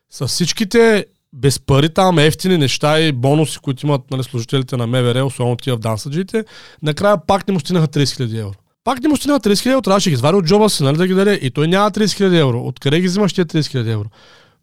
С 0.10 0.28
всичките 0.28 1.06
без 1.34 1.60
пари 1.60 1.90
там 1.90 2.20
ефтини 2.20 2.58
неща 2.58 3.00
и 3.00 3.12
бонуси, 3.12 3.60
които 3.60 3.86
имат 3.86 4.02
нали, 4.12 4.24
служителите 4.24 4.78
на 4.78 4.88
МВР, 4.88 5.26
особено 5.26 5.56
тия 5.56 5.76
в 5.76 5.80
дансаджите, 5.80 6.46
накрая 6.82 7.18
пак 7.28 7.48
не 7.48 7.54
му 7.54 7.60
стигнаха 7.60 7.88
30 7.88 8.04
000 8.04 8.40
евро. 8.40 8.54
Пак 8.84 9.02
не 9.02 9.10
му 9.10 9.18
стигнаха 9.18 9.40
30 9.40 9.54
000 9.54 9.70
евро, 9.72 9.82
трябваше 9.82 10.10
да 10.10 10.10
ги 10.10 10.14
извади 10.14 10.38
от 10.38 10.46
джоба 10.46 10.70
си, 10.70 10.84
нали, 10.84 10.98
да 10.98 11.08
ги 11.08 11.14
даде. 11.14 11.34
И 11.34 11.52
той 11.52 11.68
няма 11.68 11.92
30 11.92 12.06
000 12.06 12.42
евро. 12.42 12.62
Откъде 12.62 13.00
ги 13.00 13.08
взимаш 13.08 13.34
тия 13.34 13.46
30 13.46 13.60
000 13.60 13.94
евро? 13.94 14.10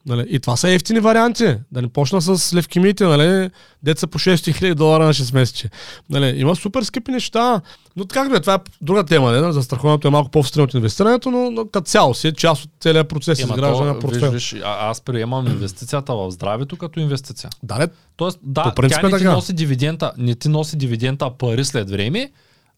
Нали? 0.06 0.26
И 0.28 0.40
това 0.40 0.56
са 0.56 0.70
ефтини 0.70 1.00
варианти. 1.00 1.56
Да 1.72 1.82
не 1.82 1.88
почна 1.88 2.22
с 2.22 2.54
левкемиите, 2.54 3.04
нали? 3.04 3.50
деца 3.82 4.06
по 4.06 4.18
6 4.18 4.34
000 4.34 4.74
долара 4.74 5.04
на 5.06 5.14
6 5.14 5.34
месече. 5.34 5.70
Нали? 6.10 6.40
Има 6.40 6.56
супер 6.56 6.82
скъпи 6.82 7.10
неща. 7.10 7.60
Но 7.96 8.06
как 8.06 8.28
да 8.28 8.40
това 8.40 8.54
е 8.54 8.58
друга 8.80 9.04
тема. 9.04 9.32
Не? 9.32 9.52
Застраховането 9.52 10.08
е 10.08 10.10
малко 10.10 10.30
по-встрем 10.30 10.64
от 10.64 10.74
инвестирането, 10.74 11.30
но, 11.30 11.50
но 11.50 11.66
като 11.66 11.84
цяло 11.84 12.14
си 12.14 12.28
е 12.28 12.32
част 12.32 12.64
от 12.64 12.70
целият 12.80 13.08
процес 13.08 13.40
Ема 13.40 13.54
изграждане 13.54 13.92
на 13.92 13.98
портфел. 13.98 14.30
Виж, 14.30 14.52
виж, 14.52 14.62
а, 14.64 14.90
аз 14.90 15.00
приемам 15.00 15.46
инвестицията 15.46 16.14
в 16.14 16.30
здравето 16.30 16.76
като 16.76 17.00
инвестиция. 17.00 17.50
Да, 17.62 17.78
не, 17.78 17.88
Тоест, 18.16 18.38
да, 18.42 18.62
По 18.62 18.74
принцип 18.74 19.00
тя 19.00 19.06
е 19.06 19.10
не 19.10 19.18
ти 19.18 19.24
така. 19.24 19.34
носи 19.34 19.52
дивидента, 19.52 20.12
не 20.18 20.34
ти 20.34 20.48
носи 20.48 20.76
дивидента 20.76 21.30
пари 21.30 21.64
след 21.64 21.90
време, 21.90 22.30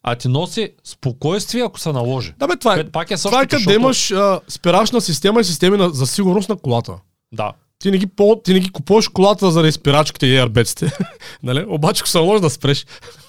а 0.02 0.14
ти 0.14 0.28
носи 0.28 0.70
спокойствие, 0.84 1.62
ако 1.62 1.80
се 1.80 1.92
наложи. 1.92 2.34
да 2.38 2.46
бе, 2.46 2.56
това 2.56 2.74
е, 2.74 2.84
пак 2.84 3.10
е 3.10 3.16
това 3.16 3.42
е 3.42 3.46
като 3.46 3.64
да 3.64 3.74
имаш 3.74 4.10
а, 4.10 4.40
спирачна 4.48 5.00
система 5.00 5.40
и 5.40 5.44
системи 5.44 5.76
на, 5.76 5.90
за 5.90 6.06
сигурност 6.06 6.48
на 6.48 6.56
колата. 6.56 6.92
Да. 7.36 7.52
Ти 7.78 7.90
не 7.90 7.98
ги, 7.98 8.06
по, 8.06 8.40
ти 8.44 8.54
не 8.54 8.60
ги 8.60 8.70
купуваш 8.70 9.08
колата 9.08 9.50
заради 9.50 9.72
спирачките 9.72 10.26
и 10.26 10.36
ербеците. 10.36 10.92
нали? 11.42 11.64
Обаче, 11.68 12.00
ако 12.00 12.08
се 12.08 12.20
може 12.20 12.42
да 12.42 12.50
спреш. 12.50 12.86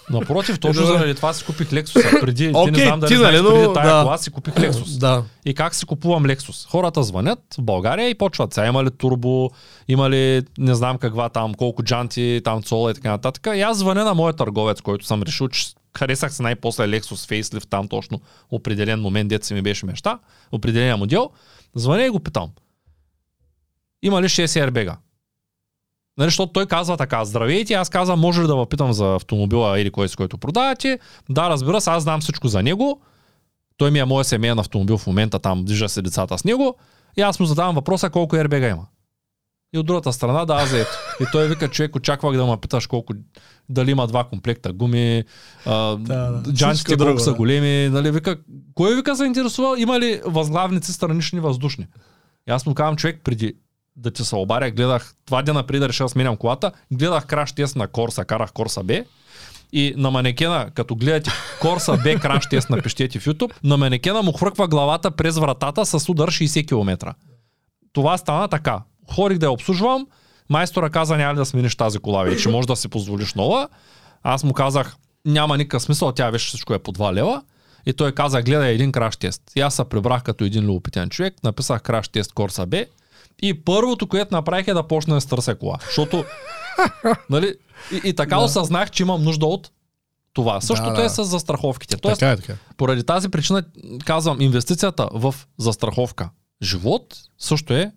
Напротив, 0.09 0.59
точно 0.59 0.85
заради 0.85 1.15
това 1.15 1.33
си 1.33 1.45
купих 1.45 1.69
Lexus. 1.69 2.19
Преди, 2.21 2.53
ти 2.53 2.71
не 2.71 2.85
знам 2.85 2.99
дали 2.99 3.09
ти, 3.09 3.17
знаеш, 3.17 3.41
нали, 3.41 3.47
преди 3.47 3.67
но- 3.67 3.73
тая 3.73 3.95
да. 3.95 4.03
кола 4.03 4.17
си 4.17 4.31
купих 4.31 4.53
Lexus. 4.53 4.99
Да. 4.99 5.23
И 5.45 5.53
как 5.53 5.75
си 5.75 5.85
купувам 5.85 6.23
Lexus? 6.23 6.69
Хората 6.69 7.03
звънят 7.03 7.39
в 7.57 7.61
България 7.61 8.09
и 8.09 8.15
почват. 8.15 8.53
Сега 8.53 8.67
има 8.67 8.83
ли 8.83 8.91
турбо, 8.91 9.49
има 9.87 10.09
ли 10.09 10.43
не 10.57 10.75
знам 10.75 10.97
каква 10.97 11.29
там, 11.29 11.53
колко 11.53 11.83
джанти, 11.83 12.41
там 12.43 12.63
цола 12.63 12.91
и 12.91 12.93
така 12.93 13.09
нататък. 13.09 13.47
И 13.55 13.61
аз 13.61 13.77
звъня 13.77 14.03
на 14.03 14.13
моя 14.13 14.33
търговец, 14.33 14.81
който 14.81 15.05
съм 15.05 15.23
решил, 15.23 15.47
че 15.47 15.67
харесах 15.97 16.33
се 16.33 16.43
най-после 16.43 16.83
Lexus 16.83 17.41
Facelift, 17.41 17.69
там 17.69 17.87
точно 17.87 18.21
определен 18.51 18.99
момент, 18.99 19.29
дете 19.29 19.47
си 19.47 19.53
ми 19.53 19.61
беше 19.61 19.85
мечта, 19.85 20.19
определения 20.51 20.97
модел. 20.97 21.29
Звъня 21.75 22.05
и 22.05 22.09
го 22.09 22.19
питам. 22.19 22.49
Има 24.03 24.21
ли 24.21 24.25
6 24.25 24.45
airbag 24.45 24.95
Нали, 26.17 26.27
защото 26.27 26.53
той 26.53 26.65
казва 26.65 26.97
така, 26.97 27.25
здравейте, 27.25 27.73
аз 27.73 27.89
казвам, 27.89 28.19
може 28.19 28.41
ли 28.41 28.47
да 28.47 28.55
ви 28.55 28.65
питам 28.69 28.93
за 28.93 29.15
автомобила 29.15 29.79
или 29.79 29.91
кой 29.91 30.09
с 30.09 30.15
който 30.15 30.37
продавате? 30.37 30.99
Да, 31.29 31.49
разбира 31.49 31.81
се, 31.81 31.89
аз 31.89 32.03
знам 32.03 32.21
всичко 32.21 32.47
за 32.47 32.63
него. 32.63 33.01
Той 33.77 33.91
ми 33.91 33.99
е 33.99 34.05
моят 34.05 34.27
семейен 34.27 34.59
автомобил 34.59 34.97
в 34.97 35.07
момента, 35.07 35.39
там 35.39 35.65
движа 35.65 35.89
се 35.89 36.01
децата 36.01 36.37
с 36.37 36.43
него. 36.43 36.75
И 37.17 37.21
аз 37.21 37.39
му 37.39 37.45
задавам 37.45 37.75
въпроса 37.75 38.09
колко 38.09 38.35
airbag 38.35 38.71
има. 38.71 38.87
И 39.73 39.77
от 39.77 39.85
другата 39.85 40.13
страна, 40.13 40.45
да, 40.45 40.53
аз 40.53 40.73
ето. 40.73 40.91
И 41.21 41.25
той 41.31 41.47
вика, 41.47 41.67
човек, 41.67 41.95
очаквах 41.95 42.37
да 42.37 42.45
ме 42.45 42.57
питаш 42.57 42.87
колко, 42.87 43.13
дали 43.69 43.91
има 43.91 44.07
два 44.07 44.23
комплекта 44.23 44.73
гуми, 44.73 45.23
а, 45.65 45.95
Да, 45.95 46.31
да. 46.31 46.53
джантите 46.53 46.73
Всичко 46.73 46.97
колко 46.97 47.05
друго, 47.05 47.19
са 47.19 47.31
да. 47.31 47.37
големи, 47.37 47.89
нали, 47.89 48.11
вика, 48.11 48.37
кой 48.73 48.95
вика 48.95 49.15
заинтересувал, 49.15 49.75
има 49.77 49.99
ли 49.99 50.21
възглавници 50.25 50.93
странични 50.93 51.39
въздушни? 51.39 51.87
И 52.47 52.51
аз 52.51 52.65
му 52.65 52.73
казвам, 52.73 52.95
човек, 52.95 53.21
преди 53.23 53.53
да 53.97 54.11
ти 54.11 54.25
се 54.25 54.35
обаря, 54.35 54.71
гледах, 54.71 55.13
два 55.27 55.41
дена 55.41 55.63
преди 55.63 55.79
да 55.79 55.89
реша 55.89 56.03
да 56.03 56.09
сменям 56.09 56.37
колата, 56.37 56.71
гледах 56.91 57.25
краш 57.25 57.51
тест 57.51 57.75
на 57.75 57.87
Корса, 57.87 58.25
карах 58.25 58.51
Корса 58.53 58.83
Б. 58.83 59.03
И 59.73 59.93
на 59.97 60.11
манекена, 60.11 60.69
като 60.73 60.95
гледате 60.95 61.31
Корса 61.61 61.97
Б 62.03 62.15
краш 62.15 62.49
тест, 62.49 62.69
напишете 62.69 63.19
в 63.19 63.25
YouTube, 63.25 63.51
на 63.63 63.77
манекена 63.77 64.21
му 64.21 64.31
хвърква 64.31 64.67
главата 64.67 65.11
през 65.11 65.37
вратата 65.37 65.85
с 65.85 66.09
удар 66.09 66.31
60 66.31 66.67
км. 66.67 67.13
Това 67.93 68.17
стана 68.17 68.47
така. 68.47 68.81
Хорих 69.11 69.37
да 69.37 69.45
я 69.45 69.51
обслужвам, 69.51 70.07
майстора 70.49 70.89
каза 70.89 71.17
няма 71.17 71.33
ли 71.33 71.37
да 71.37 71.45
смениш 71.45 71.75
тази 71.75 71.99
кола 71.99 72.23
вече, 72.23 72.49
може 72.49 72.67
да 72.67 72.75
си 72.75 72.87
позволиш 72.87 73.33
нова. 73.33 73.69
Аз 74.23 74.43
му 74.43 74.53
казах, 74.53 74.95
няма 75.25 75.57
никакъв 75.57 75.81
смисъл, 75.83 76.11
тя 76.11 76.29
вече 76.29 76.47
всичко 76.47 76.73
е 76.73 76.79
по 76.79 76.93
2 76.93 77.13
лева. 77.13 77.41
И 77.85 77.93
той 77.93 78.11
каза, 78.11 78.41
гледай 78.41 78.73
един 78.73 78.91
краш 78.91 79.17
тест. 79.17 79.41
И 79.55 79.61
аз 79.61 79.75
се 79.75 79.83
прибрах 79.83 80.23
като 80.23 80.43
един 80.43 80.65
любопитен 80.65 81.09
човек, 81.09 81.33
написах 81.43 81.81
краш 81.81 82.07
тест 82.07 82.33
Корса 82.33 82.65
Б. 82.65 82.85
И 83.41 83.63
първото, 83.63 84.07
което 84.07 84.35
направих 84.35 84.67
е 84.67 84.73
да 84.73 84.83
почна 84.83 85.15
да 85.15 85.21
стърся 85.21 85.55
кола. 85.55 85.77
Защото, 85.85 86.25
нали, 87.29 87.55
и, 87.91 88.09
и 88.09 88.13
така 88.13 88.35
Да. 88.35 88.41
осъзнах, 88.41 88.91
че 88.91 89.03
имам 89.03 89.23
нужда 89.23 89.45
от 89.45 89.71
това. 90.33 90.61
Същото 90.61 90.93
да. 90.93 91.03
е 91.03 91.09
с 91.09 91.23
застраховките. 91.23 91.97
Тоест, 91.97 92.19
Така 92.19 92.31
е, 92.31 92.35
така. 92.38 92.53
е. 92.53 92.55
поради 92.77 93.03
тази 93.03 93.29
причина 93.29 93.63
казвам, 94.05 94.41
инвестицията 94.41 95.09
в 95.11 95.35
застраховка 95.57 96.29
живот 96.63 97.15
също 97.39 97.73
е 97.73 97.91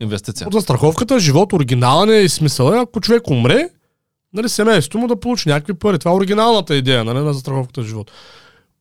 инвестиция. 0.00 0.46
От 0.46 0.52
застраховката 0.52 1.20
живот 1.20 1.52
оригинален 1.52 2.10
е 2.10 2.18
и 2.20 2.28
смисъл 2.28 2.72
е, 2.72 2.78
ако 2.78 3.00
човек 3.00 3.30
умре, 3.30 3.68
нали, 4.32 4.48
семейството 4.48 4.98
му 4.98 5.06
да 5.06 5.20
получи 5.20 5.48
някакви 5.48 5.74
пари. 5.74 5.98
Това 5.98 6.10
е 6.10 6.14
оригиналната 6.14 6.76
идея 6.76 7.04
нали, 7.04 7.18
на 7.18 7.32
застраховката 7.32 7.82
живот. 7.82 8.10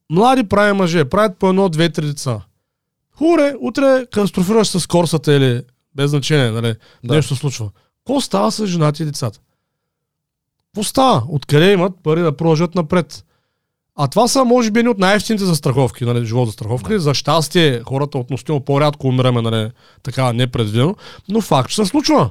Млади 0.10 0.44
прави 0.44 0.74
мъже, 0.74 1.06
правят 1.06 1.38
по 1.38 1.50
едно, 1.50 1.70
две, 1.70 1.90
три 1.90 2.06
деца. 2.06 2.42
Хуре, 3.18 3.54
утре 3.60 4.06
катастрофираш 4.12 4.68
с 4.68 4.88
корсата 4.88 5.34
или 5.34 5.62
без 6.00 6.10
значение, 6.10 6.52
нали, 6.52 6.76
Да. 7.04 7.16
нещо 7.16 7.36
случва. 7.36 7.70
Какво 7.98 8.22
става 8.22 8.52
с 8.52 8.66
женати 8.66 9.04
и 9.04 9.06
децата? 9.06 9.40
Какво 10.66 10.84
става? 10.84 11.24
Откъде 11.30 11.72
имат 11.72 11.94
пари 12.04 12.22
да 12.22 12.38
продължат 12.38 12.76
напред? 12.76 13.26
А 13.96 14.08
това 14.08 14.28
са, 14.28 14.46
може 14.46 14.72
би, 14.72 14.80
едни 14.80 14.90
от 14.90 14.98
най-ефтините 14.98 15.46
застраховки, 15.46 16.06
нали, 16.06 16.26
живот 16.26 16.48
застраховки. 16.48 16.94
Да. 16.94 17.00
За 17.00 17.14
щастие, 17.14 17.82
хората 17.84 18.18
относително 18.18 18.62
по-рядко 18.62 19.08
умираме, 19.08 19.42
нали, 19.42 19.72
така 20.04 20.34
непредвидено, 20.34 20.96
но 21.30 21.42
факт, 21.42 21.70
че 21.70 21.76
се 21.76 21.86
случва. 21.86 22.30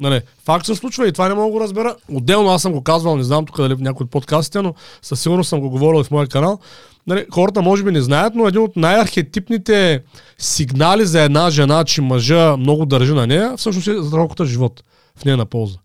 Нали, 0.00 0.20
факт 0.44 0.66
се 0.66 0.74
случва 0.74 1.08
и 1.08 1.12
това 1.12 1.28
не 1.28 1.34
мога 1.34 1.46
да 1.46 1.52
го 1.52 1.60
разбера. 1.60 1.96
Отделно 2.12 2.50
аз 2.50 2.62
съм 2.62 2.72
го 2.72 2.82
казвал, 2.82 3.16
не 3.16 3.22
знам 3.22 3.46
тук 3.46 3.56
дали 3.56 3.74
в 3.74 3.80
някои 3.80 4.04
от 4.04 4.10
подкастите, 4.10 4.62
но 4.62 4.74
със 5.02 5.20
сигурност 5.20 5.48
съм 5.48 5.60
го 5.60 5.70
говорил 5.70 6.00
и 6.00 6.04
в 6.04 6.10
моя 6.10 6.26
канал. 6.26 6.58
Нали, 7.06 7.26
хората 7.32 7.62
може 7.62 7.84
би 7.84 7.90
не 7.90 8.00
знаят, 8.00 8.34
но 8.34 8.48
един 8.48 8.62
от 8.62 8.76
най-архетипните 8.76 10.02
сигнали 10.38 11.06
за 11.06 11.22
една 11.22 11.50
жена, 11.50 11.84
че 11.84 12.02
мъжа 12.02 12.56
много 12.56 12.86
държи 12.86 13.12
на 13.12 13.26
нея, 13.26 13.56
всъщност 13.56 13.88
е 13.88 14.02
застраховката 14.02 14.44
живот 14.44 14.82
в 15.16 15.24
нея 15.24 15.36
на 15.36 15.46
полза. 15.46 15.78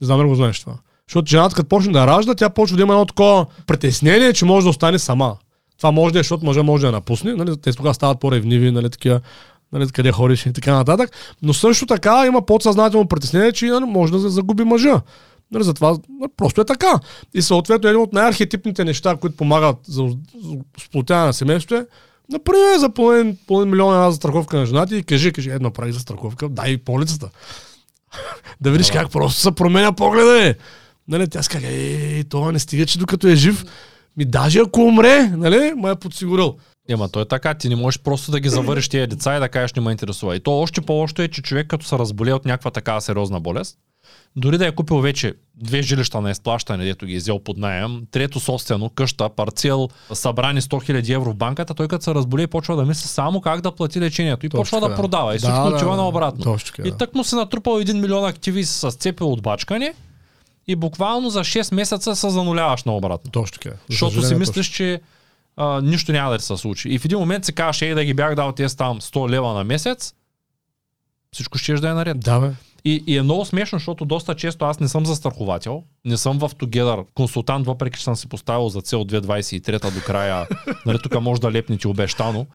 Не 0.00 0.04
знам 0.04 0.18
дали 0.18 0.28
го 0.28 0.34
знаеш 0.34 0.60
това. 0.60 0.74
Защото 1.08 1.30
жената 1.30 1.54
като 1.54 1.68
почне 1.68 1.92
да 1.92 2.06
ражда, 2.06 2.34
тя 2.34 2.50
почва 2.50 2.76
да 2.76 2.82
има 2.82 2.92
едно 2.92 3.06
такова 3.06 3.46
притеснение, 3.66 4.32
че 4.32 4.44
може 4.44 4.64
да 4.64 4.70
остане 4.70 4.98
сама. 4.98 5.36
Това 5.78 5.90
може 5.90 6.12
да 6.12 6.18
е, 6.18 6.22
защото 6.22 6.44
мъжа 6.44 6.62
може 6.62 6.80
да 6.80 6.86
я 6.86 6.92
напусне, 6.92 7.34
нали? 7.34 7.56
те 7.56 7.72
тогава 7.72 7.94
стават 7.94 8.20
по-ревниви, 8.20 8.70
нали, 8.70 8.90
такива, 8.90 9.20
нали, 9.72 9.88
къде 9.88 10.12
ходиш 10.12 10.46
и 10.46 10.52
така 10.52 10.74
нататък. 10.74 11.10
Но 11.42 11.54
също 11.54 11.86
така 11.86 12.26
има 12.26 12.46
подсъзнателно 12.46 13.08
притеснение, 13.08 13.52
че 13.52 13.66
нали, 13.66 13.84
може 13.84 14.12
да 14.12 14.18
загуби 14.18 14.64
мъжа. 14.64 15.00
Нали, 15.52 15.64
затова 15.64 15.98
просто 16.36 16.60
е 16.60 16.64
така. 16.64 17.00
И 17.34 17.42
съответно 17.42 17.88
един 17.88 18.00
от 18.00 18.12
най-архетипните 18.12 18.84
неща, 18.84 19.16
които 19.16 19.36
помагат 19.36 19.76
за, 19.88 20.08
сплотяване 20.78 21.26
на 21.26 21.32
семейството 21.32 21.74
е 21.74 21.86
Например, 22.32 22.78
за 22.78 22.90
половин, 22.90 23.38
половин 23.46 23.70
милион 23.70 23.94
една 23.94 24.10
застраховка 24.10 24.56
на 24.56 24.66
жената 24.66 24.96
и 24.96 25.02
кажи, 25.02 25.32
кажи, 25.32 25.50
едно 25.50 25.70
прави 25.70 25.92
застраховка, 25.92 26.48
дай 26.48 26.78
полицата. 26.78 27.30
да 28.60 28.70
видиш 28.70 28.90
как 28.90 29.10
просто 29.10 29.40
се 29.40 29.52
променя 29.52 29.92
погледа 29.92 30.48
е. 30.48 30.54
Нали, 31.08 31.28
тя 31.28 31.42
ска, 31.42 31.58
ей, 31.66 32.24
това 32.24 32.52
не 32.52 32.58
стига, 32.58 32.86
че 32.86 32.98
докато 32.98 33.28
е 33.28 33.34
жив, 33.34 33.64
ми 34.16 34.24
даже 34.24 34.58
ако 34.58 34.80
умре, 34.80 35.28
нали, 35.36 35.72
ме 35.76 35.90
е 35.90 35.94
подсигурил. 35.94 36.56
Ема 36.88 37.08
то 37.08 37.20
е 37.20 37.28
така, 37.28 37.54
ти 37.54 37.68
не 37.68 37.76
можеш 37.76 38.00
просто 38.00 38.30
да 38.30 38.40
ги 38.40 38.48
завъриш 38.48 38.88
тия 38.88 39.06
деца 39.06 39.36
и 39.36 39.40
да 39.40 39.48
кажеш 39.48 39.74
не 39.74 39.82
ме 39.82 39.90
интересува. 39.90 40.36
И 40.36 40.40
то 40.40 40.60
още 40.60 40.80
по-лошо 40.80 41.14
е, 41.18 41.28
че 41.28 41.42
човек 41.42 41.66
като 41.66 41.86
се 41.86 41.98
разболее 41.98 42.34
от 42.34 42.44
някаква 42.44 42.70
такава 42.70 43.00
сериозна 43.00 43.40
болест, 43.40 43.78
дори 44.36 44.58
да 44.58 44.66
е 44.66 44.72
купил 44.72 45.00
вече 45.00 45.34
две 45.56 45.82
жилища 45.82 46.20
на 46.20 46.30
изплащане, 46.30 46.84
дето 46.84 47.06
ги 47.06 47.14
е 47.14 47.18
взел 47.18 47.38
под 47.38 47.56
найем, 47.56 48.02
трето 48.10 48.40
собствено, 48.40 48.90
къща, 48.90 49.28
парцел, 49.28 49.88
събрани 50.12 50.62
100 50.62 50.90
000 50.92 51.14
евро 51.14 51.30
в 51.30 51.36
банката, 51.36 51.74
той 51.74 51.88
като 51.88 52.04
се 52.04 52.14
разболее 52.14 52.46
почва 52.46 52.76
да 52.76 52.84
мисли 52.84 53.08
само 53.08 53.40
как 53.40 53.60
да 53.60 53.72
плати 53.72 54.00
лечението 54.00 54.46
и 54.46 54.48
Точно 54.48 54.60
почва 54.60 54.80
да 54.80 54.86
така. 54.86 54.96
продава 54.96 55.34
и 55.34 55.38
Да, 55.38 55.38
всичко 55.38 55.70
да, 55.70 55.76
отива 55.76 55.90
да. 55.90 55.96
наобратно. 55.96 56.44
Точно 56.44 56.86
И 56.86 56.90
да. 56.90 56.96
тък 56.96 57.14
му 57.14 57.24
се 57.24 57.36
натрупал 57.36 57.74
1 57.74 58.00
милион 58.00 58.24
активи 58.24 58.64
с 58.64 58.90
цепел 58.90 59.32
от 59.32 59.42
бачкане 59.42 59.94
и 60.66 60.76
буквално 60.76 61.30
за 61.30 61.40
6 61.40 61.74
месеца 61.74 62.16
се 62.16 62.30
зануляваш 62.30 62.84
наобратно. 62.84 63.30
Точно 63.30 63.58
така. 63.58 63.70
За 63.70 63.76
Защото 63.90 64.22
си 64.22 64.34
мислиш, 64.34 64.66
че 64.66 65.00
а, 65.56 65.80
нищо 65.80 66.12
няма 66.12 66.32
да 66.32 66.40
се 66.40 66.56
случи. 66.56 66.88
И 66.88 66.98
в 66.98 67.04
един 67.04 67.18
момент 67.18 67.44
си 67.44 67.52
кажеш, 67.52 67.82
ей 67.82 67.94
да 67.94 68.04
ги 68.04 68.14
бях 68.14 68.34
дал 68.34 68.52
тези 68.52 68.76
там 68.76 69.00
100 69.00 69.30
лева 69.30 69.52
на 69.54 69.64
месец, 69.64 70.14
всичко 71.32 71.58
ще 71.58 71.74
да 71.74 71.88
е 71.90 71.94
наред. 71.94 72.20
Да, 72.20 72.40
бе. 72.40 72.50
И, 72.84 73.04
и 73.06 73.16
е 73.16 73.22
много 73.22 73.44
смешно, 73.44 73.78
защото 73.78 74.04
доста 74.04 74.34
често 74.34 74.64
аз 74.64 74.80
не 74.80 74.88
съм 74.88 75.06
застраховател, 75.06 75.84
не 76.04 76.16
съм 76.16 76.38
в 76.38 76.50
Together 76.50 77.06
консултант, 77.14 77.66
въпреки 77.66 77.98
че 77.98 78.04
съм 78.04 78.16
си 78.16 78.28
поставил 78.28 78.68
за 78.68 78.80
цел 78.82 79.04
2023 79.04 79.94
до 79.94 80.00
края, 80.06 80.48
нали, 80.86 80.98
тук 81.02 81.20
може 81.20 81.40
да 81.40 81.52
лепнете 81.52 81.88
обещано, 81.88 82.46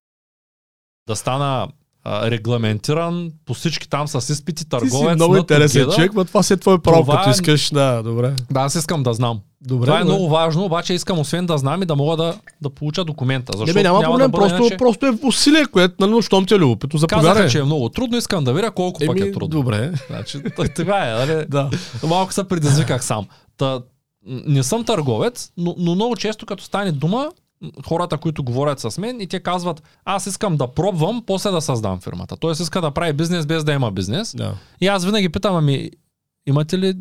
да 1.07 1.15
стана 1.15 1.67
а, 2.09 2.31
регламентиран 2.31 3.31
по 3.45 3.53
всички 3.53 3.89
там 3.89 4.07
с 4.07 4.29
изпити 4.29 4.63
Ти 4.63 4.69
търговец 4.69 5.09
си 5.09 5.15
много 5.15 5.37
интересен 5.37 5.85
човек, 5.85 6.11
но 6.15 6.25
това 6.25 6.43
си 6.43 6.53
е 6.53 6.57
твое 6.57 6.77
право, 6.79 7.01
Това 7.01 7.17
като 7.17 7.29
е- 7.29 7.31
искаш. 7.31 7.69
Да, 7.73 8.03
добре. 8.03 8.33
Да, 8.51 8.59
аз 8.59 8.75
искам 8.75 9.03
да 9.03 9.13
знам. 9.13 9.39
Добре, 9.61 9.85
Това 9.85 9.97
е 9.97 10.01
добре. 10.03 10.13
много 10.13 10.29
важно, 10.29 10.65
обаче 10.65 10.93
искам 10.93 11.19
освен 11.19 11.45
да 11.45 11.57
знам 11.57 11.81
и 11.83 11.85
да 11.85 11.95
мога 11.95 12.17
да, 12.17 12.33
да 12.61 12.69
получа 12.69 13.05
документа. 13.05 13.51
Не, 13.51 13.57
Защото 13.57 13.73
бе, 13.73 13.83
няма, 13.83 13.99
няма 13.99 14.13
проблем, 14.13 14.31
да 14.31 14.37
просто, 14.37 14.57
иначе... 14.57 14.77
просто 14.77 15.05
е 15.05 15.17
усилие, 15.23 15.65
което, 15.65 16.07
нали, 16.07 16.21
щом 16.21 16.45
ти 16.45 16.53
е 16.53 16.57
любопитно, 16.57 16.99
заповядай. 16.99 17.29
Казаха, 17.31 17.49
че 17.49 17.59
е 17.59 17.63
много 17.63 17.89
трудно, 17.89 18.17
искам 18.17 18.43
да 18.43 18.53
видя 18.53 18.71
колко 18.71 18.99
пък 19.05 19.19
е 19.19 19.31
трудно. 19.31 19.47
добре. 19.47 19.91
Значи, 20.09 20.39
това 20.75 21.09
е, 21.09 21.25
нали? 21.25 21.45
Да. 21.49 21.69
Малко 22.07 22.33
се 22.33 22.43
предизвиках 22.43 23.03
сам. 23.05 23.25
Та, 23.57 23.79
не 24.25 24.63
съм 24.63 24.83
търговец, 24.83 25.51
но, 25.57 25.75
но 25.77 25.95
много 25.95 26.15
често 26.15 26.45
като 26.45 26.63
стане 26.63 26.91
дума, 26.91 27.31
хората, 27.85 28.17
които 28.17 28.43
говорят 28.43 28.79
с 28.79 28.97
мен 28.97 29.21
и 29.21 29.27
те 29.27 29.39
казват, 29.39 29.83
аз 30.05 30.25
искам 30.25 30.57
да 30.57 30.67
пробвам, 30.67 31.23
после 31.27 31.51
да 31.51 31.61
създам 31.61 31.99
фирмата. 31.99 32.37
Тоест 32.37 32.61
иска 32.61 32.81
да 32.81 32.91
прави 32.91 33.13
бизнес 33.13 33.45
без 33.45 33.63
да 33.63 33.73
има 33.73 33.91
бизнес. 33.91 34.35
да. 34.35 34.53
И 34.81 34.87
аз 34.87 35.05
винаги 35.05 35.29
питам, 35.29 35.55
ами, 35.55 35.89
имате 36.45 36.77
ли 36.77 36.93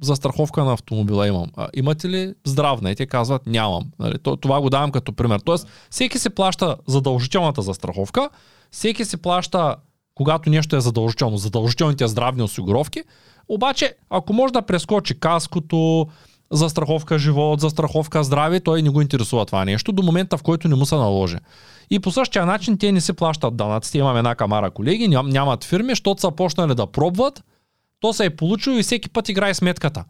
застраховка 0.00 0.64
на 0.64 0.72
автомобила 0.72 1.28
имам. 1.28 1.46
А, 1.56 1.68
имате 1.74 2.08
ли 2.08 2.34
здравна? 2.46 2.90
И 2.90 2.94
те 2.94 3.06
казват, 3.06 3.46
нямам. 3.46 3.84
Нали, 3.98 4.18
то, 4.22 4.36
това 4.36 4.60
го 4.60 4.70
давам 4.70 4.90
като 4.90 5.12
пример. 5.12 5.40
Тоест, 5.40 5.68
всеки 5.90 6.18
си 6.18 6.30
плаща 6.30 6.76
задължителната 6.86 7.62
застраховка, 7.62 8.30
всеки 8.70 9.04
си 9.04 9.16
плаща, 9.16 9.76
когато 10.14 10.50
нещо 10.50 10.76
е 10.76 10.80
задължително, 10.80 11.36
задължителните 11.36 12.08
здравни 12.08 12.42
осигуровки, 12.42 13.02
обаче, 13.48 13.94
ако 14.10 14.32
може 14.32 14.52
да 14.52 14.62
прескочи 14.62 15.20
каското, 15.20 16.06
за 16.52 16.68
страховка 16.68 17.18
живот, 17.18 17.60
за 17.60 17.70
страховка 17.70 18.24
здраве, 18.24 18.60
той 18.60 18.82
не 18.82 18.90
го 18.90 19.00
интересува 19.00 19.46
това 19.46 19.64
нещо 19.64 19.92
до 19.92 20.02
момента, 20.02 20.38
в 20.38 20.42
който 20.42 20.68
не 20.68 20.74
му 20.74 20.86
се 20.86 20.94
наложи. 20.94 21.36
И 21.90 21.98
по 21.98 22.10
същия 22.10 22.46
начин 22.46 22.78
те 22.78 22.92
не 22.92 23.00
си 23.00 23.12
плащат 23.12 23.56
данъците. 23.56 23.98
Имам 23.98 24.16
една 24.16 24.34
камара 24.34 24.70
колеги, 24.70 25.08
ням, 25.08 25.28
нямат 25.28 25.64
фирми, 25.64 25.92
защото 25.92 26.20
са 26.20 26.30
почнали 26.30 26.74
да 26.74 26.86
пробват, 26.86 27.44
то 28.00 28.12
се 28.12 28.24
е 28.24 28.36
получило 28.36 28.76
и 28.76 28.82
всеки 28.82 29.08
път 29.08 29.28
играе 29.28 29.54
сметката. 29.54 30.04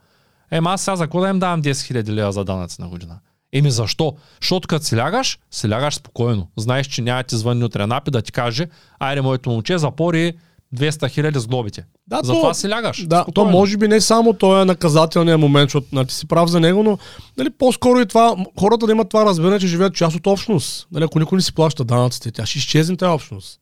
Ема 0.51 0.71
аз 0.71 0.83
сега 0.83 0.97
за 0.97 1.05
какво 1.05 1.21
да 1.21 1.29
им 1.29 1.39
давам 1.39 1.63
10 1.63 1.71
000 1.71 2.09
лева 2.09 2.33
за 2.33 2.45
данъци 2.45 2.81
на 2.81 2.89
година? 2.89 3.19
Еми 3.53 3.71
защо? 3.71 4.17
Защото 4.41 4.69
като 4.69 4.85
си 4.85 4.97
лягаш, 4.97 5.39
си 5.51 5.71
лягаш 5.71 5.95
спокойно. 5.95 6.49
Знаеш, 6.57 6.87
че 6.87 7.03
няма 7.03 7.23
ти 7.23 7.37
звънни 7.37 7.65
утре 7.65 7.87
напи 7.87 8.11
да 8.11 8.23
ти 8.23 8.33
каже, 8.33 8.67
айде 8.99 9.21
моето 9.21 9.51
момче 9.51 9.79
запори 9.79 10.35
200 10.77 11.11
хиляди 11.11 11.39
с 11.41 11.47
глобите. 11.47 11.85
Да, 12.07 12.21
Затова 12.25 12.49
то- 12.49 12.55
си 12.55 12.69
лягаш. 12.69 13.07
Да, 13.07 13.23
спокойно. 13.23 13.51
то 13.51 13.59
може 13.59 13.77
би 13.77 13.89
не 13.89 14.01
само 14.01 14.33
той 14.33 14.63
е 14.63 14.65
наказателният 14.65 15.41
момент, 15.41 15.69
защото 15.69 15.87
нали, 15.93 16.07
ти 16.07 16.15
си 16.15 16.29
прав 16.29 16.51
за 16.51 16.61
него, 16.61 16.83
но 16.83 16.99
нали, 17.37 17.51
по-скоро 17.51 18.01
и 18.01 18.07
това, 18.07 18.37
хората 18.61 18.87
да 18.87 18.93
имат 18.93 19.09
това 19.09 19.25
разбиране, 19.25 19.61
че 19.61 19.67
живеят 19.67 19.95
част 19.95 20.17
от 20.17 20.27
общност. 20.27 20.89
Нали, 20.93 21.05
ако 21.05 21.19
никой 21.19 21.37
не 21.37 21.43
си 21.43 21.55
плаща 21.55 21.85
данъците, 21.85 22.31
тя 22.31 22.47
ще 22.47 22.59
изчезне 22.59 22.97
тази 22.97 23.11
общност. 23.11 23.61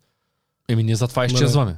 Еми 0.69 0.83
ние 0.83 0.97
затова 0.97 1.27
изчезваме. 1.27 1.77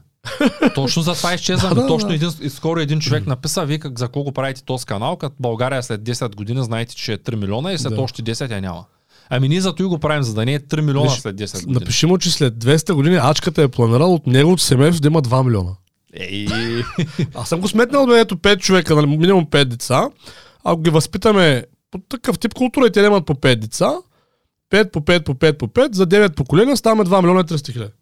Точно 0.74 1.03
за 1.03 1.14
това 1.14 1.35
изчезваме. 1.35 1.74
Да, 1.74 1.81
да, 1.81 1.87
Точно 1.87 2.09
да. 2.09 2.14
един, 2.14 2.31
и 2.43 2.51
скоро 2.51 2.81
един 2.81 3.01
човек 3.01 3.26
написа, 3.26 3.64
вие 3.64 3.79
как, 3.79 3.99
за 3.99 4.09
колко 4.09 4.33
правите 4.33 4.62
този 4.62 4.87
канал, 4.87 5.16
като 5.16 5.35
България 5.41 5.83
след 5.83 6.01
10 6.01 6.35
години 6.35 6.64
знаете, 6.64 6.95
че 6.95 7.12
е 7.12 7.18
3 7.18 7.35
милиона 7.35 7.72
и 7.72 7.79
след 7.79 7.95
Да. 7.95 8.01
още 8.03 8.22
10 8.22 8.51
я 8.51 8.61
няма. 8.61 8.85
Ами 9.31 9.49
ние 9.49 9.61
зато 9.61 9.83
и 9.83 9.87
го 9.87 9.99
правим, 9.99 10.22
за 10.22 10.35
да 10.35 10.45
не 10.45 10.55
е 10.55 10.61
3 10.61 10.81
милиона 10.81 11.11
Виж, 11.11 11.20
след 11.20 11.37
10 11.37 11.55
години. 11.55 11.74
Напиши 11.74 12.07
му, 12.07 12.18
че 12.18 12.31
след 12.31 12.55
200 12.55 12.93
години 12.93 13.18
ачката 13.22 13.62
е 13.62 13.68
планирал 13.68 14.14
от 14.14 14.26
неговото 14.26 14.62
семейство 14.62 15.03
да 15.03 15.09
има 15.09 15.22
2 15.22 15.45
милиона. 15.45 15.70
Ей, 16.12 16.47
Аз 17.35 17.49
съм 17.49 17.61
го 17.61 17.68
сметнал 17.68 18.07
до 18.07 18.14
ето 18.14 18.37
5 18.37 18.59
човека, 18.59 18.95
нали, 18.95 19.07
минимум 19.07 19.47
5 19.47 19.64
деца. 19.64 20.09
Ако 20.64 20.81
ги 20.81 20.91
възпитаме 20.91 21.64
по 21.91 21.99
такъв 21.99 22.39
тип 22.39 22.55
култура 22.55 22.87
и 22.87 22.93
те 22.93 23.01
имат 23.01 23.26
по 23.26 23.35
5 23.35 23.55
деца, 23.55 23.93
5 24.70 24.91
по 24.91 25.01
5 25.01 25.24
по 25.24 25.35
5 25.35 25.59
по 25.59 25.68
5, 25.68 25.95
за 25.95 26.07
9 26.07 26.35
поколения 26.35 26.76
ставаме 26.76 27.05
2 27.05 27.20
милиона 27.22 27.41
и 27.41 27.45
300 27.45 27.72
хиляди. 27.72 27.93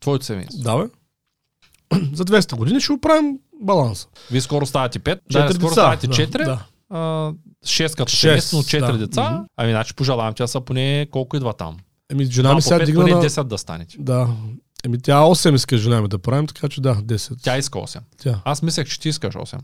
твоето 0.00 0.24
семейство. 0.24 0.62
Да, 0.62 0.76
бе. 0.76 0.84
За 2.12 2.24
200 2.24 2.54
години 2.54 2.80
ще 2.80 2.92
го 2.92 3.00
правим 3.00 3.38
баланса. 3.62 4.06
Вие 4.30 4.40
скоро 4.40 4.66
ставате 4.66 5.00
5, 5.00 5.20
Четири 5.30 5.48
да, 5.48 5.54
скоро 5.54 5.72
ставате 5.72 6.06
да, 6.06 6.12
4, 6.12 6.44
да. 6.44 6.64
А, 6.90 7.32
6 7.64 7.96
като 7.96 8.12
семейство, 8.12 8.56
но 8.56 8.62
4 8.62 8.92
да. 8.92 8.98
деца. 8.98 9.44
Ами 9.56 9.72
значи 9.72 9.94
пожелавам 9.94 10.34
тя 10.34 10.46
са 10.46 10.60
поне 10.60 11.06
колко 11.10 11.36
идва 11.36 11.52
там. 11.52 11.76
Еми, 12.10 12.24
жена 12.24 12.48
ми 12.48 12.54
по 12.54 12.60
сега 12.62 12.80
5, 12.80 12.84
дигна 12.84 13.06
на... 13.06 13.22
10 13.22 13.42
да 13.42 13.58
станете. 13.58 13.96
Да. 13.98 14.28
Еми, 14.84 14.98
тя 15.02 15.20
8 15.20 15.54
иска 15.54 15.78
жена 15.78 16.00
ми 16.00 16.08
да 16.08 16.18
правим, 16.18 16.46
така 16.46 16.68
че 16.68 16.80
да, 16.80 16.94
10. 16.94 17.42
Тя 17.42 17.58
иска 17.58 17.78
8. 17.78 18.00
Тя. 18.22 18.40
Аз 18.44 18.62
мислех, 18.62 18.88
че 18.88 19.00
ти 19.00 19.08
искаш 19.08 19.34
8. 19.34 19.58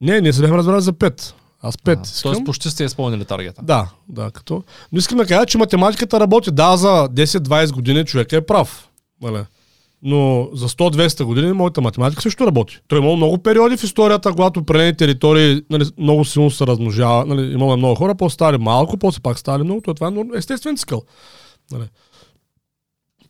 Не, 0.00 0.20
ние 0.20 0.32
се 0.32 0.40
бяхме 0.40 0.56
разбрали 0.56 0.80
за 0.80 0.92
5. 0.92 1.32
Аз 1.62 1.76
5 1.76 1.98
А, 1.98 2.02
искам. 2.02 2.32
Тоест 2.32 2.44
почти 2.44 2.70
сте 2.70 2.84
изпълнили 2.84 3.24
таргета. 3.24 3.62
Да, 3.62 3.90
да, 4.08 4.30
като. 4.30 4.64
Но 4.92 4.98
искам 4.98 5.18
да 5.18 5.26
кажа, 5.26 5.46
че 5.46 5.58
математиката 5.58 6.20
работи. 6.20 6.50
Да, 6.50 6.76
за 6.76 6.88
10-20 6.88 7.72
години 7.72 8.04
човек 8.04 8.32
е 8.32 8.46
прав. 8.46 8.88
Нали? 9.22 9.44
Но 10.02 10.48
за 10.52 10.68
100-200 10.68 11.24
години 11.24 11.52
моята 11.52 11.80
математика 11.80 12.22
също 12.22 12.46
работи. 12.46 12.78
Той 12.88 12.98
е 12.98 13.02
имал 13.02 13.16
много 13.16 13.38
периоди 13.38 13.76
в 13.76 13.84
историята, 13.84 14.30
когато 14.30 14.60
определени 14.60 14.96
територии 14.96 15.62
нали, 15.70 15.84
много 15.98 16.24
силно 16.24 16.50
се 16.50 16.66
размножава. 16.66 17.26
Нали, 17.26 17.52
имало 17.52 17.76
много 17.76 17.94
хора, 17.94 18.14
после 18.14 18.34
стали 18.34 18.58
малко, 18.58 18.96
после 18.96 19.20
пак 19.20 19.38
стали 19.38 19.62
много. 19.62 19.80
То, 19.80 19.94
това 19.94 20.08
е 20.08 20.38
естествен 20.38 20.76
цикъл. 20.76 21.02
Нали. 21.72 21.84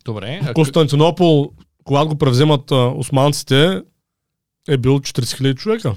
Добре. 0.05 0.41
а 0.45 0.55
Константинопол, 0.55 1.53
когато 1.85 2.09
го 2.09 2.19
превземат 2.19 2.73
а, 2.73 2.93
османците, 2.97 3.83
е 4.69 4.77
бил 4.77 4.99
40 4.99 5.21
000 5.21 5.57
човека. 5.57 5.95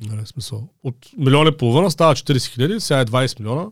Нали, 0.00 0.26
смисъл. 0.26 0.68
От 0.82 0.96
милион 1.18 1.48
и 1.48 1.56
половина 1.56 1.90
става 1.90 2.14
40 2.14 2.46
хиляди, 2.46 2.80
сега 2.80 3.00
е 3.00 3.04
20 3.04 3.40
милиона. 3.40 3.66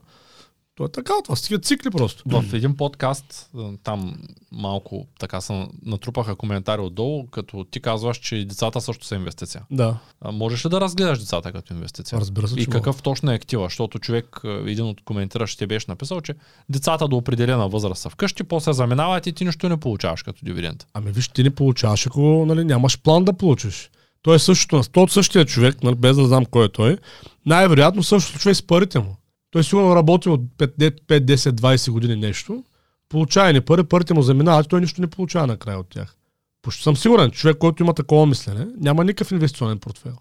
То 0.80 0.84
е 0.84 0.88
така, 0.88 1.12
това 1.24 1.36
са 1.36 1.42
такива 1.42 1.60
цикли 1.60 1.90
просто. 1.90 2.24
В 2.26 2.54
един 2.54 2.76
подкаст, 2.76 3.50
там 3.82 4.16
малко 4.52 5.06
така 5.18 5.40
се 5.40 5.68
натрупаха 5.86 6.36
коментари 6.36 6.80
отдолу, 6.80 7.26
като 7.26 7.64
ти 7.70 7.80
казваш, 7.80 8.16
че 8.16 8.44
децата 8.44 8.80
също 8.80 9.06
са 9.06 9.14
инвестиция. 9.14 9.62
Да, 9.70 9.98
А 10.20 10.32
можеш 10.32 10.66
ли 10.66 10.70
да 10.70 10.80
разгледаш 10.80 11.18
децата 11.18 11.52
като 11.52 11.74
инвестиция? 11.74 12.20
разбира 12.20 12.48
се, 12.48 12.60
И 12.60 12.64
че 12.64 12.70
какъв 12.70 13.02
точно 13.02 13.32
е 13.32 13.34
актива? 13.34 13.64
Защото 13.64 13.98
човек, 13.98 14.40
един 14.44 14.84
от 14.84 15.04
коментиращите 15.04 15.66
беше 15.66 15.86
написал, 15.88 16.20
че 16.20 16.34
децата 16.68 17.08
до 17.08 17.16
определена 17.16 17.68
възраст 17.68 18.02
са 18.02 18.10
вкъщи, 18.10 18.44
после 18.44 18.72
заминават 18.72 19.26
и 19.26 19.32
ти 19.32 19.44
нищо 19.44 19.68
не 19.68 19.76
получаваш 19.76 20.22
като 20.22 20.44
дивиденд. 20.44 20.86
Ами 20.94 21.12
виж, 21.12 21.28
ти 21.28 21.42
не 21.42 21.50
получаваш, 21.50 22.06
ако 22.06 22.44
нали, 22.46 22.64
нямаш 22.64 22.98
план 23.02 23.24
да 23.24 23.32
получиш. 23.32 23.90
Той 24.22 24.36
е 24.36 24.38
същото, 24.38 24.90
той 24.92 25.02
от 25.02 25.12
същия 25.12 25.44
човек, 25.44 25.82
нали, 25.82 25.94
без 25.94 26.16
да 26.16 26.26
знам 26.26 26.46
кой 26.46 26.64
е 26.64 26.68
той, 26.68 26.98
най-вероятно 27.46 28.02
също 28.02 28.30
случва 28.30 28.50
и 28.50 28.54
с 28.54 28.62
парите 28.62 28.98
му. 28.98 29.16
Той 29.50 29.64
сигурно 29.64 29.96
работи 29.96 30.28
от 30.28 30.40
5, 30.40 31.00
5, 31.00 31.20
10, 31.20 31.50
20 31.50 31.90
години 31.90 32.16
нещо, 32.16 32.64
получава 33.08 33.52
ни 33.52 33.60
пари, 33.60 33.84
парите 33.84 34.14
му 34.14 34.22
заминават, 34.22 34.68
той 34.68 34.80
нищо 34.80 35.00
не 35.00 35.06
получава 35.06 35.46
накрая 35.46 35.78
от 35.78 35.88
тях. 35.88 36.16
Почти 36.62 36.82
съм 36.82 36.96
сигурен, 36.96 37.30
човек, 37.30 37.58
който 37.58 37.82
има 37.82 37.94
такова 37.94 38.26
мислене, 38.26 38.66
няма 38.80 39.04
никакъв 39.04 39.32
инвестиционен 39.32 39.78
портфел. 39.78 40.16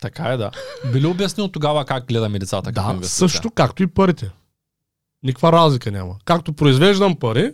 Така 0.00 0.24
е, 0.24 0.36
да. 0.36 0.50
Би 0.92 1.00
ли 1.00 1.06
обяснил 1.06 1.48
тогава 1.48 1.84
как 1.84 2.06
гледаме 2.06 2.38
децата 2.38 2.72
Да, 2.72 2.90
инвестиция? 2.94 3.28
също 3.28 3.50
както 3.50 3.82
и 3.82 3.86
парите. 3.86 4.30
Никаква 5.22 5.52
разлика 5.52 5.90
няма. 5.90 6.14
Както 6.24 6.52
произвеждам 6.52 7.16
пари, 7.16 7.52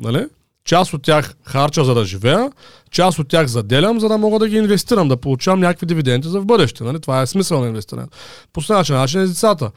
нали? 0.00 0.26
част 0.64 0.94
от 0.94 1.02
тях 1.02 1.34
харча 1.44 1.84
за 1.84 1.94
да 1.94 2.04
живея, 2.04 2.52
част 2.90 3.18
от 3.18 3.28
тях 3.28 3.46
заделям, 3.46 4.00
за 4.00 4.08
да 4.08 4.18
мога 4.18 4.38
да 4.38 4.48
ги 4.48 4.56
инвестирам, 4.56 5.08
да 5.08 5.16
получавам 5.16 5.60
някакви 5.60 5.86
дивиденти 5.86 6.28
за 6.28 6.40
в 6.40 6.46
бъдеще. 6.46 6.84
Нали? 6.84 7.00
Това 7.00 7.22
е 7.22 7.26
смисъл 7.26 7.60
на 7.60 7.66
инвестирането. 7.66 8.16
По 8.52 8.60
начин 8.68 9.20
е 9.20 9.26
децата. 9.26 9.70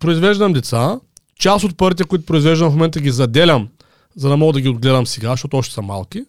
Произвеждам 0.00 0.52
деца, 0.52 1.00
част 1.38 1.64
от 1.64 1.76
парите, 1.76 2.04
които 2.04 2.26
произвеждам 2.26 2.70
в 2.70 2.74
момента 2.74 3.00
ги 3.00 3.10
заделям, 3.10 3.68
за 4.16 4.28
да 4.28 4.36
мога 4.36 4.52
да 4.52 4.60
ги 4.60 4.68
отгледам 4.68 5.06
сега, 5.06 5.30
защото 5.30 5.56
още 5.56 5.74
са 5.74 5.82
малки, 5.82 6.24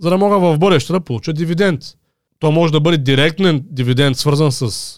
за 0.00 0.10
да 0.10 0.18
мога 0.18 0.38
в 0.38 0.58
бъдеще 0.58 0.92
да 0.92 1.00
получа 1.00 1.32
дивиденд. 1.32 1.80
То 2.40 2.52
може 2.52 2.72
да 2.72 2.80
бъде 2.80 2.98
директен 2.98 3.64
дивиденд, 3.70 4.16
свързан 4.16 4.52
с 4.52 4.94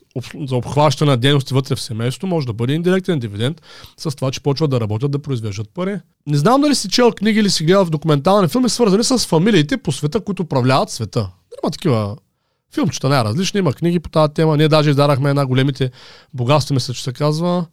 за 0.48 0.56
обхващане 0.56 1.10
на 1.10 1.16
дейности 1.16 1.54
вътре 1.54 1.76
в 1.76 1.80
семейството, 1.80 2.26
може 2.26 2.46
да 2.46 2.52
бъде 2.52 2.72
индиректен 2.72 3.18
дивиденд 3.18 3.62
с 3.96 4.16
това, 4.16 4.30
че 4.30 4.40
почват 4.40 4.70
да 4.70 4.80
работят, 4.80 5.10
да 5.10 5.18
произвеждат 5.18 5.68
пари. 5.74 6.00
Не 6.26 6.36
знам 6.36 6.60
дали 6.60 6.74
си 6.74 6.88
чел 6.88 7.12
книги 7.12 7.40
или 7.40 7.50
си 7.50 7.64
гледал 7.64 7.84
в 7.84 7.90
документални 7.90 8.48
филми, 8.48 8.68
свързани 8.68 9.04
с 9.04 9.18
фамилиите 9.18 9.76
по 9.76 9.92
света, 9.92 10.20
които 10.20 10.42
управляват 10.42 10.90
света. 10.90 11.30
Има 11.62 11.70
такива 11.70 12.16
филмчета 12.74 13.08
най-различни, 13.08 13.58
има 13.58 13.72
книги 13.72 14.00
по 14.00 14.08
тази 14.08 14.32
тема. 14.32 14.56
Ние 14.56 14.68
даже 14.68 14.90
издадахме 14.90 15.30
една 15.30 15.46
големите 15.46 15.90
богатства, 16.34 16.74
мисля, 16.74 16.94
че 16.94 17.02
се 17.02 17.12
казва. 17.12 17.66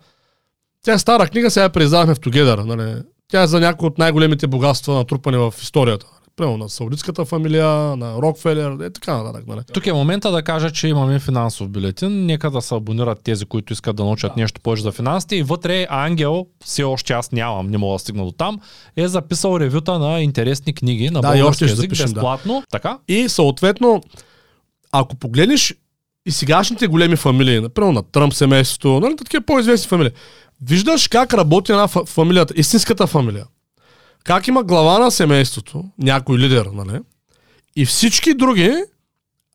Тя 0.88 0.94
е 0.94 1.00
стара 1.00 1.28
книга, 1.28 1.52
сега 1.52 1.64
я 1.64 1.70
преиздадахме 1.70 2.16
в 2.16 2.20
Together. 2.20 2.64
Нали? 2.64 3.02
Тя 3.28 3.42
е 3.42 3.48
за 3.48 3.60
някои 3.60 3.88
от 3.88 3.98
най-големите 3.98 4.48
богатства, 4.48 4.94
натрупани 4.94 5.38
в 5.38 5.54
историята. 5.62 6.06
Примерно 6.36 6.58
на 6.58 6.70
саудитската 6.70 7.26
фамилия, 7.26 7.68
на 7.96 8.14
Рокфелер, 8.22 8.72
е 8.82 8.90
така 8.90 9.18
нататък. 9.18 9.48
Нали? 9.48 9.60
Тук 9.74 9.88
е 9.88 9.94
момента 9.94 10.32
да 10.32 10.44
кажа, 10.44 10.72
че 10.72 10.88
имаме 10.88 11.20
финансов 11.20 11.70
бюлетин. 11.70 12.26
Нека 12.26 12.52
да 12.52 12.62
се 12.62 12.76
абонират 12.76 13.20
тези, 13.24 13.46
които 13.46 13.74
искат 13.74 13.96
да 13.96 14.04
научат 14.04 14.32
да. 14.36 14.42
нещо 14.42 14.62
повече 14.62 14.84
за 14.84 14.92
финансите. 14.92 15.36
И 15.36 15.44
вътре 15.44 15.88
Ангел, 15.90 16.46
все 16.66 16.84
още 16.84 17.14
аз 17.14 17.32
нямам, 17.32 17.68
не 17.68 17.78
мога 17.78 17.96
да 17.96 18.00
стигна 18.00 18.26
до 18.26 18.32
там, 18.32 18.60
е 18.96 19.08
записал 19.08 19.60
ревюта 19.60 20.00
на 20.00 20.22
интересни 20.22 20.74
книги 20.74 21.10
на 21.10 21.22
Да, 21.22 21.28
и 21.28 21.32
още 21.32 21.42
български 21.42 21.66
ще 21.66 21.74
език, 21.74 21.82
запишем, 21.82 22.06
да. 22.06 22.14
безплатно. 22.14 22.64
Така? 22.72 22.98
И 23.08 23.30
съответно, 23.30 24.04
ако 24.92 25.16
погледнеш 25.16 25.76
и 26.26 26.32
сегашните 26.32 26.88
големи 26.88 27.16
фамилии, 27.16 27.60
например 27.60 27.92
на 27.92 28.04
Тръмп 28.04 28.34
семейството, 28.34 29.00
нали, 29.00 29.16
такива 29.16 29.44
по-известни 29.46 29.88
фамилии, 29.88 30.12
виждаш 30.62 31.08
как 31.08 31.34
работи 31.34 31.72
една 31.72 31.88
фа- 31.88 32.08
фамилията, 32.08 32.54
истинската 32.58 33.08
фамилия. 33.08 33.46
Как 34.24 34.48
има 34.48 34.64
глава 34.64 35.00
на 35.00 35.12
семейството, 35.12 35.84
някой 36.00 36.38
лидер, 36.38 36.66
нали? 36.66 37.00
И 37.76 37.86
всички 37.86 38.34
други 38.34 38.74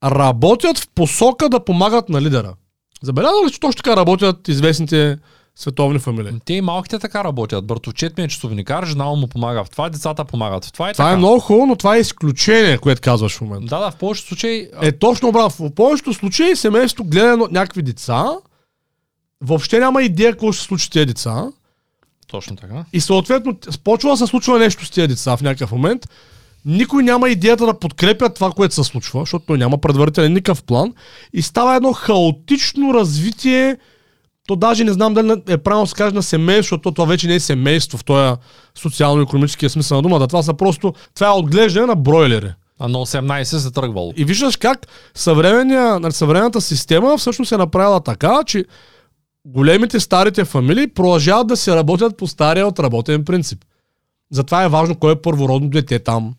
работят 0.05 0.79
в 0.79 0.89
посока 0.95 1.49
да 1.49 1.65
помагат 1.65 2.09
на 2.09 2.23
лидера. 2.23 2.55
Забелязал 3.03 3.47
ли, 3.47 3.53
че 3.53 3.61
точно 3.61 3.83
така 3.83 3.97
работят 3.97 4.49
известните 4.49 5.19
световни 5.57 5.99
фамилии? 5.99 6.33
Те 6.45 6.53
и 6.53 6.61
малките 6.61 6.99
така 6.99 7.25
работят. 7.25 7.67
Братовчет 7.67 8.19
ми 8.19 8.25
е 8.25 8.29
часовникар, 8.29 8.87
жена 8.87 9.05
му 9.05 9.29
помага 9.29 9.65
в 9.65 9.71
това, 9.71 9.91
децата 9.91 10.25
помагат 10.25 10.65
в 10.65 10.73
това. 10.73 10.91
И 10.91 10.93
Това 10.93 11.05
така. 11.05 11.15
е 11.15 11.17
много 11.17 11.41
хубаво, 11.41 11.67
но 11.67 11.77
това 11.77 11.97
е 11.97 12.01
изключение, 12.01 12.79
което 12.79 13.01
казваш 13.01 13.37
в 13.37 13.41
момента. 13.41 13.67
Да, 13.67 13.79
да, 13.81 13.91
в 13.91 13.97
повечето 13.97 14.29
случаи. 14.29 14.69
Е 14.83 14.93
точно 14.93 15.29
обратно. 15.29 15.67
В 15.69 15.75
повечето 15.75 16.15
случаи 16.15 16.57
семейството 16.57 17.05
гледа 17.11 17.37
някакви 17.51 17.83
деца, 17.83 18.27
въобще 19.43 19.79
няма 19.79 20.03
идея 20.03 20.33
какво 20.33 20.53
ще 20.53 20.61
се 20.61 20.67
случи 20.67 20.87
с 20.87 20.91
тези 20.91 21.07
деца 21.07 21.45
Точно 22.27 22.57
така. 22.57 22.85
и 22.93 23.01
съответно 23.01 23.59
почва 23.85 24.11
да 24.11 24.17
се 24.17 24.27
случва 24.27 24.59
нещо 24.59 24.87
с 24.87 24.91
тези 24.91 25.09
деца 25.09 25.37
в 25.37 25.43
някакъв 25.43 25.73
момент. 25.73 26.09
Никой 26.65 27.03
няма 27.03 27.29
идеята 27.29 27.67
да 27.67 27.79
подкрепя 27.79 28.35
това, 28.35 28.51
което 28.51 28.75
се 28.75 28.85
случва, 28.85 29.21
защото 29.21 29.45
той 29.47 29.59
няма 29.59 29.79
предварителен 29.79 30.33
никакъв 30.33 30.63
план 30.63 30.95
и 31.33 31.43
става 31.43 31.77
едно 31.77 31.93
хаотично 31.93 32.95
развитие 32.95 33.77
то 34.47 34.57
даже 34.57 34.85
не 34.85 34.93
знам 34.93 35.15
дали 35.15 35.43
е 35.49 35.59
правилно 35.59 35.85
да 35.85 35.89
се 35.89 35.95
каже 35.95 36.15
на 36.15 36.23
семейство, 36.23 36.63
защото 36.63 36.93
това 36.93 37.07
вече 37.07 37.27
не 37.27 37.35
е 37.35 37.41
семейство 37.41 37.99
в 37.99 38.05
този 38.05 38.37
социално-економическия 38.75 39.71
смисъл 39.71 39.99
на 39.99 40.03
думата. 40.03 40.27
Това 40.27 40.43
са 40.43 40.55
просто, 40.55 40.95
това 41.15 41.27
е 41.27 41.31
отглеждане 41.31 41.87
на 41.87 41.97
бройлери. 41.97 42.53
А 42.79 42.89
на 42.89 42.99
18 42.99 43.43
се 43.43 43.71
тръгвал. 43.71 44.13
И 44.17 44.25
виждаш 44.25 44.57
как 44.57 44.87
нали, 45.27 46.13
съвременната 46.13 46.61
система 46.61 47.19
всъщност 47.19 47.53
е 47.53 47.57
направила 47.57 48.01
така, 48.01 48.41
че 48.47 48.65
големите 49.47 50.01
старите 50.01 50.45
фамилии 50.45 50.87
продължават 50.87 51.47
да 51.47 51.57
се 51.57 51.77
работят 51.77 52.17
по 52.17 52.27
стария 52.27 52.67
отработен 52.67 53.25
принцип. 53.25 53.65
Затова 54.31 54.65
е 54.65 54.69
важно 54.69 54.95
кой 54.95 55.13
е 55.13 55.23
първородно 55.23 55.69
дете 55.69 55.99
там. 55.99 56.35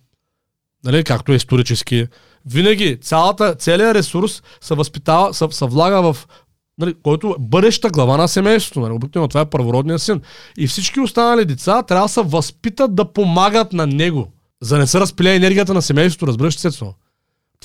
Нали, 0.85 1.03
както 1.03 1.31
е 1.31 1.35
исторически. 1.35 2.07
Винаги 2.45 2.97
цялата, 3.01 3.55
целият 3.55 3.95
ресурс 3.95 4.43
се 4.61 4.75
възпитава, 4.75 5.33
се, 5.33 5.47
се 5.51 5.65
влага 5.65 6.13
в 6.13 6.27
нали, 6.77 6.95
който 7.03 7.27
е 7.27 7.33
бъдеща 7.39 7.89
глава 7.89 8.17
на 8.17 8.27
семейството. 8.27 8.79
Нали, 8.79 8.93
обикновено 8.93 9.27
това 9.27 9.41
е 9.41 9.49
първородният 9.49 10.01
син. 10.01 10.21
И 10.57 10.67
всички 10.67 10.99
останали 10.99 11.45
деца 11.45 11.83
трябва 11.83 12.05
да 12.05 12.09
се 12.13 12.21
възпитат 12.21 12.95
да 12.95 13.13
помагат 13.13 13.73
на 13.73 13.87
него. 13.87 14.27
За 14.61 14.75
да 14.75 14.79
не 14.79 14.87
се 14.87 14.99
разпиля 14.99 15.29
енергията 15.29 15.73
на 15.73 15.81
семейството, 15.81 16.27
разбираш 16.27 16.55
се. 16.55 16.71
Това 16.71 16.93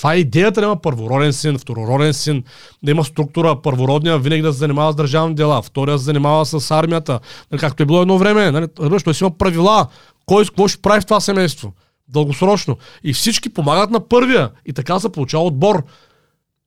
е 0.07 0.17
идеята 0.17 0.61
да 0.61 0.65
има 0.65 0.81
първороден 0.81 1.33
син, 1.33 1.57
второроден 1.57 2.13
син, 2.13 2.43
да 2.83 2.91
има 2.91 3.03
структура, 3.03 3.61
първородния 3.61 4.19
винаги 4.19 4.41
да 4.41 4.53
се 4.53 4.59
занимава 4.59 4.91
с 4.91 4.95
държавни 4.95 5.35
дела, 5.35 5.61
втория 5.61 5.97
се 5.97 6.03
занимава 6.03 6.45
с 6.45 6.71
армията, 6.71 7.19
нали, 7.51 7.59
както 7.59 7.83
е 7.83 7.85
било 7.85 8.01
едно 8.01 8.17
време. 8.17 8.51
Нали, 8.51 8.67
той 9.03 9.13
си 9.13 9.23
има 9.23 9.31
правила, 9.31 9.87
кой 10.25 10.45
с 10.45 10.49
какво 10.49 10.67
ще 10.67 10.81
прави 10.81 11.01
в 11.01 11.05
това 11.05 11.19
семейство. 11.19 11.73
Дългосрочно. 12.07 12.77
И 13.03 13.13
всички 13.13 13.49
помагат 13.49 13.89
на 13.89 13.99
първия. 13.99 14.49
И 14.65 14.73
така 14.73 14.99
се 14.99 15.11
получава 15.11 15.43
отбор. 15.43 15.83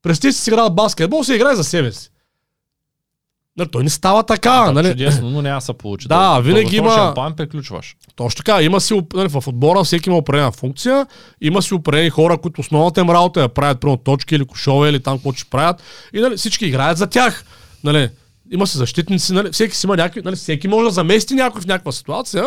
Представи 0.03 0.33
си 0.33 0.51
играл 0.51 0.70
баскетбол, 0.70 1.24
се 1.24 1.35
играе 1.35 1.55
за 1.55 1.64
себе 1.64 1.93
си. 1.93 2.11
Нали, 3.57 3.68
той 3.68 3.82
не 3.82 3.90
става 3.90 4.22
така. 4.22 4.50
Да, 4.50 4.72
нали? 4.72 4.88
Чудесно, 4.88 5.30
но 5.30 5.42
няма 5.42 5.57
да 5.57 5.61
се 5.61 5.72
получи. 5.72 6.09
Да, 6.09 6.40
винаги 6.40 6.76
има- 6.76 6.90
Шампан 6.90 7.34
приключваш. 7.34 7.96
Точно 8.16 8.36
така. 8.36 8.62
Има 8.62 8.80
си, 8.80 9.03
нали, 9.14 9.28
в 9.28 9.42
отбора 9.46 9.84
всеки 9.84 10.09
има 10.09 10.18
определена 10.18 10.53
функция. 10.53 11.07
Има 11.40 11.62
си 11.62 11.74
определени 11.74 12.11
хора, 12.11 12.38
които 12.38 12.61
основната 12.61 13.00
им 13.00 13.11
работа 13.11 13.40
е 13.40 13.42
да 13.42 13.48
правят 13.48 13.80
примерно 13.80 13.96
точки 13.96 14.34
или 14.34 14.44
кошове 14.44 14.88
или 14.88 15.03
там 15.03 15.18
какво 15.18 15.32
ще 15.32 15.50
правят. 15.50 15.82
И 16.14 16.20
нали, 16.20 16.36
всички 16.36 16.66
играят 16.66 16.98
за 16.98 17.07
тях. 17.07 17.44
Нали, 17.84 18.11
има 18.53 18.66
си 18.66 18.78
защитници, 18.78 19.32
нали, 19.32 19.53
всеки 19.53 19.76
си 19.76 19.86
има 19.86 19.96
някакви, 19.96 20.22
нали, 20.22 20.36
всеки 20.36 20.68
може 20.68 20.84
да 20.84 20.90
замести 20.90 21.34
някой 21.34 21.61
в 21.61 21.66
някаква 21.66 21.92
ситуация, 21.92 22.44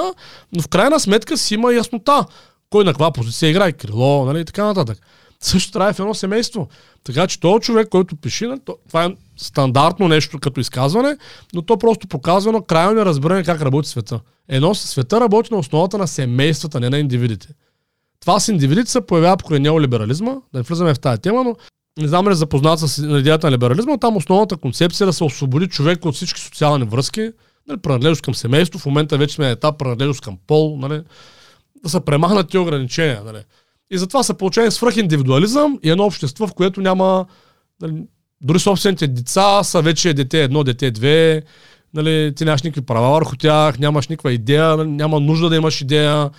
но 0.53 0.61
в 0.61 0.67
крайна 0.67 0.99
сметка 0.99 1.37
си 1.37 1.53
има 1.53 1.73
яснота. 1.73 2.25
Кой 2.69 2.83
на 2.83 2.91
каква 2.91 3.11
позиция 3.11 3.49
играе, 3.49 3.71
крило, 3.71 4.25
нали, 4.25 4.39
и 4.39 4.45
така 4.45 4.65
нататък. 4.65 4.97
Също 5.39 5.71
трябва 5.71 5.93
в 5.93 5.99
едно 5.99 6.13
семейство. 6.13 6.67
Така 7.03 7.27
че 7.27 7.39
този 7.39 7.61
човек, 7.61 7.89
който 7.89 8.15
пише, 8.15 8.47
нали, 8.47 8.59
то- 8.65 8.77
това 8.87 9.03
е 9.03 9.09
стандартно 9.37 10.07
нещо 10.07 10.39
като 10.39 10.59
изказване, 10.59 11.17
но 11.53 11.61
то 11.61 11.77
просто 11.77 12.07
показва 12.07 12.49
едно 12.49 12.61
крайно 12.61 12.93
неразбиране 12.93 13.43
как 13.43 13.61
работи 13.61 13.89
света. 13.89 14.19
Едно 14.49 14.75
света 14.75 15.21
работи 15.21 15.53
на 15.53 15.59
основата 15.59 15.97
на 15.97 16.07
семействата, 16.07 16.79
не 16.79 16.89
на 16.89 16.99
индивидите. 16.99 17.47
Това 18.19 18.39
с 18.39 18.47
индивидите 18.47 18.91
се 18.91 19.01
появява 19.01 19.37
покрай 19.37 19.59
неолиберализма, 19.59 20.31
да 20.31 20.59
не 20.59 20.61
влизаме 20.61 20.93
в 20.93 20.99
тази 20.99 21.21
тема, 21.21 21.43
но 21.43 21.55
не 22.01 22.07
знам 22.07 22.29
ли 22.29 22.35
запознат 22.35 22.79
с 22.79 22.97
идеята 22.97 23.47
на 23.47 23.53
либерализма, 23.53 23.97
там 23.97 24.17
основната 24.17 24.57
концепция 24.57 25.05
е 25.05 25.07
да 25.07 25.13
се 25.13 25.23
освободи 25.23 25.67
човек 25.67 26.05
от 26.05 26.15
всички 26.15 26.41
социални 26.41 26.85
връзки, 26.85 27.31
нали, 27.67 27.79
принадлежност 27.79 28.21
към 28.21 28.35
семейство, 28.35 28.79
в 28.79 28.85
момента 28.85 29.17
вече 29.17 29.35
сме 29.35 29.45
на 29.45 29.51
етап 29.51 29.79
принадлежност 29.79 30.21
към 30.21 30.37
пол, 30.47 30.77
нали, 30.79 31.01
да 31.83 31.89
се 31.89 31.99
премахнат 31.99 32.47
тези 32.47 32.57
ограничения. 32.57 33.23
Нали. 33.25 33.43
И 33.91 33.97
затова 33.97 34.23
се 34.23 34.33
получава 34.33 34.71
свръхиндивидуализъм 34.71 35.79
и 35.83 35.89
едно 35.89 36.05
общество, 36.05 36.47
в 36.47 36.53
което 36.53 36.81
няма 36.81 37.25
нали, 37.81 38.03
дори 38.45 38.59
собствените 38.59 39.07
деца 39.07 39.63
са 39.63 39.81
вече 39.81 40.13
дете 40.13 40.43
едно, 40.43 40.63
дете 40.63 40.91
две, 40.91 41.43
нали, 41.93 42.33
ти 42.35 42.45
нямаш 42.45 42.61
никакви 42.61 42.81
права 42.81 43.09
върху 43.09 43.35
тях, 43.35 43.79
нямаш 43.79 44.07
никаква 44.07 44.33
идея, 44.33 44.77
нали, 44.77 44.89
няма 44.89 45.19
нужда 45.19 45.49
да 45.49 45.55
имаш 45.55 45.81
идея, 45.81 46.29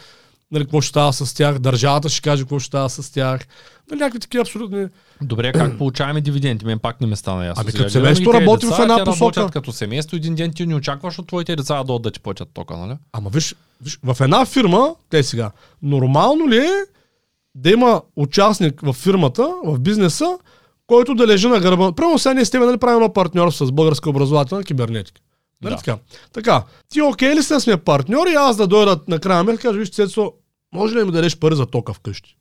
нали, 0.52 0.64
какво 0.64 0.80
ще 0.80 0.88
става 0.88 1.12
с 1.12 1.34
тях, 1.34 1.58
държавата 1.58 2.08
ще 2.08 2.22
каже 2.22 2.42
какво 2.42 2.58
ще 2.58 2.66
става 2.66 2.90
с 2.90 3.12
тях. 3.12 3.40
Нали, 3.90 4.00
някакви 4.00 4.20
такива 4.20 4.42
абсолютни... 4.42 4.86
Добре, 5.22 5.52
как 5.52 5.78
получаваме 5.78 6.20
дивиденти? 6.20 6.66
Мен 6.66 6.78
пак 6.78 7.00
не 7.00 7.06
ме 7.06 7.16
стана 7.16 7.46
ясно. 7.46 7.62
Ами 7.62 7.72
като 7.72 7.90
семейство 7.90 8.34
работи 8.34 8.66
в 8.66 8.78
една 8.78 9.04
посока. 9.04 9.48
Като 9.52 9.72
семейство, 9.72 10.16
един 10.16 10.34
ден 10.34 10.52
ти 10.52 10.66
не 10.66 10.74
очакваш 10.74 11.18
от 11.18 11.26
твоите 11.26 11.56
деца 11.56 11.84
да 11.84 11.98
да 11.98 12.10
ти 12.10 12.20
платят 12.20 12.48
тока, 12.54 12.76
нали? 12.76 12.96
Ама 13.12 13.30
виж, 13.30 13.54
виж, 13.82 13.98
в 14.04 14.16
една 14.20 14.46
фирма, 14.46 14.94
те 15.10 15.22
сега, 15.22 15.50
нормално 15.82 16.48
ли 16.48 16.58
е 16.58 16.70
да 17.54 17.70
има 17.70 18.02
участник 18.16 18.80
в 18.80 18.92
фирмата, 18.92 19.54
в 19.64 19.78
бизнеса, 19.78 20.38
който 20.86 21.14
да 21.14 21.26
лежи 21.26 21.48
на 21.48 21.60
гърба. 21.60 21.92
Прямо 21.92 22.18
сега 22.18 22.34
ние 22.34 22.44
с 22.44 22.50
тебе 22.50 22.66
нали, 22.66 22.78
правим 22.78 22.96
едно 22.96 23.12
партньорство 23.12 23.66
с 23.66 23.72
българска 23.72 24.10
образователна 24.10 24.64
кибернетика. 24.64 25.20
Нали 25.62 25.74
Да. 25.74 25.78
така? 25.78 25.98
Така. 26.32 26.64
Ти 26.88 27.02
окей 27.02 27.34
ли 27.34 27.42
си 27.42 27.52
да 27.52 27.60
сме 27.60 27.76
партньори, 27.76 28.34
аз 28.38 28.56
да 28.56 28.66
дойда 28.66 29.00
накрая 29.08 29.44
ме 29.44 29.52
и 29.52 29.56
кажа, 29.58 29.78
виж, 29.78 29.90
Цецо, 29.90 30.32
може 30.74 30.94
ли 30.94 30.98
да 30.98 31.06
ми 31.06 31.12
дадеш 31.12 31.38
пари 31.38 31.54
за 31.54 31.66
тока 31.66 31.92
вкъщи? 31.92 32.36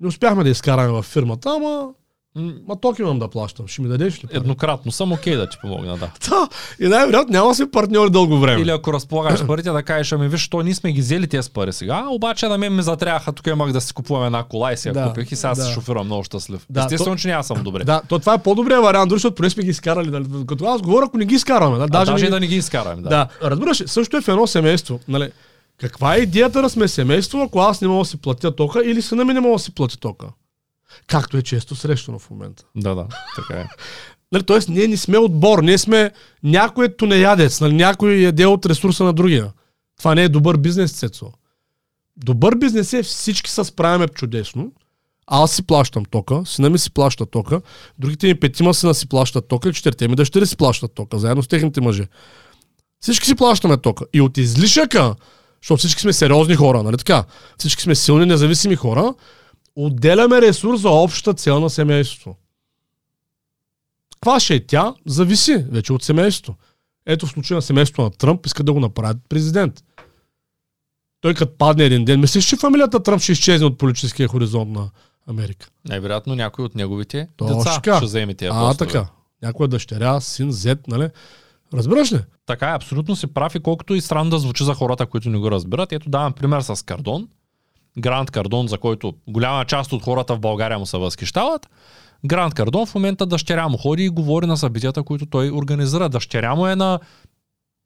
Не 0.00 0.08
успяхме 0.08 0.44
да 0.44 0.50
изкараме 0.50 0.88
в 0.88 1.02
фирмата, 1.02 1.50
ама, 1.50 1.88
ма 2.36 2.76
ток 2.76 2.98
имам 2.98 3.18
да 3.18 3.28
плащам. 3.28 3.68
Ще 3.68 3.82
ми 3.82 3.88
дадеш 3.88 4.16
ли? 4.16 4.26
пари? 4.26 4.36
Еднократно 4.36 4.92
съм 4.92 5.12
окей 5.12 5.36
да 5.36 5.48
ти 5.48 5.56
помогна, 5.60 5.96
да. 5.96 6.10
Да. 6.30 6.48
И 6.80 6.88
най-вероятно 6.88 7.32
няма 7.32 7.48
да 7.48 7.54
сме 7.54 7.70
партньори 7.70 8.10
дълго 8.10 8.38
време. 8.38 8.62
Или 8.62 8.70
ако 8.70 8.92
разполагаш 8.92 9.46
парите, 9.46 9.70
да 9.70 9.82
кажеш, 9.82 10.12
ами 10.12 10.28
виж, 10.28 10.48
то 10.48 10.62
ние 10.62 10.74
сме 10.74 10.92
ги 10.92 11.00
взели 11.00 11.26
тези 11.26 11.50
пари 11.50 11.72
сега, 11.72 12.04
обаче 12.08 12.48
на 12.48 12.58
мен 12.58 12.76
ми 12.76 12.82
затряха, 12.82 13.32
тук 13.32 13.46
имах 13.46 13.72
да 13.72 13.80
си 13.80 13.94
купувам 13.94 14.26
една 14.26 14.42
кола 14.42 14.72
и 14.72 14.76
си 14.76 14.88
я 14.88 14.94
Да, 14.94 15.04
купих 15.04 15.32
и 15.32 15.36
сега 15.36 15.54
да. 15.54 15.62
се 15.62 15.72
шофирам 15.72 16.06
много 16.06 16.24
щастлив. 16.24 16.66
Да, 16.70 16.80
Естествено, 16.80 17.16
то- 17.16 17.20
че 17.20 17.28
няма 17.28 17.44
съм 17.44 17.62
добре. 17.62 17.84
Да, 17.84 18.02
то 18.08 18.18
това 18.18 18.34
е 18.34 18.38
по-добрият 18.38 18.82
вариант, 18.82 19.08
дори 19.08 19.16
защото 19.16 19.34
поне 19.34 19.50
сме 19.50 19.62
ги 19.62 19.70
изкарали. 19.70 20.10
Нали? 20.10 20.24
Като 20.46 20.64
аз 20.64 20.82
говоря, 20.82 21.04
ако 21.06 21.18
не 21.18 21.24
ги 21.24 21.34
изкараме. 21.34 21.78
Да, 21.78 21.84
А, 21.84 21.88
даже, 21.88 22.10
даже 22.10 22.24
не- 22.24 22.28
и 22.28 22.30
да 22.30 22.40
не 22.40 22.46
ги 22.46 22.56
изкараме, 22.56 23.02
да. 23.02 23.08
Да, 23.08 23.28
разбираш, 23.42 23.82
също 23.86 24.16
е 24.16 24.20
в 24.20 24.28
едно 24.28 24.46
семейство. 24.46 25.00
Нали? 25.08 25.30
Каква 25.78 26.14
е 26.14 26.18
идеята 26.18 26.62
да 26.62 26.68
сме 26.68 26.88
семейство, 26.88 27.40
ако 27.40 27.58
аз 27.58 27.80
не 27.80 27.88
мога 27.88 27.98
да 27.98 28.04
си 28.04 28.16
платя 28.16 28.56
тока 28.56 28.82
или 28.84 29.02
сина 29.02 29.24
ми 29.24 29.34
не 29.34 29.40
мога 29.40 29.52
да 29.52 29.58
си 29.58 29.74
плати 29.74 29.98
тока? 29.98 30.26
Както 31.06 31.36
е 31.36 31.42
често 31.42 31.76
срещано 31.76 32.18
в 32.18 32.30
момента. 32.30 32.64
Да, 32.76 32.94
да, 32.94 33.06
така 33.36 33.60
е. 33.60 33.68
Нали, 34.32 34.42
тоест, 34.42 34.68
ние 34.68 34.88
не 34.88 34.96
сме 34.96 35.18
отбор, 35.18 35.62
ние 35.62 35.78
сме 35.78 36.10
някой 36.42 36.86
ето 36.86 37.06
неядец, 37.06 37.60
нали, 37.60 37.74
някой 37.74 38.12
яде 38.12 38.46
от 38.46 38.66
ресурса 38.66 39.04
на 39.04 39.12
другия. 39.12 39.52
Това 39.98 40.14
не 40.14 40.24
е 40.24 40.28
добър 40.28 40.56
бизнес, 40.56 40.92
Цецо. 40.92 41.32
Добър 42.16 42.54
бизнес 42.54 42.92
е 42.92 43.02
всички 43.02 43.50
се 43.50 43.64
справяме 43.64 44.08
чудесно. 44.08 44.72
Аз 45.26 45.52
си 45.52 45.62
плащам 45.62 46.04
тока, 46.04 46.42
сина 46.46 46.70
ми 46.70 46.78
си 46.78 46.90
плаща 46.90 47.26
тока, 47.26 47.60
другите 47.98 48.26
ми 48.26 48.40
петима 48.40 48.74
сина 48.74 48.94
си 48.94 49.08
плащат 49.08 49.48
тока 49.48 49.68
и 49.68 49.72
четирите 49.72 50.08
ми 50.08 50.16
дъщери 50.16 50.46
си 50.46 50.56
плащат 50.56 50.94
тока, 50.94 51.18
заедно 51.18 51.42
с 51.42 51.48
техните 51.48 51.80
мъже. 51.80 52.06
Всички 53.00 53.26
си 53.26 53.34
плащаме 53.34 53.76
тока. 53.76 54.04
И 54.12 54.20
от 54.20 54.38
излишъка, 54.38 55.14
защото 55.62 55.78
всички 55.78 56.00
сме 56.00 56.12
сериозни 56.12 56.54
хора, 56.54 56.82
нали 56.82 56.96
така? 56.96 57.24
Всички 57.58 57.82
сме 57.82 57.94
силни, 57.94 58.26
независими 58.26 58.76
хора, 58.76 59.14
отделяме 59.76 60.40
ресурс 60.40 60.80
за 60.80 60.90
общата 60.90 61.34
цел 61.34 61.60
на 61.60 61.70
семейството. 61.70 62.36
Каква 64.14 64.40
ще 64.40 64.54
е 64.54 64.66
тя, 64.66 64.94
зависи 65.06 65.56
вече 65.70 65.92
от 65.92 66.02
семейството. 66.02 66.58
Ето 67.06 67.26
в 67.26 67.30
случая 67.30 67.56
на 67.56 67.62
семейството 67.62 68.02
на 68.02 68.10
Тръмп 68.10 68.46
иска 68.46 68.62
да 68.62 68.72
го 68.72 68.80
направят 68.80 69.16
президент. 69.28 69.84
Той 71.20 71.34
като 71.34 71.58
падне 71.58 71.84
един 71.84 72.04
ден, 72.04 72.20
мислиш, 72.20 72.44
че 72.44 72.56
фамилията 72.56 73.02
Тръмп 73.02 73.22
ще 73.22 73.32
изчезне 73.32 73.66
от 73.66 73.78
политическия 73.78 74.28
хоризонт 74.28 74.70
на 74.70 74.90
Америка? 75.26 75.68
Най-вероятно 75.88 76.34
някой 76.34 76.64
от 76.64 76.74
неговите 76.74 77.28
Точно 77.36 77.56
деца 77.56 77.74
така. 77.74 77.96
ще 77.96 78.06
вземе 78.06 78.34
тия 78.34 78.50
А, 78.54 78.74
така. 78.74 79.06
Някоя 79.42 79.68
дъщеря, 79.68 80.20
син, 80.20 80.52
зет, 80.52 80.88
нали? 80.88 81.08
Разбираш 81.74 82.12
ли? 82.12 82.20
Така 82.46 82.70
е, 82.70 82.74
абсолютно 82.74 83.16
си 83.16 83.26
прав 83.26 83.54
и 83.54 83.60
колкото 83.60 83.94
и 83.94 84.00
странно 84.00 84.30
да 84.30 84.38
звучи 84.38 84.64
за 84.64 84.74
хората, 84.74 85.06
които 85.06 85.30
не 85.30 85.38
го 85.38 85.50
разбират. 85.50 85.92
Ето 85.92 86.10
давам 86.10 86.32
пример 86.32 86.60
с 86.60 86.84
Кардон. 86.84 87.28
Гранд 87.98 88.30
Кардон, 88.30 88.68
за 88.68 88.78
който 88.78 89.14
голяма 89.28 89.64
част 89.64 89.92
от 89.92 90.02
хората 90.02 90.36
в 90.36 90.40
България 90.40 90.78
му 90.78 90.86
се 90.86 90.98
възхищават. 90.98 91.68
Гранд 92.26 92.54
Кардон 92.54 92.86
в 92.86 92.94
момента 92.94 93.26
дъщеря 93.26 93.68
му 93.68 93.78
ходи 93.78 94.04
и 94.04 94.08
говори 94.08 94.46
на 94.46 94.56
събитията, 94.56 95.02
които 95.02 95.26
той 95.26 95.50
организира. 95.50 96.08
Дъщеря 96.08 96.54
му 96.54 96.66
е 96.66 96.76
на 96.76 97.00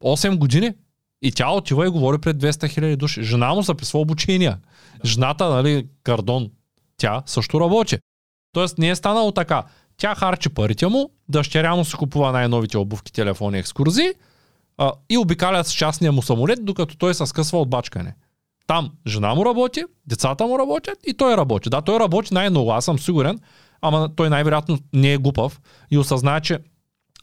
8 0.05 0.37
години 0.39 0.73
и 1.23 1.33
тя 1.33 1.51
отива 1.51 1.87
и 1.87 1.91
говори 1.91 2.19
пред 2.19 2.37
200 2.37 2.69
хиляди 2.69 2.97
души. 2.97 3.23
Жена 3.23 3.55
му 3.55 3.63
записва 3.63 3.99
обучения. 4.01 4.59
Жената, 5.05 5.49
нали, 5.49 5.87
Кардон, 6.03 6.51
тя 6.97 7.23
също 7.27 7.61
работи. 7.61 7.99
Тоест 8.53 8.79
не 8.79 8.89
е 8.89 8.97
станало 8.97 9.33
така. 9.33 9.63
Тя 9.97 10.15
харчи 10.15 10.49
парите 10.49 10.87
му, 10.87 11.11
дъщеря 11.29 11.75
му 11.75 11.85
си 11.85 11.97
купува 11.97 12.33
най-новите 12.33 12.79
обувки, 12.79 13.13
телефони, 13.13 13.59
екскурзии 13.59 14.13
а, 14.79 14.93
и 15.11 15.19
обикалят 15.19 15.67
с 15.67 15.73
частния 15.73 16.13
му 16.13 16.23
самолет, 16.23 16.65
докато 16.65 16.97
той 16.97 17.15
се 17.15 17.27
скъсва 17.27 17.61
от 17.61 17.71
бачкане. 17.71 18.15
Там 18.67 18.91
жена 19.07 19.35
му 19.35 19.45
работи, 19.45 19.83
децата 20.07 20.47
му 20.47 20.59
работят 20.59 20.99
и 21.07 21.15
той 21.15 21.37
работи. 21.37 21.71
Да, 21.71 21.83
той 21.83 22.01
работи 22.01 22.35
най-много, 22.35 22.73
аз 22.73 22.85
съм 22.85 22.99
сигурен, 22.99 23.39
ама 23.83 24.09
той 24.17 24.31
най-вероятно 24.31 24.79
не 24.93 25.13
е 25.13 25.19
глупав 25.19 25.61
и 25.91 25.99
осъзнава, 25.99 26.41
че 26.41 26.59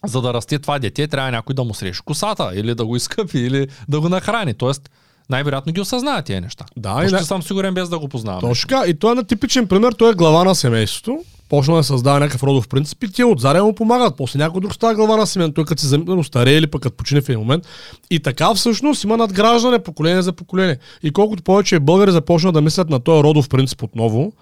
за 0.06 0.20
да 0.20 0.34
расте 0.34 0.58
това 0.58 0.78
дете, 0.78 1.08
трябва 1.08 1.30
някой 1.30 1.54
да 1.54 1.64
му 1.64 1.74
срещи 1.74 2.02
косата 2.04 2.50
или 2.54 2.74
да 2.74 2.86
го 2.86 2.96
изкъпи 2.96 3.38
или 3.38 3.68
да 3.88 4.00
го 4.00 4.08
нахрани. 4.08 4.54
Тоест, 4.54 4.90
най-вероятно 5.30 5.72
ги 5.72 5.80
осъзнава 5.80 6.22
тия 6.22 6.40
неща. 6.40 6.64
Да, 6.76 6.94
Почти 6.94 7.14
и 7.14 7.18
не- 7.18 7.24
съм 7.24 7.42
сигурен 7.42 7.74
без 7.74 7.88
да 7.88 7.98
го 7.98 8.08
познавам. 8.08 8.40
Точно. 8.40 8.84
И 8.86 8.98
той 8.98 9.12
е 9.12 9.14
на 9.14 9.24
типичен 9.24 9.68
пример. 9.68 9.92
Той 9.92 10.10
е 10.10 10.14
глава 10.14 10.44
на 10.44 10.54
семейството. 10.54 11.24
Почна 11.52 11.76
да 11.76 11.84
създава 11.84 12.20
някакъв 12.20 12.42
родов 12.42 12.68
принцип 12.68 13.04
и 13.04 13.12
тия 13.12 13.26
отзаря 13.26 13.64
му 13.64 13.74
помагат. 13.74 14.16
После 14.16 14.38
някой 14.38 14.60
друг 14.60 14.74
става 14.74 14.94
глава 14.94 15.16
на 15.16 15.26
семейството. 15.26 15.54
Той 15.54 15.64
като 15.64 15.80
си 15.80 15.86
заминал 15.86 16.22
старее 16.22 16.54
или 16.54 16.66
пък 16.66 16.82
като 16.82 16.96
почине 16.96 17.20
в 17.20 17.28
един 17.28 17.38
момент. 17.38 17.66
И 18.10 18.20
така 18.20 18.54
всъщност 18.54 19.04
има 19.04 19.16
надграждане 19.16 19.78
поколение 19.78 20.22
за 20.22 20.32
поколение. 20.32 20.78
И 21.02 21.10
колкото 21.10 21.42
повече 21.42 21.80
българи 21.80 22.12
започнат 22.12 22.54
да 22.54 22.60
мислят 22.60 22.90
на 22.90 23.00
този 23.00 23.22
родов 23.22 23.48
принцип 23.48 23.82
отново, 23.82 24.32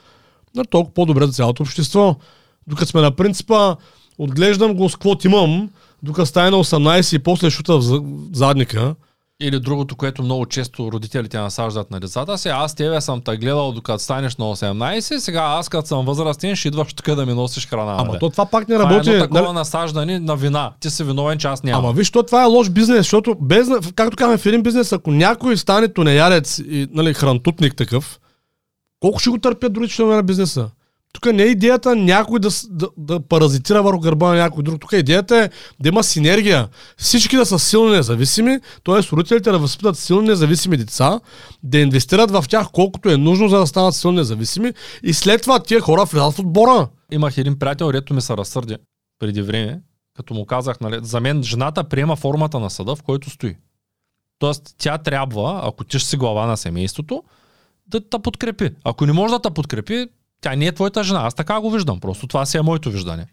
нали, 0.55 0.67
толкова 0.67 0.95
по-добре 0.95 1.27
за 1.27 1.33
цялото 1.33 1.63
общество. 1.63 2.17
Докато 2.67 2.91
сме 2.91 3.01
на 3.01 3.11
принципа, 3.11 3.77
отглеждам 4.19 4.75
го 4.75 4.89
с 4.89 4.97
имам, 5.25 5.71
докато 6.03 6.27
стане 6.27 6.51
на 6.51 6.57
18 6.57 7.17
и 7.17 7.19
после 7.19 7.51
шута 7.51 7.79
в 7.79 7.81
за- 7.81 8.03
задника. 8.33 8.95
Или 9.43 9.61
другото, 9.61 9.97
което 9.97 10.23
много 10.23 10.47
често 10.47 10.93
родителите 10.93 11.39
насаждат 11.39 11.91
на 11.91 12.01
децата 12.01 12.39
си, 12.39 12.49
аз 12.49 12.75
тебе 12.75 13.01
съм 13.01 13.21
те 13.21 13.37
гледал 13.37 13.73
докато 13.73 13.99
станеш 13.99 14.37
на 14.37 14.45
18, 14.45 15.19
сега 15.19 15.41
аз 15.41 15.69
като 15.69 15.89
съм 15.89 16.05
възрастен 16.07 16.57
ще 16.57 16.69
идваш 16.69 16.95
тук 16.95 17.15
да 17.15 17.27
ми 17.27 17.35
носиш 17.35 17.69
храна. 17.69 17.97
Ама 17.99 18.19
то 18.19 18.31
това 18.31 18.47
пак 18.47 18.69
не 18.69 18.77
Това 18.77 18.91
работи. 18.91 19.11
е 19.11 19.13
едно 19.13 19.25
такова 19.25 19.43
нали? 19.43 19.53
насаждане 19.53 20.19
на 20.19 20.37
вина. 20.37 20.73
Ти 20.81 20.91
си 20.91 21.05
виновен, 21.05 21.39
че 21.39 21.47
аз 21.49 21.63
нямам. 21.63 21.85
Ама 21.85 21.95
виж, 21.95 22.11
то 22.11 22.23
това 22.23 22.43
е 22.43 22.47
лош 22.47 22.71
бизнес, 22.71 22.97
защото 22.99 23.37
без, 23.41 23.69
както 23.95 24.17
казваме 24.17 24.39
в 24.39 24.47
един 24.47 24.63
бизнес, 24.63 24.93
ако 24.93 25.11
някой 25.11 25.57
стане 25.57 25.89
тунеярец 25.89 26.59
и 26.59 26.89
нали, 26.91 27.15
хрантутник 27.15 27.77
такъв, 27.77 28.21
колко 29.01 29.19
ще 29.19 29.31
го 29.31 29.39
търпят 29.39 29.73
дори 29.73 29.89
членове 29.89 30.17
на 30.17 30.23
бизнеса? 30.23 30.71
Тук 31.13 31.33
не 31.33 31.43
е 31.43 31.47
идеята 31.47 31.97
някой 31.97 32.41
да, 32.41 32.49
да, 32.71 32.89
да 32.97 33.21
паразитира 33.21 33.83
върху 33.83 34.01
гърба 34.01 34.29
на 34.29 34.35
някой 34.35 34.63
друг. 34.63 34.81
Тук 34.81 34.93
идеята 34.93 35.37
е 35.37 35.51
да 35.81 35.89
има 35.89 36.05
синергия. 36.05 36.69
Всички 36.97 37.37
да 37.37 37.47
са 37.47 37.59
силни 37.59 37.91
независими, 37.91 38.61
т.е. 38.85 39.13
родителите 39.13 39.51
да 39.51 39.59
възпитат 39.59 39.99
силни 39.99 40.29
независими 40.29 40.77
деца, 40.77 41.21
да 41.63 41.79
инвестират 41.79 42.31
в 42.31 42.45
тях 42.49 42.67
колкото 42.73 43.11
е 43.11 43.17
нужно, 43.17 43.49
за 43.49 43.59
да 43.59 43.67
станат 43.67 43.95
силни 43.95 44.17
независими 44.17 44.73
и 45.03 45.15
след 45.15 45.43
това 45.43 45.63
тия 45.63 45.81
хора 45.81 46.05
влязат 46.05 46.35
в 46.35 46.39
отбора. 46.39 46.89
Имах 47.13 47.39
един 47.39 47.59
приятел, 47.59 47.93
дето 47.93 48.15
ми 48.15 48.21
се 48.21 48.37
разсърди 48.37 48.77
преди 49.19 49.43
време, 49.43 49.81
като 50.17 50.35
му 50.35 50.47
казах, 50.47 50.81
нали, 50.81 50.99
за 51.03 51.21
мен 51.21 51.43
жената 51.43 51.85
приема 51.85 52.17
формата 52.17 52.61
на 52.61 52.71
съда, 52.71 52.97
в 52.97 53.03
който 53.03 53.31
стои. 53.31 53.57
Тоест, 54.39 54.75
тя 54.79 54.99
трябва, 54.99 55.61
ако 55.65 55.85
ти 55.85 55.99
си 55.99 56.17
глава 56.17 56.47
на 56.47 56.57
семейството, 56.57 57.23
да 57.87 58.09
те 58.09 58.19
подкрепи. 58.19 58.71
Ако 58.85 59.07
не 59.07 59.13
може 59.13 59.33
да 59.33 59.43
те 59.43 59.51
подкрепи, 59.51 60.07
тя 60.41 60.57
не 60.57 60.67
е 60.67 60.73
твоята 60.73 61.05
жена. 61.05 61.21
Аз 61.21 61.35
така 61.35 61.61
го 61.61 61.71
виждам. 61.71 62.01
Просто 62.01 62.27
това 62.27 62.47
си 62.47 62.59
е 62.59 62.63
моето 62.63 62.91
виждане. 62.91 63.27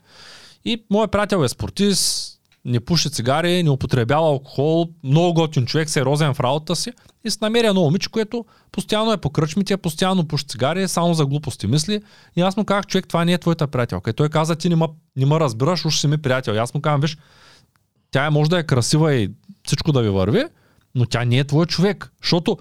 И 0.66 0.84
моят 0.90 1.12
приятел 1.12 1.44
е 1.44 1.50
спортист, 1.50 2.34
не 2.66 2.80
пуши 2.80 3.10
цигари, 3.10 3.64
не 3.64 3.70
употребява 3.70 4.28
алкохол, 4.28 4.90
много 5.04 5.34
готин 5.34 5.66
човек, 5.66 5.90
сериозен 5.90 6.34
в 6.34 6.40
работата 6.40 6.76
си 6.76 6.92
и 7.24 7.32
се 7.32 7.38
намери 7.42 7.68
едно 7.68 7.82
момиче, 7.82 8.10
което 8.10 8.46
постоянно 8.72 9.12
е 9.12 9.18
по 9.18 9.30
кръчмите, 9.30 9.78
постоянно 9.78 10.28
пуши 10.28 10.46
цигари, 10.46 10.88
само 10.88 11.14
за 11.14 11.26
глупости 11.26 11.68
мисли. 11.68 12.02
И 12.36 12.42
аз 12.42 12.58
му 12.58 12.66
казах, 12.66 12.86
човек, 12.86 13.08
това 13.08 13.26
не 13.26 13.34
е 13.34 13.38
твоята 13.38 13.68
приятелка. 13.68 14.10
И 14.10 14.14
той 14.14 14.30
каза, 14.30 14.56
ти 14.56 14.70
не 14.70 14.76
ме, 14.76 14.86
не 15.16 15.26
ме 15.26 15.40
разбираш, 15.40 15.86
уж 15.86 16.00
си 16.00 16.08
ми 16.08 16.18
приятел. 16.18 16.54
И 16.54 16.58
аз 16.58 16.74
му 16.74 16.82
казвам, 16.82 17.02
виж, 17.02 17.18
тя 18.12 18.26
е, 18.26 18.30
може 18.30 18.50
да 18.50 18.60
е 18.60 18.64
красива 18.64 19.16
и 19.16 19.32
всичко 19.64 19.92
да 19.92 20.02
ви 20.02 20.10
върви, 20.10 20.44
но 20.96 21.06
тя 21.06 21.26
не 21.26 21.40
е 21.40 21.44
твой 21.44 21.66
човек. 21.66 22.12
Защото 22.22 22.58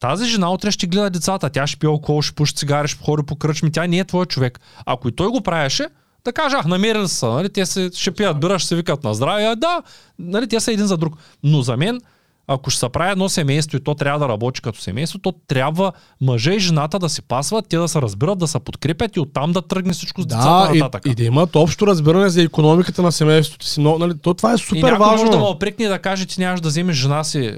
тази 0.00 0.26
жена 0.26 0.50
утре 0.50 0.70
ще 0.70 0.86
гледа 0.86 1.10
децата, 1.10 1.50
тя 1.50 1.66
ще 1.66 1.78
пие 1.78 1.88
алкохол, 1.88 2.22
ще 2.22 2.34
пуши 2.34 2.54
цигари, 2.54 2.88
ще 2.88 3.04
ходи 3.04 3.22
по 3.26 3.36
кръчми, 3.36 3.72
тя 3.72 3.86
не 3.86 3.98
е 3.98 4.04
твой 4.04 4.26
човек. 4.26 4.60
Ако 4.86 5.08
и 5.08 5.12
той 5.12 5.28
го 5.28 5.40
правеше, 5.40 5.86
да 6.24 6.32
кажа, 6.32 6.56
ах, 6.58 6.66
намерили 6.66 7.08
са, 7.08 7.26
нали, 7.26 7.48
те 7.48 7.66
се, 7.66 7.90
ще 7.94 8.10
пият 8.10 8.40
бира, 8.40 8.58
ще 8.58 8.68
се 8.68 8.76
викат 8.76 9.04
на 9.04 9.14
здраве, 9.14 9.44
а, 9.44 9.56
да, 9.56 9.82
нали, 10.18 10.48
те 10.48 10.60
са 10.60 10.72
един 10.72 10.86
за 10.86 10.96
друг. 10.96 11.14
Но 11.42 11.62
за 11.62 11.76
мен, 11.76 12.00
ако 12.46 12.70
ще 12.70 12.80
се 12.80 12.88
прави 12.88 13.12
едно 13.12 13.28
семейство 13.28 13.76
и 13.76 13.84
то 13.84 13.94
трябва 13.94 14.18
да 14.18 14.28
работи 14.28 14.60
като 14.62 14.80
семейство, 14.80 15.18
то 15.18 15.32
трябва 15.48 15.92
мъжа 16.20 16.54
и 16.54 16.58
жената 16.58 16.98
да 16.98 17.08
си 17.08 17.22
пасват, 17.22 17.66
те 17.68 17.76
да 17.76 17.88
се 17.88 18.02
разбират, 18.02 18.38
да 18.38 18.46
се 18.46 18.60
подкрепят 18.60 19.16
и 19.16 19.20
оттам 19.20 19.52
да 19.52 19.62
тръгне 19.62 19.92
всичко 19.92 20.22
с 20.22 20.26
децата 20.26 20.68
Да, 20.70 20.76
и, 20.76 20.78
нататък. 20.78 21.12
и 21.12 21.14
да 21.14 21.24
имат 21.24 21.56
общо 21.56 21.86
разбиране 21.86 22.28
за 22.28 22.42
економиката 22.42 23.02
на 23.02 23.12
семейството 23.12 23.66
си. 23.66 23.80
Но, 23.80 23.98
нали, 23.98 24.12
то, 24.22 24.34
това 24.34 24.52
е 24.52 24.54
И 24.54 24.58
супер 24.58 24.82
някой 24.82 24.98
важно. 24.98 25.16
може 25.18 25.30
да 25.30 25.38
ме 25.38 25.44
опрекне 25.44 25.84
и 25.84 25.88
да 25.88 25.98
каже, 25.98 26.26
че 26.26 26.40
нямаш 26.40 26.60
да 26.60 26.68
вземеш 26.68 26.96
жена 26.96 27.24
си, 27.24 27.56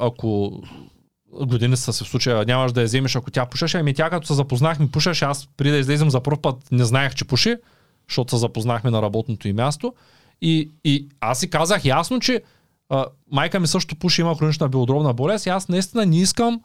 ако 0.00 0.52
години 1.32 1.76
са 1.76 1.92
се 1.92 2.04
в 2.04 2.08
случая, 2.08 2.44
нямаш 2.46 2.72
да 2.72 2.80
я 2.80 2.86
вземеш, 2.86 3.16
ако 3.16 3.30
тя 3.30 3.46
пушеше. 3.46 3.78
Ами 3.78 3.94
тя 3.94 4.10
като 4.10 4.26
се 4.26 4.34
запознахме 4.34 4.90
пушеше, 4.90 5.24
аз 5.24 5.48
преди 5.56 5.70
да 5.70 5.78
излезем 5.78 6.10
за 6.10 6.20
първ 6.20 6.36
път 6.42 6.56
не 6.72 6.84
знаех, 6.84 7.14
че 7.14 7.24
пуши, 7.24 7.56
защото 8.08 8.30
се 8.30 8.36
запознахме 8.36 8.90
на 8.90 9.02
работното 9.02 9.48
и 9.48 9.52
място. 9.52 9.94
И, 10.42 10.70
и 10.84 11.08
аз 11.20 11.40
си 11.40 11.50
казах 11.50 11.84
ясно, 11.84 12.20
че 12.20 12.42
а, 12.88 13.06
майка 13.32 13.60
ми 13.60 13.66
също 13.66 13.96
пуши, 13.96 14.20
има 14.20 14.38
хронична 14.38 14.68
белодробна 14.68 15.14
болест 15.14 15.46
и 15.46 15.48
аз 15.48 15.68
наистина 15.68 16.06
не 16.06 16.20
искам 16.20 16.60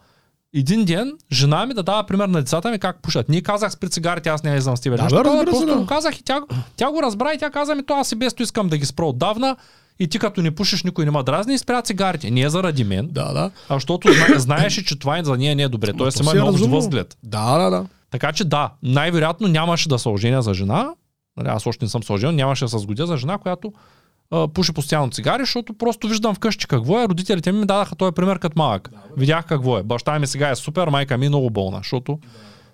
един 0.54 0.84
ден 0.84 1.12
жена 1.32 1.66
ми 1.66 1.74
да 1.74 1.82
дава 1.82 2.06
пример 2.06 2.28
на 2.28 2.38
децата 2.38 2.70
ми 2.70 2.78
как 2.78 3.02
пушат. 3.02 3.28
Ние 3.28 3.42
казах 3.42 3.72
спри 3.72 3.90
цигарите, 3.90 4.28
аз 4.28 4.42
не 4.42 4.50
излизам 4.50 4.76
с 4.76 4.80
тебе. 4.80 4.96
Да, 4.96 5.08
се, 5.08 5.16
просто 5.16 5.66
да. 5.66 5.76
го 5.76 5.86
казах 5.86 6.18
и 6.18 6.22
тя, 6.22 6.40
тя 6.76 6.90
го 6.90 7.02
разбра 7.02 7.32
и 7.34 7.38
тя 7.38 7.50
каза 7.50 7.74
ми, 7.74 7.86
то 7.86 7.94
аз 7.94 8.12
и 8.12 8.16
без 8.16 8.34
то 8.34 8.42
искам 8.42 8.68
да 8.68 8.78
ги 8.78 8.86
спра 8.86 9.06
отдавна 9.06 9.56
и 10.00 10.08
ти 10.08 10.18
като 10.18 10.42
не 10.42 10.50
пушиш, 10.50 10.82
никой 10.82 11.04
не 11.04 11.10
ма 11.10 11.22
дразни 11.22 11.54
и 11.54 11.58
спря 11.58 11.82
цигарите. 11.82 12.30
Не 12.30 12.40
е 12.40 12.50
заради 12.50 12.84
мен, 12.84 13.08
Да, 13.10 13.32
да. 13.32 13.50
а 13.68 13.74
защото 13.74 14.12
зна, 14.12 14.38
знаеше, 14.38 14.84
че 14.84 14.98
това 14.98 15.24
за 15.24 15.36
нея 15.36 15.56
не 15.56 15.62
е 15.62 15.68
добре. 15.68 15.92
Тоест 15.92 16.16
то 16.16 16.22
има 16.22 16.30
е 16.30 16.34
много 16.34 16.68
възглед. 16.68 17.16
Да, 17.22 17.58
да, 17.58 17.70
да. 17.70 17.86
Така 18.10 18.32
че 18.32 18.44
да, 18.44 18.70
най-вероятно 18.82 19.48
нямаше 19.48 19.88
да 19.88 19.98
се 19.98 20.08
оженя 20.08 20.42
за 20.42 20.54
жена. 20.54 20.88
Нали, 21.36 21.48
Аз 21.48 21.66
още 21.66 21.84
не 21.84 21.88
съм 21.88 22.02
се 22.02 22.12
оженил, 22.12 22.36
нямаше 22.36 22.64
да 22.64 22.68
се 22.68 22.78
сгодя 22.78 23.06
за 23.06 23.16
жена, 23.16 23.38
която 23.38 23.72
а, 24.30 24.48
пуши 24.48 24.72
постоянно 24.72 25.10
цигари, 25.10 25.42
защото 25.42 25.74
просто 25.74 26.08
виждам 26.08 26.34
вкъщи 26.34 26.66
какво 26.66 27.00
е. 27.00 27.08
Родителите 27.08 27.52
ми 27.52 27.58
ми 27.58 27.66
дадаха 27.66 27.96
този 27.96 28.12
пример 28.14 28.38
като 28.38 28.58
малък. 28.58 28.90
Видях 29.16 29.46
какво 29.46 29.78
е. 29.78 29.82
Баща 29.82 30.18
ми 30.18 30.26
сега 30.26 30.50
е 30.50 30.56
супер, 30.56 30.88
майка 30.88 31.18
ми 31.18 31.26
е 31.26 31.28
много 31.28 31.50
болна, 31.50 31.78
защото 31.78 32.18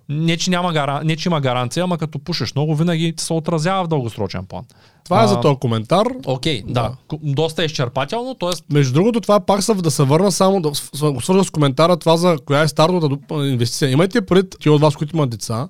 не, 0.09 0.37
че, 0.37 0.51
няма 0.51 0.73
гара... 0.73 1.01
не, 1.05 1.17
че 1.17 1.29
има 1.29 1.41
гаранция, 1.41 1.85
ама 1.85 1.99
като 1.99 2.19
пушиш 2.19 2.55
много, 2.55 2.77
винаги 2.77 3.15
се 3.17 3.33
отразява 3.33 3.85
в 3.85 3.89
дългосрочен 3.89 4.47
план. 4.47 4.65
Това 5.05 5.21
е 5.21 5.25
А, 5.25 5.29
за 5.29 5.41
този 5.41 5.57
коментар. 5.57 6.07
Окей, 6.27 6.63
да. 6.67 6.73
Да. 6.73 6.97
да. 7.11 7.19
Доста 7.33 7.65
изчерпателно, 7.65 8.35
т.е. 8.35 8.73
Между 8.75 8.95
другото, 8.95 9.21
това 9.21 9.41
пак 9.41 9.63
са, 9.63 9.75
да 9.75 9.91
се 9.91 10.03
върна 10.03 10.33
само, 10.33 10.61
да 10.61 10.75
свържа 10.75 11.45
с 11.45 11.51
коментара, 11.51 11.97
това 11.97 12.17
за 12.17 12.39
коя 12.47 12.63
е 12.63 12.69
стартовата 12.69 13.35
инвестиция. 13.35 13.91
Имайте 13.91 14.27
пред 14.27 14.57
ти 14.61 14.71
от 14.71 14.81
вас, 14.81 14.97
които 14.97 15.17
имат 15.17 15.31
деца, 15.31 15.69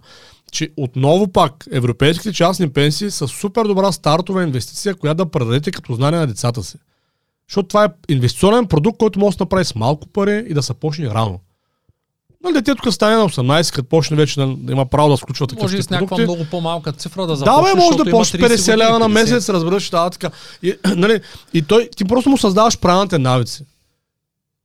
че 0.53 0.70
отново 0.76 1.28
пак 1.28 1.64
европейските 1.72 2.32
частни 2.32 2.70
пенсии 2.70 3.11
са 3.11 3.28
супер 3.28 3.64
добра 3.64 3.93
стартова 3.93 4.43
инвестиция, 4.43 4.95
която 4.95 5.24
да 5.24 5.30
предадете 5.30 5.70
като 5.70 5.95
знание 5.95 6.20
на 6.20 6.26
децата 6.26 6.62
си. 6.62 6.78
Защото 7.49 7.68
това 7.68 7.85
е 7.85 8.12
инвестиционен 8.12 8.66
продукт, 8.66 8.99
който 8.99 9.18
може 9.18 9.37
да 9.37 9.45
направи 9.45 9.64
с 9.64 9.74
малко 9.74 10.09
пари 10.09 10.47
и 10.49 10.55
да 10.55 10.62
се 10.62 10.74
почне 10.74 11.09
рано. 11.09 11.41
Нали, 12.45 12.55
детето 12.55 12.82
като 12.82 12.92
стане 12.92 13.16
на 13.16 13.28
18, 13.28 13.74
като 13.74 13.88
почне 13.88 14.16
вече 14.16 14.40
да, 14.40 14.47
да 14.47 14.72
има 14.72 14.86
право 14.86 15.09
да 15.09 15.16
сключва 15.16 15.47
такива 15.47 15.64
Може 15.64 15.76
и 15.76 15.82
с 15.82 15.90
някаква 15.90 16.18
много 16.18 16.47
по-малка 16.51 16.92
цифра 16.92 17.26
да 17.26 17.26
Да, 17.26 17.36
започнеш, 17.36 17.74
бе, 17.74 17.80
може 17.80 17.97
да 17.97 18.05
30 18.05 18.57
50 18.57 18.76
лева 18.76 18.99
на 18.99 18.99
години, 18.99 19.20
50. 19.20 19.22
месец, 19.22 19.49
разбираш, 19.49 19.90
да, 19.90 20.11
така. 20.11 20.30
И, 20.62 20.74
нали, 20.97 21.20
и 21.55 21.62
той, 21.62 21.88
ти 21.97 22.05
просто 22.05 22.30
му 22.30 22.38
създаваш 22.38 22.78
правилните 22.78 23.18
навици 23.18 23.64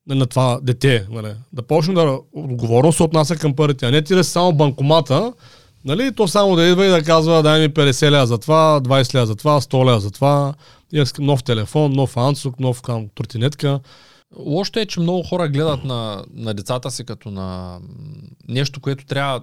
нали, 0.08 0.20
на 0.20 0.26
това 0.26 0.60
дете. 0.62 1.06
Нали. 1.12 1.34
Да 1.54 1.62
почне 1.62 1.94
да 1.94 2.20
отговорно 2.34 2.94
се 2.94 3.04
отнася 3.04 3.36
към 3.36 3.56
парите, 3.56 3.86
а 3.86 3.92
не 3.92 4.02
ти 4.02 4.16
да 4.16 4.24
само 4.24 4.54
банкомата, 4.54 5.34
нали, 5.86 6.12
то 6.12 6.28
само 6.28 6.56
да 6.56 6.64
идва 6.64 6.86
и 6.86 6.90
да 6.90 7.04
казва, 7.04 7.44
дай 7.44 7.62
ми 7.62 7.70
50 7.70 8.12
лева 8.12 8.28
за 8.28 8.38
това, 8.38 8.82
20 8.82 9.16
лева 9.16 9.26
за 9.26 9.36
това, 9.36 9.62
100 9.62 9.86
лева 9.86 10.00
за 10.00 10.12
това, 10.12 10.54
нов 11.20 11.44
телефон, 11.44 11.92
нов 11.92 12.18
ансук, 12.18 12.60
нов 12.60 12.82
кам, 12.82 13.06
тротинетка. 13.16 13.80
Лошото 14.38 14.80
е, 14.80 14.86
че 14.86 15.00
много 15.00 15.24
хора 15.24 15.48
гледат 15.48 15.84
на, 15.84 16.24
на 16.34 16.54
децата 16.54 16.92
си 16.92 17.04
като 17.04 17.32
на 17.32 17.80
нещо, 18.48 18.80
което 18.80 19.06
трябва 19.06 19.42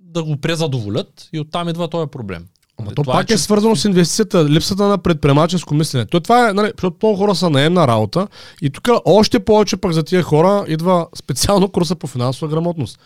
да 0.00 0.24
го 0.24 0.36
презадоволят 0.36 1.28
и 1.32 1.40
оттам 1.40 1.68
идва 1.68 1.88
този 1.88 2.10
проблем. 2.10 2.46
Ама 2.78 2.86
Нали, 2.86 2.94
то 2.94 3.02
това 3.02 3.12
пак 3.12 3.30
е, 3.30 3.32
че- 3.32 3.38
свързано 3.38 3.76
с 3.76 3.84
инвестицията, 3.84 4.44
липсата 4.44 4.84
на 4.84 4.98
предприемаческо 4.98 5.74
мислене. 5.74 6.06
То 6.06 6.20
това 6.20 6.48
е, 6.48 6.52
нали, 6.52 6.72
защото 6.76 6.96
много 7.02 7.18
хора 7.18 7.34
са 7.34 7.50
наемна 7.50 7.88
работа 7.88 8.28
и 8.62 8.70
тук 8.70 8.88
още 9.04 9.44
повече 9.44 9.76
пък 9.76 9.92
за 9.92 10.02
тия 10.02 10.22
хора 10.22 10.64
идва 10.68 11.06
специално 11.14 11.68
курса 11.68 11.96
по 11.96 12.06
финансова 12.06 12.48
грамотност. 12.48 12.98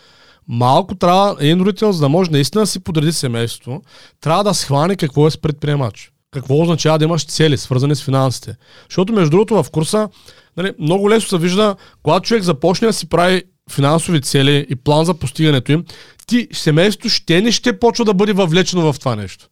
Малко 0.47 0.95
трябва, 0.95 1.35
един 1.39 1.61
родител, 1.61 1.91
за 1.91 1.99
да 1.99 2.09
може 2.09 2.31
наистина 2.31 2.61
да 2.61 2.67
си 2.67 2.79
подреди 2.79 3.13
семейството, 3.13 3.81
трябва 4.21 4.43
да 4.43 4.53
схване 4.53 4.95
какво 4.95 5.27
е 5.27 5.31
с 5.31 5.37
предприемач. 5.37 6.11
Какво 6.31 6.61
означава 6.61 6.99
да 6.99 7.05
имаш 7.05 7.25
цели, 7.25 7.57
свързани 7.57 7.95
с 7.95 8.03
финансите. 8.03 8.55
Защото, 8.89 9.13
между 9.13 9.29
другото, 9.29 9.63
в 9.63 9.71
курса 9.71 10.09
нали, 10.57 10.73
много 10.79 11.09
лесно 11.09 11.29
се 11.29 11.37
вижда, 11.37 11.75
когато 12.03 12.27
човек 12.27 12.43
започне 12.43 12.87
да 12.87 12.93
си 12.93 13.09
прави 13.09 13.43
финансови 13.71 14.21
цели 14.21 14.65
и 14.69 14.75
план 14.75 15.05
за 15.05 15.13
постигането 15.13 15.71
им, 15.71 15.83
ти 16.27 16.47
семейството 16.53 17.09
ще 17.09 17.41
не 17.41 17.51
ще 17.51 17.79
почва 17.79 18.05
да 18.05 18.13
бъде 18.13 18.33
въвлечено 18.33 18.93
в 18.93 18.99
това 18.99 19.15
нещо. 19.15 19.47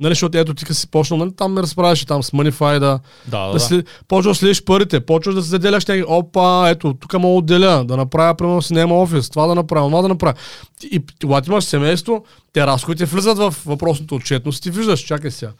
Нали, 0.00 0.10
защото 0.10 0.38
ето 0.38 0.54
ти 0.54 0.74
си 0.74 0.90
почнал, 0.90 1.18
нали, 1.18 1.30
там 1.36 1.52
ме 1.52 1.62
разправяше 1.62 2.06
там 2.06 2.22
с 2.22 2.30
Moneyfy 2.30 2.78
да, 2.78 3.00
Да, 3.28 3.46
да, 3.46 3.52
да, 3.52 3.60
след, 3.60 3.86
почваш 4.08 4.36
да 4.36 4.38
следиш 4.38 4.64
парите, 4.64 5.00
почваш 5.00 5.34
да 5.34 5.42
се 5.42 5.48
заделяш 5.48 5.86
някакви, 5.86 6.04
опа, 6.08 6.68
ето, 6.68 6.94
тук 6.94 7.12
мога 7.12 7.32
да 7.32 7.38
отделя, 7.38 7.84
да 7.84 7.96
направя, 7.96 8.34
примерно 8.34 8.62
си 8.62 8.74
няма 8.74 8.94
офис, 8.94 9.30
това 9.30 9.46
да 9.46 9.54
направя, 9.54 9.88
това 9.88 10.02
да 10.02 10.08
направя. 10.08 10.34
И, 10.82 10.96
и 10.96 11.26
когато 11.26 11.50
имаш 11.50 11.64
семейство, 11.64 12.24
те 12.52 12.66
разходите 12.66 13.04
влизат 13.04 13.38
в 13.38 13.54
въпросната 13.66 14.14
отчетност, 14.14 14.62
ти 14.62 14.70
виждаш, 14.70 15.00
чакай 15.00 15.30
сега, 15.30 15.52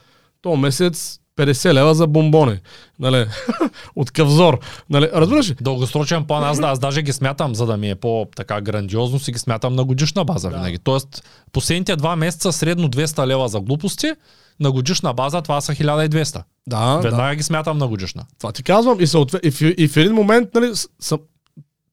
то 0.42 0.56
месец 0.56 1.20
50 1.40 1.72
лева 1.72 1.94
за 1.94 2.06
бомбони, 2.06 2.58
нали, 2.98 3.26
от 3.96 4.10
къвзор, 4.10 4.58
нали, 4.90 5.08
разбираш 5.14 5.50
ли? 5.50 5.56
Дългосрочен 5.60 6.24
план, 6.24 6.44
аз, 6.44 6.60
да, 6.60 6.66
аз 6.66 6.78
даже 6.78 7.02
ги 7.02 7.12
смятам, 7.12 7.54
за 7.54 7.66
да 7.66 7.76
ми 7.76 7.90
е 7.90 7.94
по-така 7.94 8.60
грандиозно, 8.60 9.18
си 9.18 9.32
ги 9.32 9.38
смятам 9.38 9.74
на 9.74 9.84
годишна 9.84 10.24
база 10.24 10.50
да. 10.50 10.56
винаги. 10.56 10.78
Тоест, 10.78 11.24
последните 11.52 11.96
два 11.96 12.16
месеца 12.16 12.52
средно 12.52 12.88
200 12.88 13.26
лева 13.26 13.48
за 13.48 13.60
глупости, 13.60 14.12
на 14.60 14.72
годишна 14.72 15.14
база 15.14 15.42
това 15.42 15.60
са 15.60 15.72
1200. 15.72 16.42
Да, 16.66 16.94
да. 16.94 17.00
Веднага 17.00 17.34
ги 17.34 17.42
смятам 17.42 17.78
на 17.78 17.88
годишна. 17.88 18.24
Това 18.38 18.52
ти 18.52 18.62
казвам. 18.62 19.00
И, 19.00 19.06
съответ, 19.06 19.44
и, 19.44 19.50
в, 19.50 19.60
и 19.60 19.88
в 19.88 19.96
един 19.96 20.12
момент, 20.12 20.48
нали, 20.54 20.76
с, 20.76 20.88
с, 21.00 21.18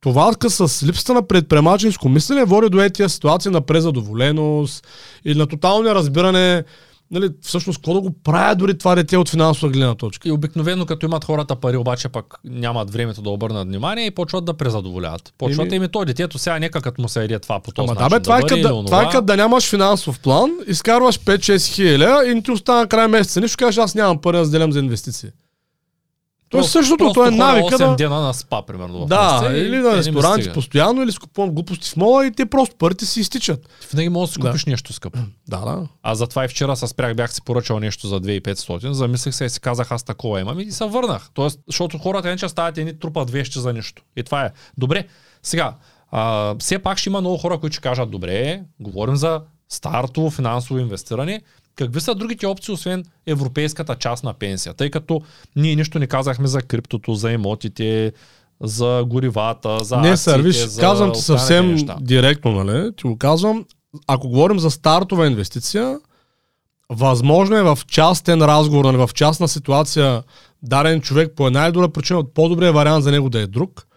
това 0.02 0.34
с 0.42 0.84
липсата 0.86 1.14
на 1.14 1.28
предприемаческо 1.28 2.10
мислене 2.10 2.46
води 2.46 2.70
до 2.70 2.82
етия 2.82 3.10
ситуации 3.10 3.52
на 3.52 3.62
презадоволеност 3.62 4.88
или 5.26 5.38
на 5.38 5.48
тотално 5.48 5.96
разбиране 5.96 6.64
нали, 7.12 7.30
всъщност, 7.42 7.78
какво 7.78 7.94
да 7.94 8.02
го 8.02 8.16
правя 8.24 8.56
дори 8.56 8.78
това 8.78 8.96
дете 8.96 9.18
от 9.18 9.30
финансова 9.30 9.70
гледна 9.70 9.96
точка. 9.96 10.30
И 10.30 10.32
обикновено, 10.32 10.86
като 10.86 11.06
имат 11.06 11.26
хората 11.26 11.56
пари, 11.56 11.78
обаче 11.78 12.10
пък 12.10 12.36
нямат 12.44 12.92
времето 12.92 13.22
да 13.22 13.30
обърнат 13.30 13.68
внимание 13.68 14.06
и 14.06 14.12
почват 14.12 14.46
да 14.46 14.54
презадоволяват. 14.54 15.34
Почват 15.38 15.72
ими, 15.72 15.88
то 15.88 16.06
детето 16.06 16.38
сега 16.38 16.60
нека 16.60 16.82
като 16.82 17.02
му 17.02 17.10
се 17.10 17.24
еде 17.24 17.40
това 17.40 17.60
по 17.60 17.72
този 17.72 17.86
Ама 17.92 18.00
начин. 18.00 18.10
да 18.10 18.20
бе, 18.20 18.24
това, 18.24 18.40
да 18.40 18.46
е 18.46 18.62
като, 18.62 18.84
това 18.86 19.04
е 19.04 19.10
като 19.10 19.22
да 19.26 19.38
нямаш 19.38 19.70
финансов 19.70 20.20
план, 20.20 20.52
изкарваш 20.68 21.20
5-6 21.20 21.74
хиляди 21.74 22.32
и 22.32 22.36
не 22.36 22.42
ти 22.42 22.52
остана 22.52 22.88
край 22.88 23.08
месеца. 23.08 23.42
Нищо 23.42 23.58
кажеш, 23.58 23.78
аз 23.78 23.96
нямам 23.96 24.22
пари 24.22 24.38
да 24.38 24.42
разделям 24.42 24.72
за 24.72 24.80
инвестиции. 24.80 25.30
То 26.50 26.60
е 26.60 26.64
същото, 26.64 27.14
то 27.14 27.28
е 27.28 27.32
навика 27.32 27.78
8 27.78 27.90
да... 27.90 27.96
дена 27.96 28.22
на 28.22 28.34
спа, 28.34 28.62
примерно. 28.62 29.06
Да, 29.06 29.50
и 29.54 29.58
или 29.60 29.78
на 29.78 29.96
ресторанти 29.96 30.54
постоянно, 30.54 31.04
или 31.04 31.12
си 31.12 31.18
купувам 31.18 31.52
глупости 31.52 31.90
в 31.90 31.98
мола 31.98 32.26
и 32.28 32.32
те 32.32 32.46
просто 32.46 32.76
парите 32.76 33.06
си 33.06 33.20
изтичат. 33.20 33.70
Винаги 33.92 34.10
можеш 34.10 34.30
да 34.30 34.34
си 34.34 34.40
Да. 34.40 34.48
купиш 34.48 34.66
нещо 34.66 34.94
скъпо. 34.94 35.20
Да, 35.48 35.60
да. 35.60 35.88
А 36.04 36.16
затова 36.16 36.46
и 36.46 36.48
вчера 36.48 36.76
се 36.76 36.88
спрях, 36.88 37.16
бях 37.16 37.34
си 37.34 37.42
поръчал 37.42 37.80
нещо 37.80 38.08
за 38.08 38.22
2500, 38.22 38.92
замислих 38.92 39.34
се 39.36 39.46
и 39.46 39.50
си 39.50 39.60
казах 39.60 39.92
аз 39.92 40.04
такова 40.04 40.40
имам 40.42 40.60
и 40.60 40.72
се 40.72 40.86
върнах. 40.86 41.30
Тоест, 41.34 41.60
защото 41.68 41.98
хората 41.98 42.28
иначе 42.28 42.50
стават 42.50 42.78
едни 42.78 43.00
трупат 43.00 43.30
вещи 43.30 43.60
за 43.60 43.74
нищо. 43.74 44.04
И 44.16 44.24
това 44.24 44.46
е. 44.46 44.52
Добре, 44.78 45.08
сега, 45.44 45.74
а, 46.12 46.56
все 46.60 46.80
пак 46.80 46.98
ще 46.98 47.10
има 47.10 47.22
много 47.22 47.38
хора, 47.38 47.58
които 47.60 47.74
ще 47.74 47.82
кажат, 47.82 48.12
добре, 48.12 48.62
говорим 48.80 49.16
за 49.16 49.42
стартово 49.70 50.30
финансово 50.30 50.80
инвестиране, 50.80 51.42
Какви 51.78 52.02
са 52.02 52.16
другите 52.16 52.48
опции, 52.48 52.74
освен 52.74 53.06
европейската 53.26 53.96
част 53.96 54.24
на 54.24 54.34
пенсия? 54.34 54.74
Тъй 54.74 54.90
като 54.90 55.22
ние 55.56 55.76
нищо 55.76 56.00
не 56.00 56.08
казахме 56.08 56.48
за 56.48 56.62
криптото, 56.62 57.14
за 57.14 57.32
имотите, 57.32 58.14
за 58.62 59.04
горивата, 59.08 59.84
за 59.84 59.96
Не, 59.98 60.02
акциите, 60.02 60.18
сър, 60.18 60.42
виж, 60.42 60.56
за 60.56 60.82
казвам 60.82 61.12
ти 61.14 61.22
съвсем 61.22 61.72
неща. 61.72 61.98
директно, 62.02 62.64
нали? 62.64 62.92
Ти 62.96 63.04
го 63.08 63.18
казвам. 63.18 63.66
Ако 64.08 64.30
говорим 64.30 64.60
за 64.60 64.72
стартова 64.72 65.28
инвестиция, 65.28 66.00
възможно 66.90 67.56
е 67.56 67.64
в 67.64 67.80
частен 67.88 68.42
разговор, 68.42 68.86
нали, 68.86 68.98
в 68.98 69.10
частна 69.14 69.48
ситуация, 69.48 70.24
даден 70.64 71.02
човек 71.02 71.34
по 71.36 71.48
една 71.48 71.66
или 71.66 71.72
друга 71.72 71.90
причина, 71.90 72.24
по-добрият 72.34 72.76
вариант 72.76 73.04
за 73.04 73.12
него 73.12 73.30
да 73.30 73.40
е 73.40 73.48
друг. 73.48 73.88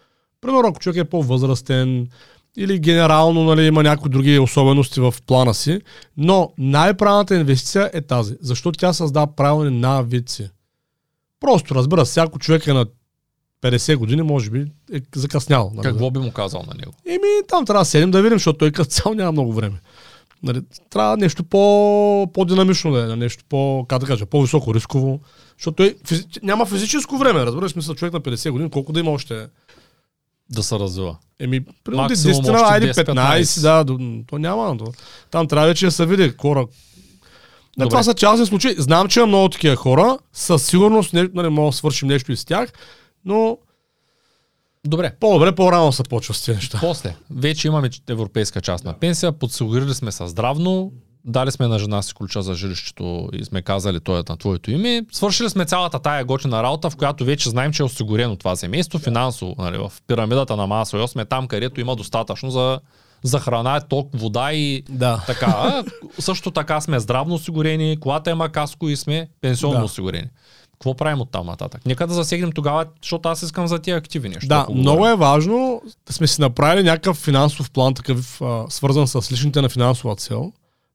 Примерно, 0.41 0.67
ако 0.67 0.79
човек 0.79 0.97
е 0.97 1.09
по-възрастен 1.09 2.07
или 2.57 2.79
генерално 2.79 3.43
нали, 3.43 3.65
има 3.65 3.83
някои 3.83 4.11
други 4.11 4.39
особености 4.39 4.99
в 4.99 5.13
плана 5.27 5.53
си, 5.53 5.81
но 6.17 6.53
най-правилната 6.57 7.35
инвестиция 7.35 7.89
е 7.93 8.01
тази, 8.01 8.35
защото 8.41 8.79
тя 8.79 8.93
създава 8.93 9.35
правилни 9.35 9.79
навици. 9.79 10.49
Просто 11.39 11.75
разбира, 11.75 12.05
се, 12.05 12.19
ако 12.19 12.39
човек 12.39 12.67
е 12.67 12.73
на 12.73 12.85
50 13.61 13.95
години, 13.95 14.21
може 14.21 14.49
би 14.49 14.59
е 14.93 15.01
закъснял. 15.15 15.71
Нали? 15.75 15.83
Какво 15.83 16.11
би 16.11 16.19
му 16.19 16.31
казал 16.31 16.63
на 16.67 16.73
него? 16.79 16.93
Еми, 17.07 17.47
там 17.47 17.65
трябва 17.65 17.81
да 17.81 17.85
седим 17.85 18.11
да 18.11 18.21
видим, 18.21 18.37
защото 18.37 18.57
той 18.57 18.71
като 18.71 18.89
цяло 18.89 19.15
няма 19.15 19.31
много 19.31 19.53
време. 19.53 19.79
Нали, 20.43 20.61
трябва 20.89 21.17
нещо 21.17 21.43
по, 21.43 22.31
по-динамично 22.33 22.91
да 22.91 23.13
е, 23.13 23.15
нещо 23.15 23.43
по, 23.49 23.85
как 23.89 23.99
да 23.99 24.05
кажа, 24.05 24.25
по-високо 24.25 24.73
рисково. 24.73 25.19
Защото 25.57 25.75
той 25.75 25.95
физи... 26.05 26.25
няма 26.43 26.65
физическо 26.65 27.17
време, 27.17 27.45
разбираш, 27.45 27.71
смисъл 27.71 27.95
човек 27.95 28.13
на 28.13 28.21
50 28.21 28.51
години, 28.51 28.69
колко 28.69 28.93
да 28.93 28.99
има 28.99 29.11
още. 29.11 29.47
Да 30.51 30.63
се 30.63 30.79
развива. 30.79 31.17
Еми, 31.39 31.61
примерно 31.83 32.03
Максимум 32.03 32.35
10, 32.35 32.53
още 32.53 32.73
айде 32.73 32.93
10-15. 32.93 33.05
15, 33.05 33.61
да, 33.61 33.83
до- 33.83 34.23
то 34.27 34.37
няма. 34.37 34.77
То. 34.77 34.85
Там 35.31 35.47
трябва 35.47 35.67
вече 35.67 35.85
да 35.85 35.91
се 35.91 36.05
види 36.05 36.33
хора. 36.41 36.67
Да, 37.77 37.87
това 37.87 38.03
са 38.03 38.13
частни 38.13 38.45
случаи. 38.45 38.75
Знам, 38.77 39.07
че 39.07 39.19
има 39.19 39.27
много 39.27 39.49
такива 39.49 39.75
хора. 39.75 40.17
Със 40.33 40.63
сигурност 40.65 41.13
не, 41.13 41.29
нали, 41.33 41.49
мога 41.49 41.69
да 41.71 41.77
свършим 41.77 42.07
нещо 42.07 42.31
и 42.31 42.37
с 42.37 42.45
тях, 42.45 42.73
но 43.25 43.57
Добре. 44.85 45.11
по-добре 45.19 45.55
по-рано 45.55 45.91
се 45.91 46.03
почва 46.03 46.33
с 46.33 46.45
тези 46.45 46.55
неща. 46.55 46.77
После, 46.81 47.15
вече 47.29 47.67
имаме 47.67 47.89
европейска 48.09 48.61
част 48.61 48.85
на 48.85 48.93
пенсия, 48.93 49.31
подсигурили 49.31 49.93
сме 49.93 50.11
се 50.11 50.27
здравно, 50.27 50.91
дали 51.25 51.51
сме 51.51 51.67
на 51.67 51.79
жена 51.79 52.01
си 52.01 52.13
ключа 52.13 52.41
за 52.41 52.53
жилището 52.53 53.29
и 53.33 53.45
сме 53.45 53.61
казали, 53.61 53.99
той 53.99 54.19
е 54.19 54.23
на 54.29 54.37
твоето 54.37 54.71
име. 54.71 55.01
Свършили 55.11 55.49
сме 55.49 55.65
цялата 55.65 55.99
тая 55.99 56.25
готина 56.25 56.63
работа, 56.63 56.89
в 56.89 56.95
която 56.95 57.25
вече 57.25 57.49
знаем, 57.49 57.71
че 57.73 57.83
е 57.83 57.85
осигурено 57.85 58.35
това 58.35 58.55
семейство 58.55 58.99
финансово. 58.99 59.55
Нали, 59.57 59.77
в 59.77 59.91
пирамидата 60.07 60.55
на 60.55 60.67
Масло 60.67 61.07
сме 61.07 61.25
там, 61.25 61.47
където 61.47 61.81
има 61.81 61.95
достатъчно 61.95 62.51
за, 62.51 62.79
за 63.23 63.39
храна, 63.39 63.79
ток, 63.79 64.09
вода 64.13 64.53
и 64.53 64.83
Да. 64.89 65.23
така. 65.27 65.45
А, 65.57 65.83
също 66.19 66.51
така 66.51 66.81
сме 66.81 66.99
здравно 66.99 67.35
осигурени, 67.35 67.97
колата 67.99 68.29
има 68.31 68.49
каско 68.49 68.89
и 68.89 68.95
сме 68.95 69.27
пенсионно 69.41 69.79
Да. 69.79 69.85
осигурени. 69.85 70.27
Какво 70.73 70.93
правим 70.95 71.21
от 71.21 71.31
там 71.31 71.45
нататък? 71.45 71.81
Нека 71.85 72.07
да 72.07 72.13
засегнем 72.13 72.51
тогава, 72.51 72.85
защото 73.01 73.29
аз 73.29 73.41
искам 73.41 73.67
за 73.67 73.79
тия 73.79 73.97
активи 73.97 74.29
нещо. 74.29 74.47
Да, 74.47 74.65
много 74.73 75.07
е 75.07 75.15
важно 75.15 75.81
да 76.07 76.13
сме 76.13 76.27
си 76.27 76.41
направили 76.41 76.83
някакъв 76.83 77.17
финансов 77.17 77.71
план, 77.71 77.93
такъв 77.93 78.41
а, 78.41 78.65
свързан 78.69 79.07
с 79.07 79.31
личните 79.31 79.61
на 79.61 79.69
финансова 79.69 80.15
цел, 80.15 80.51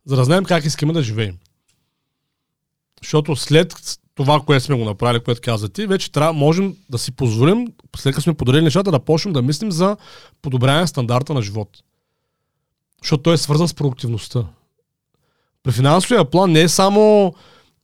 за 0.06 0.16
да 0.16 0.24
знаем 0.24 0.44
как 0.44 0.64
искаме 0.64 0.92
да 0.92 1.02
живеем. 1.02 1.38
Защото 3.02 3.36
след 3.36 3.98
това, 4.14 4.40
което 4.40 4.64
сме 4.64 4.76
го 4.76 4.84
направили, 4.84 5.22
което 5.22 5.40
каза 5.44 5.68
ти, 5.68 5.86
вече 5.86 6.12
трябва, 6.12 6.32
можем 6.32 6.76
да 6.90 6.98
си 6.98 7.12
позволим, 7.12 7.66
след 7.96 8.14
като 8.14 8.22
сме 8.22 8.34
подарили 8.34 8.64
нещата, 8.64 8.90
да 8.90 8.98
почнем 8.98 9.32
да 9.32 9.42
мислим 9.42 9.72
за 9.72 9.96
подобряване 10.42 10.86
стандарта 10.86 11.34
на 11.34 11.42
живот. 11.42 11.68
Защото 13.02 13.22
той 13.22 13.34
е 13.34 13.36
свързан 13.36 13.68
с 13.68 13.74
продуктивността. 13.74 14.44
При 15.62 15.72
финансовия 15.72 16.24
план 16.24 16.52
не 16.52 16.60
е 16.60 16.68
само 16.68 17.34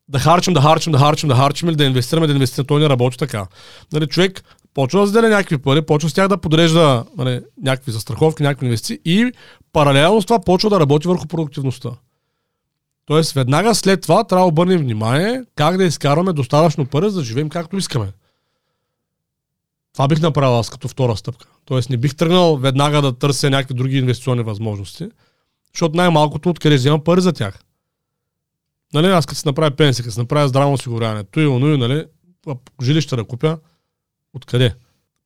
да 0.08 0.18
харчим, 0.18 0.54
да 0.54 0.60
харчим, 0.60 0.92
да 0.92 0.98
харчим, 0.98 1.28
да 1.28 1.34
харчим 1.34 1.68
или 1.68 1.76
да 1.76 1.84
инвестираме, 1.84 2.26
да 2.26 2.32
инвестираме. 2.32 2.66
Той 2.66 2.80
не 2.80 2.88
работи 2.88 3.18
така. 3.18 3.46
Нали, 3.92 4.06
човек 4.06 4.44
почва 4.74 5.00
да 5.00 5.06
заделя 5.06 5.28
някакви 5.28 5.58
пари, 5.58 5.82
почва 5.82 6.10
с 6.10 6.14
тях 6.14 6.28
да 6.28 6.36
подрежда 6.36 7.04
нали, 7.18 7.40
някакви 7.62 7.92
застраховки, 7.92 8.42
някакви 8.42 8.66
инвестиции 8.66 8.98
и 9.04 9.32
паралелно 9.72 10.22
с 10.22 10.26
това 10.26 10.40
почва 10.40 10.70
да 10.70 10.80
работи 10.80 11.08
върху 11.08 11.26
продуктивността. 11.26 11.90
Тоест, 13.06 13.32
веднага 13.32 13.74
след 13.74 14.02
това 14.02 14.24
трябва 14.24 14.44
да 14.44 14.48
обърнем 14.48 14.78
внимание 14.78 15.44
как 15.54 15.76
да 15.76 15.84
изкарваме 15.84 16.32
достатъчно 16.32 16.86
пари, 16.86 17.10
за 17.10 17.18
да 17.18 17.24
живеем 17.24 17.48
както 17.48 17.76
искаме. 17.76 18.12
Това 19.92 20.08
бих 20.08 20.20
направил 20.20 20.58
аз 20.58 20.70
като 20.70 20.88
втора 20.88 21.16
стъпка. 21.16 21.46
Тоест, 21.64 21.90
не 21.90 21.96
бих 21.96 22.16
тръгнал 22.16 22.56
веднага 22.56 23.02
да 23.02 23.18
търся 23.18 23.50
някакви 23.50 23.74
други 23.74 23.98
инвестиционни 23.98 24.42
възможности, 24.42 25.08
защото 25.74 25.96
най-малкото 25.96 26.50
откъде 26.50 26.76
вземам 26.76 27.04
пари 27.04 27.20
за 27.20 27.32
тях. 27.32 27.60
Нали, 28.94 29.06
аз 29.06 29.26
като 29.26 29.40
си 29.40 29.48
направя 29.48 29.70
пенсия, 29.70 30.02
като 30.02 30.12
си 30.12 30.20
направя 30.20 30.48
здравно 30.48 30.72
осигуряване, 30.72 31.24
и 31.36 31.46
оно, 31.46 31.68
и, 31.68 31.78
нали, 31.78 32.04
жилище 32.82 33.16
да 33.16 33.24
купя, 33.24 33.58
откъде? 34.34 34.74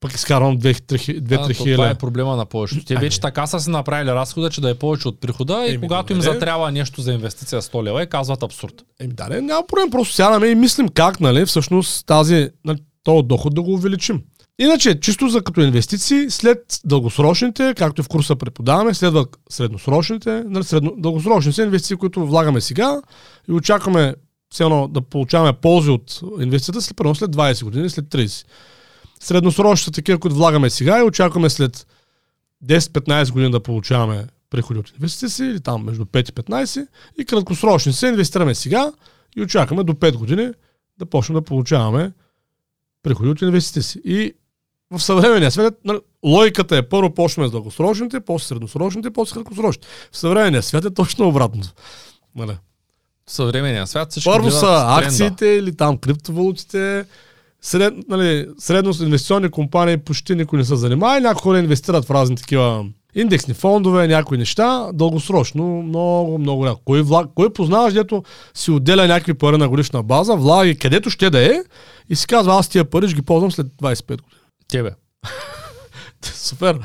Пък 0.00 0.14
изкарвам 0.14 0.58
2-3 0.58 1.20
Да, 1.20 1.36
то 1.36 1.42
това 1.42 1.50
е 1.50 1.54
хиляди. 1.54 1.98
проблема 1.98 2.36
на 2.36 2.46
повечето. 2.46 2.84
Те 2.84 2.94
Ами. 2.94 3.00
вече 3.04 3.20
така 3.20 3.46
са 3.46 3.60
си 3.60 3.70
направили 3.70 4.10
разхода, 4.10 4.50
че 4.50 4.60
да 4.60 4.70
е 4.70 4.74
повече 4.74 5.08
от 5.08 5.20
прихода 5.20 5.66
и 5.66 5.74
Еми, 5.74 5.86
когато 5.86 6.12
им 6.12 6.18
добре. 6.18 6.32
затрябва 6.32 6.72
нещо 6.72 7.00
за 7.00 7.12
инвестиция 7.12 7.62
100 7.62 7.82
лева 7.82 8.02
и 8.02 8.06
казват 8.06 8.42
абсурд. 8.42 8.74
Еми 9.00 9.14
да, 9.14 9.28
не, 9.28 9.40
няма 9.40 9.66
проблем, 9.66 9.90
просто 9.90 10.14
сядаме 10.14 10.46
и 10.46 10.54
мислим 10.54 10.88
как, 10.88 11.20
нали, 11.20 11.46
всъщност 11.46 12.06
тази, 12.06 12.48
нали, 12.64 12.78
този 13.02 13.22
доход 13.22 13.54
да 13.54 13.62
го 13.62 13.72
увеличим. 13.72 14.22
Иначе, 14.58 15.00
чисто 15.00 15.28
за 15.28 15.42
като 15.42 15.60
инвестиции, 15.60 16.30
след 16.30 16.80
дългосрочните, 16.84 17.74
както 17.76 18.00
и 18.00 18.04
в 18.04 18.08
курса 18.08 18.36
преподаваме, 18.36 18.94
следват 18.94 19.36
средносрочните, 19.50 20.42
нали, 20.46 20.64
средно, 20.64 20.94
дългосрочни 20.98 21.52
са 21.52 21.62
инвестиции, 21.62 21.96
които 21.96 22.26
влагаме 22.26 22.60
сега 22.60 23.00
и 23.48 23.52
очакваме 23.52 24.14
все 24.52 24.62
едно 24.62 24.88
да 24.88 25.00
получаваме 25.00 25.52
ползи 25.52 25.90
от 25.90 26.20
инвестицията 26.40 26.82
след, 26.82 26.96
след 27.16 27.30
20 27.30 27.64
години, 27.64 27.90
след 27.90 28.04
30. 28.04 28.46
Средносрочни 29.20 29.84
са 29.84 29.90
такива, 29.90 30.18
които 30.18 30.36
влагаме 30.36 30.70
сега 30.70 30.98
и 30.98 31.02
очакваме 31.02 31.50
след 31.50 31.86
10-15 32.64 33.32
години 33.32 33.50
да 33.50 33.60
получаваме 33.60 34.26
приходи 34.50 34.80
от 34.80 34.90
инвестиции, 34.90 35.46
или 35.46 35.60
там 35.60 35.84
между 35.84 36.04
5 36.04 36.30
и 36.30 36.32
15, 36.32 36.86
и 37.20 37.24
краткосрочни 37.24 37.92
се 37.92 38.06
инвестираме 38.06 38.54
сега 38.54 38.92
и 39.36 39.42
очакваме 39.42 39.84
до 39.84 39.92
5 39.92 40.16
години 40.16 40.50
да 40.98 41.06
почнем 41.06 41.34
да 41.34 41.42
получаваме 41.42 42.12
приходи 43.02 43.28
от 43.28 43.42
инвестиции. 43.42 44.00
И 44.04 44.34
в 44.90 45.00
съвременния 45.00 45.50
свят 45.50 45.74
нали, 45.84 45.98
логиката 46.24 46.76
е 46.76 46.88
първо 46.88 47.14
почваме 47.14 47.48
с 47.48 47.50
дългосрочните, 47.50 48.20
после 48.20 48.46
средносрочните, 48.46 49.10
после 49.10 49.34
краткосрочните. 49.34 49.88
В 50.12 50.16
съвременния 50.18 50.62
свят 50.62 50.84
е 50.84 50.94
точно 50.94 51.28
обратното. 51.28 51.68
Нали. 52.36 52.56
В 53.26 53.32
съвременния 53.32 53.86
свят 53.86 54.10
всички 54.10 54.30
Първо 54.30 54.50
са 54.50 54.60
тренда. 54.60 55.06
акциите 55.06 55.46
или 55.46 55.76
там 55.76 55.98
криптовалутите. 55.98 57.04
Сред, 57.62 57.94
нали, 58.08 58.46
средно 58.58 58.92
с 58.92 59.00
инвестиционни 59.00 59.48
компании 59.48 59.96
почти 59.96 60.34
никой 60.34 60.58
не 60.58 60.64
се 60.64 60.76
занимава. 60.76 61.18
и 61.18 61.20
Някои 61.20 61.42
хора 61.42 61.58
инвестират 61.58 62.04
в 62.04 62.10
разни 62.10 62.36
такива 62.36 62.84
индексни 63.14 63.54
фондове, 63.54 64.08
някои 64.08 64.38
неща, 64.38 64.88
дългосрочно, 64.92 65.82
много, 65.82 66.38
много 66.38 66.66
рядко. 66.66 66.82
Кой, 66.84 67.02
влаг, 67.02 67.26
кой 67.34 67.52
познаваш, 67.52 67.94
дето 67.94 68.22
си 68.54 68.70
отделя 68.70 69.06
някакви 69.06 69.34
пари 69.34 69.56
на 69.56 69.68
годишна 69.68 70.02
база, 70.02 70.34
влага 70.34 70.66
ги 70.66 70.78
където 70.78 71.10
ще 71.10 71.30
да 71.30 71.44
е 71.44 71.62
и 72.08 72.16
си 72.16 72.26
казва, 72.26 72.58
аз 72.58 72.68
тия 72.68 72.84
пари 72.84 73.08
ще 73.08 73.14
ги 73.14 73.22
ползвам 73.22 73.52
след 73.52 73.66
25 73.66 74.08
години. 74.08 74.40
Тебе. 74.68 74.90
Супер. 76.34 76.78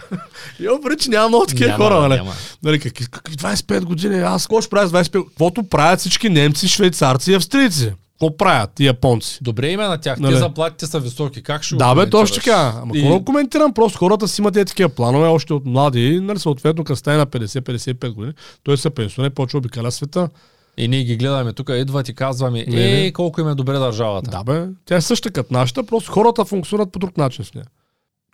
Йо, 0.60 0.82
преди, 0.82 1.04
че 1.04 1.10
няма 1.10 1.28
много 1.28 1.46
такива 1.46 1.70
Няма, 1.70 1.84
хора, 1.84 2.00
нали? 2.00 2.16
няма. 2.16 2.34
Нали, 2.64 2.80
какви 2.80 3.06
25 3.06 3.84
години? 3.84 4.20
Аз 4.20 4.44
какво 4.44 4.62
ще 4.62 4.70
правя 4.70 4.88
с 4.88 4.92
25? 4.92 5.28
Каквото 5.28 5.64
правят 5.64 6.00
всички 6.00 6.30
немци, 6.30 6.68
швейцарци 6.68 7.32
и 7.32 7.36
австрийци. 7.36 7.94
Какво 8.22 8.38
правят 8.38 8.80
японци? 8.80 9.40
Добре 9.42 9.70
име 9.70 9.88
на 9.88 9.98
тях. 9.98 10.20
Нали? 10.20 10.34
Те 10.34 10.40
заплатите 10.40 10.86
са 10.86 11.00
високи. 11.00 11.44
Как 11.44 11.64
ще 11.64 11.76
Да, 11.76 11.96
бе, 11.96 12.10
точно 12.10 12.36
така. 12.36 12.74
Ама 12.82 12.98
И- 12.98 13.02
какво 13.02 13.24
коментирам? 13.24 13.74
Просто 13.74 14.00
хората 14.00 14.28
си 14.28 14.42
имат 14.42 14.56
е 14.56 14.66
такива 14.66 14.90
планове 14.90 15.28
още 15.28 15.54
от 15.54 15.66
млади, 15.66 16.20
нали, 16.20 16.40
съответно, 16.40 16.84
като 16.84 16.96
стане 16.96 17.18
на 17.18 17.26
50-55 17.26 18.14
години, 18.14 18.34
той 18.64 18.78
се 18.78 18.90
пенсионе, 18.90 19.30
почва 19.30 19.58
обикаля 19.58 19.92
света. 19.92 20.30
И 20.78 20.88
ние 20.88 21.04
ги 21.04 21.18
гледаме 21.18 21.54
тук, 21.54 21.70
идват 21.74 22.10
и 22.10 22.16
казваме, 22.16 22.66
ей, 22.68 23.12
колко 23.12 23.42
им 23.42 23.48
е 23.48 23.56
добре 23.56 23.74
държавата. 23.74 24.32
Да, 24.32 24.44
бе, 24.44 24.68
тя 24.86 24.96
е 24.96 25.02
същата 25.02 25.34
като 25.34 25.54
нашата, 25.54 25.84
просто 25.84 26.12
хората 26.12 26.46
функционират 26.46 26.92
по 26.92 27.00
друг 27.00 27.18
начин 27.18 27.46
с 27.46 27.54
нея. 27.54 27.66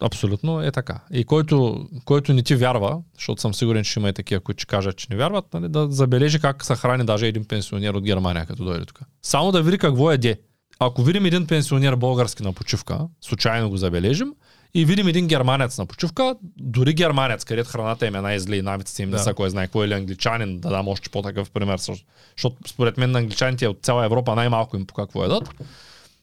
Абсолютно 0.01 0.61
е 0.61 0.71
така. 0.71 0.99
И 1.11 1.23
който, 1.23 1.87
който 2.05 2.33
не 2.33 2.43
ти 2.43 2.55
вярва, 2.55 3.01
защото 3.15 3.41
съм 3.41 3.53
сигурен, 3.53 3.83
че 3.83 3.99
има 3.99 4.09
и 4.09 4.13
такива, 4.13 4.41
които 4.41 4.61
ще 4.61 4.69
кажат, 4.69 4.97
че 4.97 5.07
не 5.09 5.15
вярват, 5.15 5.53
нали, 5.53 5.69
да 5.69 5.87
забележи 5.91 6.39
как 6.39 6.65
се 6.65 6.75
храни 6.75 7.05
даже 7.05 7.27
един 7.27 7.45
пенсионер 7.45 7.93
от 7.93 8.03
Германия, 8.03 8.45
като 8.45 8.63
дойде 8.63 8.85
тук. 8.85 8.99
Само 9.21 9.51
да 9.51 9.63
види 9.63 9.77
какво 9.77 10.11
еде. 10.11 10.39
Ако 10.79 11.03
видим 11.03 11.25
един 11.25 11.47
пенсионер 11.47 11.95
български 11.95 12.43
на 12.43 12.53
почивка, 12.53 12.99
случайно 13.21 13.69
го 13.69 13.77
забележим, 13.77 14.33
и 14.73 14.85
видим 14.85 15.07
един 15.07 15.27
германец 15.27 15.77
на 15.77 15.85
почивка, 15.85 16.35
дори 16.57 16.93
германец, 16.93 17.43
където 17.43 17.69
храната 17.69 18.07
им 18.07 18.15
е 18.15 18.21
най-зле 18.21 18.55
и 18.55 18.61
навиците 18.61 19.03
им 19.03 19.09
да. 19.09 19.17
Да. 19.17 19.23
са 19.23 19.33
кой 19.33 19.49
знае 19.49 19.67
какво, 19.67 19.83
или 19.83 19.93
англичанин, 19.93 20.59
да 20.59 20.69
дам 20.69 20.87
още 20.87 21.09
по-такъв 21.09 21.51
пример, 21.51 21.77
защото 21.77 22.57
според 22.67 22.97
мен 22.97 23.11
на 23.11 23.19
англичаните 23.19 23.67
от 23.67 23.79
цяла 23.81 24.05
Европа 24.05 24.35
най-малко 24.35 24.77
им 24.77 24.85
по 24.85 24.93
какво 24.93 25.23
едат, 25.23 25.49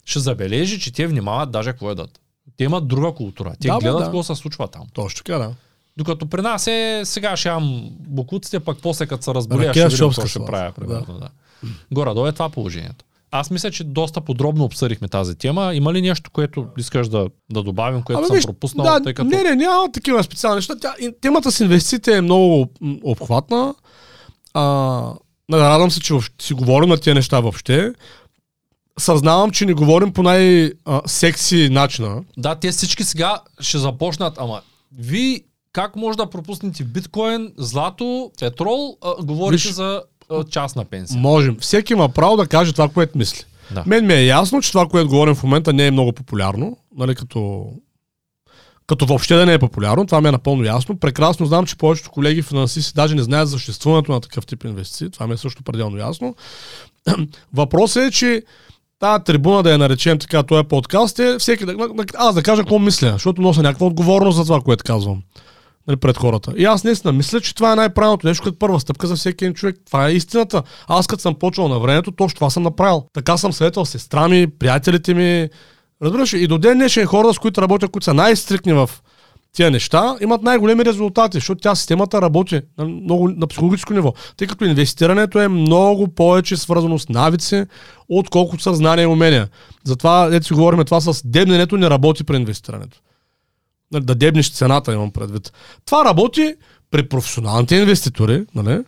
ще 0.05 0.19
забележи, 0.19 0.81
че 0.81 0.93
те 0.93 1.07
внимават 1.07 1.51
даже 1.51 1.71
какво 1.71 1.91
едат. 1.91 2.21
Те 2.57 2.65
имат 2.65 2.89
друга 2.89 3.13
култура. 3.15 3.53
Те 3.61 3.69
Да, 3.69 3.79
гледат 3.79 3.99
да. 3.99 4.05
какво 4.05 4.23
се 4.23 4.35
случва 4.35 4.69
там. 4.69 4.83
Точно 4.93 5.25
така, 5.25 5.39
да. 5.39 5.51
Докато 5.97 6.27
при 6.27 6.43
нас 6.43 6.67
е, 6.67 7.03
сега 7.05 7.37
ще 7.37 7.49
ям 7.49 7.91
букуците, 8.01 8.61
пък 8.61 8.79
после 8.83 9.07
като 9.07 9.23
се 9.23 9.35
разболея, 9.35 9.69
Ракия 9.69 9.91
ще 9.91 9.97
видим 9.97 10.11
какво 10.11 10.27
ще 10.27 10.45
правя. 10.45 10.73
Примерно, 10.73 11.19
да. 11.21 11.29
Горе-долу 11.93 12.27
е 12.27 12.33
това 12.33 12.49
положението. 12.49 13.05
Аз 13.31 13.51
мисля, 13.51 13.71
че 13.71 13.85
доста 13.85 14.21
подробно 14.21 14.65
обсъдихме 14.65 15.09
тази 15.09 15.35
тема. 15.35 15.75
Има 15.75 15.93
ли 15.93 16.03
нещо, 16.03 16.31
което 16.31 16.67
искаш 16.79 17.09
да, 17.09 17.29
да 17.53 17.63
добавим, 17.63 18.03
което 18.03 18.19
Абе, 18.19 18.27
съм 18.27 18.37
виж, 18.37 18.45
пропуснал? 18.45 18.87
да, 18.87 19.03
тъй 19.03 19.15
като... 19.15 19.29
Не, 19.29 19.43
не, 19.43 19.57
няма 19.57 19.93
такива 19.93 20.25
специални 20.25 20.57
неща. 20.57 20.75
Тя, 20.81 20.95
темата 21.21 21.53
с 21.53 21.61
инвестициите 21.61 22.17
е 22.17 22.21
много 22.21 22.69
обхватна. 23.03 23.75
А, 24.55 25.13
радвам 25.53 25.91
се, 25.91 26.01
че 26.01 26.15
си 26.43 26.55
говорим 26.55 26.89
на 26.89 26.97
тези 26.97 27.15
неща 27.15 27.41
въобще. 27.41 27.93
Съзнавам, 28.99 29.51
че 29.51 29.67
не 29.67 29.75
говорим 29.75 30.13
по 30.13 30.23
най-секси 30.23 31.69
начина. 31.71 32.23
Да, 32.37 32.55
те 32.55 32.71
всички 32.71 33.05
сега 33.05 33.41
ще 33.61 33.79
започнат, 33.79 34.35
ама 34.39 34.61
ви 34.99 35.45
как 35.73 35.97
може 35.97 36.17
да 36.17 36.31
пропуснете 36.31 36.85
биткоин, 36.85 37.53
злато, 37.57 38.31
петрол, 38.41 38.99
а, 39.03 39.25
говорите 39.25 39.63
Виж, 39.63 39.73
за 39.73 40.03
а, 40.31 40.45
частна 40.45 40.85
пенсия. 40.85 41.21
Можем. 41.21 41.57
Всеки 41.61 41.93
има 41.93 42.09
право 42.09 42.37
да 42.37 42.47
каже 42.47 42.73
това, 42.73 42.89
което 42.89 43.19
мисли. 43.19 43.45
Да. 43.71 43.83
Мен 43.87 44.07
ми 44.07 44.15
е 44.15 44.27
ясно, 44.27 44.63
че 44.63 44.73
това, 44.73 44.87
което 44.87 45.09
говорим 45.09 45.35
в 45.35 45.43
момента 45.43 45.73
не 45.73 45.87
е 45.87 45.91
много 45.91 46.13
популярно, 46.13 46.77
нали, 46.97 47.15
като, 47.15 47.67
като 48.87 49.07
въобще 49.07 49.35
да 49.35 49.47
не 49.47 49.53
е 49.53 49.59
популярно, 49.59 50.07
това 50.07 50.21
ми 50.21 50.29
е 50.29 50.33
напълно 50.33 50.65
ясно. 50.65 50.99
Прекрасно 50.99 51.47
знам, 51.47 51.67
че 51.67 51.77
повечето 51.77 52.11
колеги 52.11 52.43
финансисти 52.43 52.95
даже 52.95 53.15
не 53.15 53.23
знаят 53.23 53.49
за 53.49 53.59
съществуването 53.59 54.13
на 54.13 54.21
такъв 54.21 54.47
тип 54.47 54.65
инвестиции. 54.65 55.11
Това 55.11 55.27
ми 55.27 55.35
е 55.35 55.37
също 55.37 55.63
пределно 55.63 55.99
ясно. 55.99 56.35
Въпросът 57.55 58.03
е, 58.03 58.11
че 58.11 58.43
тази 58.99 59.25
трибуна, 59.25 59.63
да 59.63 59.71
я 59.71 59.79
наречем 59.79 60.19
така, 60.19 60.43
този 60.43 60.65
подкаст 60.65 61.19
е 61.19 61.39
всеки 61.39 61.65
да, 61.65 61.75
аз 62.15 62.35
да 62.35 62.43
кажа 62.43 62.63
какво 62.63 62.79
мисля, 62.79 63.13
защото 63.13 63.43
нося 63.43 63.63
някаква 63.63 63.87
отговорност 63.87 64.37
за 64.37 64.45
това, 64.45 64.61
което 64.61 64.85
казвам 64.85 65.23
нали, 65.87 65.97
пред 65.97 66.17
хората. 66.17 66.53
И 66.57 66.65
аз 66.65 66.85
наистина 66.85 67.13
мисля, 67.13 67.41
че 67.41 67.55
това 67.55 67.73
е 67.73 67.77
най-правилното 67.77 68.27
нещо 68.27 68.45
като 68.45 68.59
първа 68.59 68.81
стъпка 68.81 69.07
за 69.07 69.17
всеки 69.17 69.45
един 69.45 69.55
човек. 69.55 69.77
Това 69.87 70.09
е 70.09 70.13
истината. 70.13 70.63
Аз 70.89 71.07
като 71.07 71.23
съм 71.23 71.35
почвал 71.35 71.69
на 71.69 71.79
времето, 71.79 72.13
точно 72.13 72.35
това 72.35 72.51
съм 72.51 72.63
направил. 72.63 73.05
Така 73.13 73.37
съм 73.37 73.53
съветвал 73.53 73.85
сестра 73.85 74.29
ми, 74.29 74.47
приятелите 74.59 75.15
ми. 75.15 75.49
Разбираш, 76.03 76.33
и 76.33 76.47
до 76.47 76.59
ден 76.59 76.79
днешен 76.79 77.07
хора, 77.07 77.35
с 77.35 77.39
които 77.39 77.63
работя, 77.63 77.89
които 77.89 78.05
са 78.05 78.15
най-стрикни 78.15 78.73
в 78.73 78.91
тия 79.55 79.71
неща, 79.71 80.17
имат 80.21 80.43
най-големи 80.43 80.85
резултати, 80.85 81.37
защото 81.37 81.61
тя 81.61 81.75
системата 81.75 82.23
работи 82.23 82.61
на, 82.79 82.85
много, 82.85 83.29
на 83.29 83.47
психологическо 83.47 83.93
ниво. 83.93 84.13
Тъй 84.37 84.47
като 84.47 84.65
инвестирането 84.65 85.41
е 85.41 85.49
много 85.49 86.09
повече 86.09 86.57
свързано 86.57 86.99
с 86.99 87.09
навици, 87.09 87.65
отколкото 88.09 88.63
с 88.63 88.75
знания 88.75 89.03
и 89.03 89.07
умения. 89.07 89.49
Затова, 89.85 90.29
ето 90.33 90.47
си 90.47 90.55
говорим, 90.55 90.85
това 90.85 91.01
с 91.01 91.23
дебненето 91.27 91.77
не 91.77 91.91
работи 91.91 92.25
при 92.25 92.37
инвестирането. 92.37 93.01
Нали, 93.93 94.05
да 94.05 94.15
дебнеш 94.15 94.53
цената, 94.53 94.93
имам 94.93 95.11
предвид. 95.11 95.53
Това 95.85 96.05
работи 96.05 96.55
при 96.91 97.09
професионалните 97.09 97.77
инвеститори, 97.77 98.45
нали, 98.55 98.83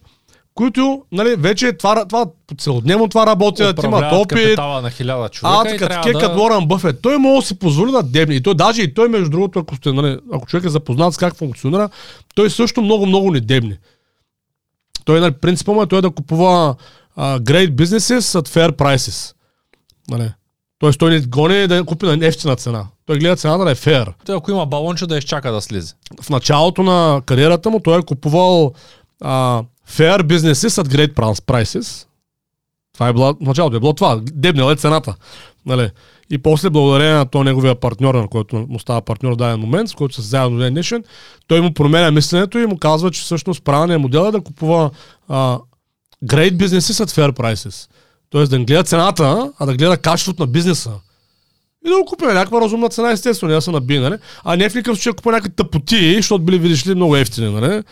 които 0.57 1.03
нали, 1.13 1.37
вече 1.37 1.73
това, 1.73 2.05
това 2.05 2.27
целодневно 2.59 3.09
това 3.09 3.27
работят, 3.27 3.85
имат 3.85 4.13
опит, 4.13 4.59
на 4.59 4.91
хиляда 4.91 5.29
човека 5.29 5.57
а, 5.59 5.65
така, 5.65 5.89
такива 5.89 6.21
да... 6.21 6.27
като 6.27 6.43
Уорън 6.43 6.67
Бъфет. 6.67 7.03
Той 7.03 7.19
може 7.19 7.41
да 7.41 7.47
си 7.47 7.59
позволи 7.59 7.93
да 7.93 8.03
дебне. 8.03 8.35
И 8.35 8.43
той 8.43 8.55
даже 8.55 8.83
и 8.83 8.95
той, 8.95 9.09
между 9.09 9.31
другото, 9.31 9.59
ако, 9.59 9.77
сте, 9.77 9.93
нали, 9.93 10.19
ако 10.33 10.47
човек 10.47 10.65
е 10.65 10.69
запознат 10.69 11.15
с 11.15 11.17
как 11.17 11.37
функционира, 11.37 11.89
той 12.35 12.51
също 12.51 12.83
много, 12.83 13.07
много 13.07 13.31
не 13.31 13.41
дебне. 13.41 13.79
Той, 15.05 15.21
нали, 15.21 15.33
принципът 15.33 15.75
му 15.75 15.83
е 15.83 15.87
той 15.87 16.03
да 16.03 16.11
купува 16.11 16.75
а, 17.17 17.39
great 17.39 17.71
businesses 17.71 18.41
at 18.41 18.49
fair 18.49 18.71
prices. 18.71 19.35
Нали. 20.11 20.31
Тоест 20.79 20.99
той 20.99 21.11
не 21.11 21.21
гони 21.21 21.67
да 21.67 21.85
купи 21.85 22.07
на 22.07 22.27
ефтина 22.27 22.57
цена. 22.57 22.87
Той 23.07 23.19
гледа 23.19 23.37
цената 23.37 23.65
да 23.65 23.71
е 23.71 23.75
fair. 23.75 24.13
Той, 24.27 24.37
ако 24.37 24.51
има 24.51 24.67
балонче, 24.67 25.07
да 25.07 25.19
изчака 25.19 25.53
да 25.53 25.61
слезе. 25.61 25.95
В 26.23 26.31
началото 26.31 26.83
на 26.83 27.23
кариерата 27.27 27.71
му 27.71 27.81
той 27.81 27.99
е 27.99 28.03
купувал 28.03 28.73
а, 29.21 29.63
fair 29.89 30.23
businesses 30.23 30.83
at 30.83 30.89
great 30.89 31.41
prices. 31.47 32.07
Това 32.95 33.09
е 33.09 33.13
било, 33.13 33.35
началото 33.41 33.77
е 33.77 33.81
било 33.81 33.93
това. 33.93 34.21
Дебнела 34.23 34.73
е 34.73 34.77
цената. 34.77 35.15
Нали? 35.67 35.91
И 36.31 36.39
после, 36.39 36.71
благодарение 36.71 37.15
на 37.15 37.27
то 37.27 37.45
неговия 37.45 37.75
партньор, 37.75 38.15
на 38.15 38.29
който 38.29 38.67
му 38.69 38.79
става 38.79 39.03
партньор 39.03 39.33
в 39.33 39.37
даден 39.37 39.61
момент, 39.61 39.89
с 39.89 39.95
който 39.95 40.15
са 40.15 40.23
заедно 40.23 40.59
ден 40.59 40.75
днешен, 40.75 41.05
той 41.47 41.61
му 41.61 41.75
променя 41.75 42.11
мисленето 42.11 42.59
и 42.59 42.67
му 42.67 42.79
казва, 42.79 43.11
че 43.11 43.23
всъщност 43.23 43.65
правилният 43.65 44.03
модел 44.03 44.29
е 44.29 44.31
да 44.31 44.41
купува 44.41 44.91
а, 45.29 45.59
great 46.25 46.57
businesses 46.57 47.05
at 47.05 47.11
fair 47.11 47.33
prices. 47.33 47.91
Тоест 48.31 48.51
да 48.51 48.59
не 48.59 48.65
гледа 48.65 48.85
цената, 48.85 49.53
а 49.59 49.67
да 49.67 49.75
гледа 49.77 49.97
качеството 49.97 50.43
на 50.43 50.47
бизнеса. 50.47 50.93
И 51.87 51.89
да 51.89 51.97
го 51.97 52.05
купим 52.05 52.29
някаква 52.29 52.61
разумна 52.61 52.89
цена, 52.89 53.11
естествено, 53.11 53.49
не 53.49 53.55
да 53.55 53.63
се 53.63 53.71
наби, 53.71 53.99
нали? 53.99 54.17
А 54.45 54.57
не 54.57 54.71
в 54.71 54.75
никакъв 54.75 54.97
случай 54.97 55.13
купа 55.13 55.33
някакви 55.33 55.57
тъпоти, 55.57 56.15
защото 56.17 56.45
били, 56.45 56.59
видиш 56.59 56.87
ли, 56.87 56.95
много 56.95 57.17
ефтини, 57.17 57.61
нали? 57.61 57.83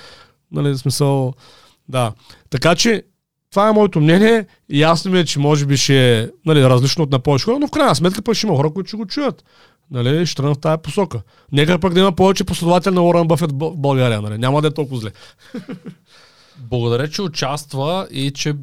Нали, 0.53 0.78
смисъл, 0.78 1.34
да. 1.89 2.12
Така 2.51 2.74
че, 2.74 3.03
това 3.51 3.68
е 3.68 3.72
моето 3.72 4.01
мнение 4.01 4.47
ясно 4.70 5.11
ми 5.11 5.18
е, 5.18 5.24
че 5.24 5.39
може 5.39 5.66
би 5.66 5.76
ще 5.76 6.20
е 6.20 6.28
нали, 6.47 6.62
различно 6.62 7.05
от 7.05 7.12
на 7.12 7.18
повече 7.18 7.45
хора, 7.45 7.59
но 7.59 7.66
в 7.66 7.70
крайна 7.70 7.95
сметка 7.95 8.22
пък 8.22 8.35
ще 8.35 8.47
има 8.47 8.57
хора, 8.57 8.70
които 8.70 8.89
ще 8.89 8.97
го 8.97 9.07
чуят. 9.07 9.45
Нали, 9.91 10.26
ще 10.26 10.43
в 10.43 10.55
тази 10.55 10.82
посока. 10.82 11.22
Нека 11.53 11.78
пък 11.78 11.95
да 11.95 12.01
има 12.01 12.12
повече 12.12 12.45
последовател 12.45 12.93
на 12.93 13.03
Уорън 13.03 13.28
Бъфет 13.28 13.51
в 13.53 13.76
България. 13.76 14.22
Нали? 14.22 14.39
Няма 14.39 14.62
да 14.62 14.68
е 14.68 14.74
толкова 14.74 15.01
зле. 15.01 15.11
Благодаря, 16.59 17.11
че 17.11 17.22
участва 17.22 18.09
и 18.11 18.30
че 18.30 18.55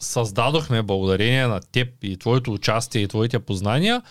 създадохме, 0.00 0.82
благодарение 0.82 1.46
на 1.46 1.60
теб 1.72 1.88
и 2.02 2.16
твоето 2.16 2.52
участие 2.52 3.02
и 3.02 3.08
твоите 3.08 3.38
познания, 3.38 4.02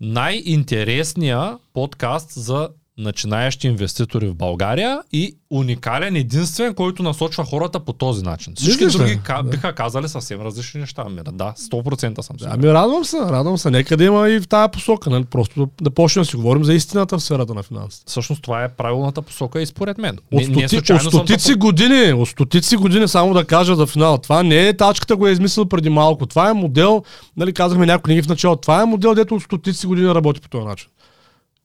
най-интересния 0.00 1.58
подкаст 1.72 2.32
за 2.32 2.68
начинаещи 2.98 3.66
инвеститори 3.66 4.28
в 4.28 4.34
България 4.34 5.00
и 5.12 5.34
уникален, 5.50 6.16
единствен, 6.16 6.74
който 6.74 7.02
насочва 7.02 7.44
хората 7.44 7.80
по 7.80 7.92
този 7.92 8.22
начин. 8.22 8.52
Всички 8.56 8.86
ли? 8.86 8.90
други 8.90 9.18
ка- 9.18 9.40
Да. 9.44 9.50
биха 9.50 9.72
казали 9.72 10.08
съвсем 10.08 10.40
различни 10.40 10.80
неща. 10.80 11.02
Ами, 11.06 11.20
да, 11.32 11.54
100% 11.62 12.20
съм 12.20 12.38
сигурен. 12.38 12.54
Ами 12.54 12.68
радвам 12.68 13.04
се, 13.04 13.16
радвам 13.18 13.58
се. 13.58 13.70
Нека 13.70 13.96
да 13.96 14.04
има 14.04 14.28
и 14.28 14.40
в 14.40 14.48
тази 14.48 14.70
посока. 14.70 15.10
Нали? 15.10 15.24
Просто 15.24 15.60
да, 15.60 15.84
да 15.84 15.90
почнем 15.90 16.22
да 16.22 16.26
си 16.26 16.36
говорим 16.36 16.64
за 16.64 16.74
истината 16.74 17.18
в 17.18 17.22
сферата 17.22 17.54
на 17.54 17.62
финансите. 17.62 18.04
Всъщност 18.06 18.42
това 18.42 18.64
е 18.64 18.68
правилната 18.68 19.22
посока 19.22 19.62
и 19.62 19.66
според 19.66 19.98
мен. 19.98 20.18
От, 20.32 20.32
Не- 20.32 20.38
не 20.38 20.44
стоти, 20.44 20.68
случайно 20.68 20.98
от 20.98 21.02
съм 21.02 21.10
стотици 21.10 21.46
те 21.46 21.54
години, 21.54 22.12
от 22.12 22.28
стотици 22.28 22.76
години, 22.76 23.08
само 23.08 23.34
да 23.34 23.44
кажа 23.44 23.76
за 23.76 23.86
финал. 23.86 24.18
Това 24.18 24.42
не 24.42 24.68
е 24.68 24.76
тачката, 24.76 25.16
го 25.16 25.26
е 25.26 25.32
измислил 25.32 25.64
преди 25.66 25.90
малко. 25.90 26.26
Това 26.26 26.50
е 26.50 26.54
модел, 26.54 27.02
нали, 27.36 27.52
казахме 27.52 27.86
някои 27.86 28.02
книги 28.04 28.22
в 28.22 28.28
началото. 28.28 28.60
Това 28.60 28.82
е 28.82 28.86
модел, 28.86 29.14
дето 29.14 29.34
от 29.34 29.42
стотици 29.42 29.86
години 29.86 30.08
работи 30.08 30.40
по 30.40 30.48
този 30.48 30.64
начин. 30.64 30.88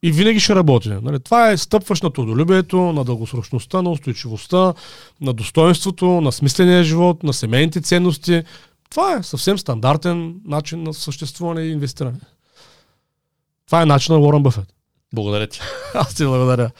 И 0.06 0.12
винаги 0.12 0.39
ще 0.39 0.56
работи. 0.56 0.89
Нали? 0.89 1.20
Това 1.20 1.51
е 1.51 1.58
стъпваш 1.58 2.01
на 2.01 2.14
трудолюбието, 2.14 2.78
на 2.78 3.04
дългосрочността, 3.04 3.82
на 3.82 3.91
устойчивостта, 3.91 4.74
на 5.22 5.34
достоинството, 5.34 6.06
на 6.06 6.32
смисления 6.32 6.84
живот, 6.84 7.24
на 7.24 7.34
семейните 7.34 7.82
ценности. 7.82 8.43
Това 8.89 9.14
е 9.14 9.24
съвсем 9.24 9.58
стандартен 9.58 10.36
начин 10.45 10.84
на 10.84 10.93
съществуване 10.93 11.62
и 11.62 11.72
инвестиране. 11.72 12.20
Това 13.66 13.82
е 13.82 13.86
начин 13.86 14.16
на 14.16 14.22
Уорън 14.22 14.43
Бъфет. 14.43 14.74
Благодаря 15.14 15.47
ти. 15.47 15.60
Аз 15.93 16.16
ти 16.16 16.24
благодаря. 16.24 16.72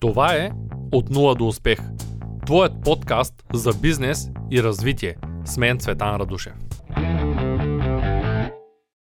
Това 0.00 0.34
е 0.34 0.50
От 0.92 1.10
нула 1.10 1.34
до 1.34 1.48
успех. 1.48 1.78
Твоят 2.46 2.72
подкаст 2.84 3.34
за 3.54 3.72
бизнес 3.72 4.28
и 4.50 4.62
развитие. 4.62 5.16
Smen 5.46 5.78
Cvetan 5.78 6.14
Raduše. 6.14 6.52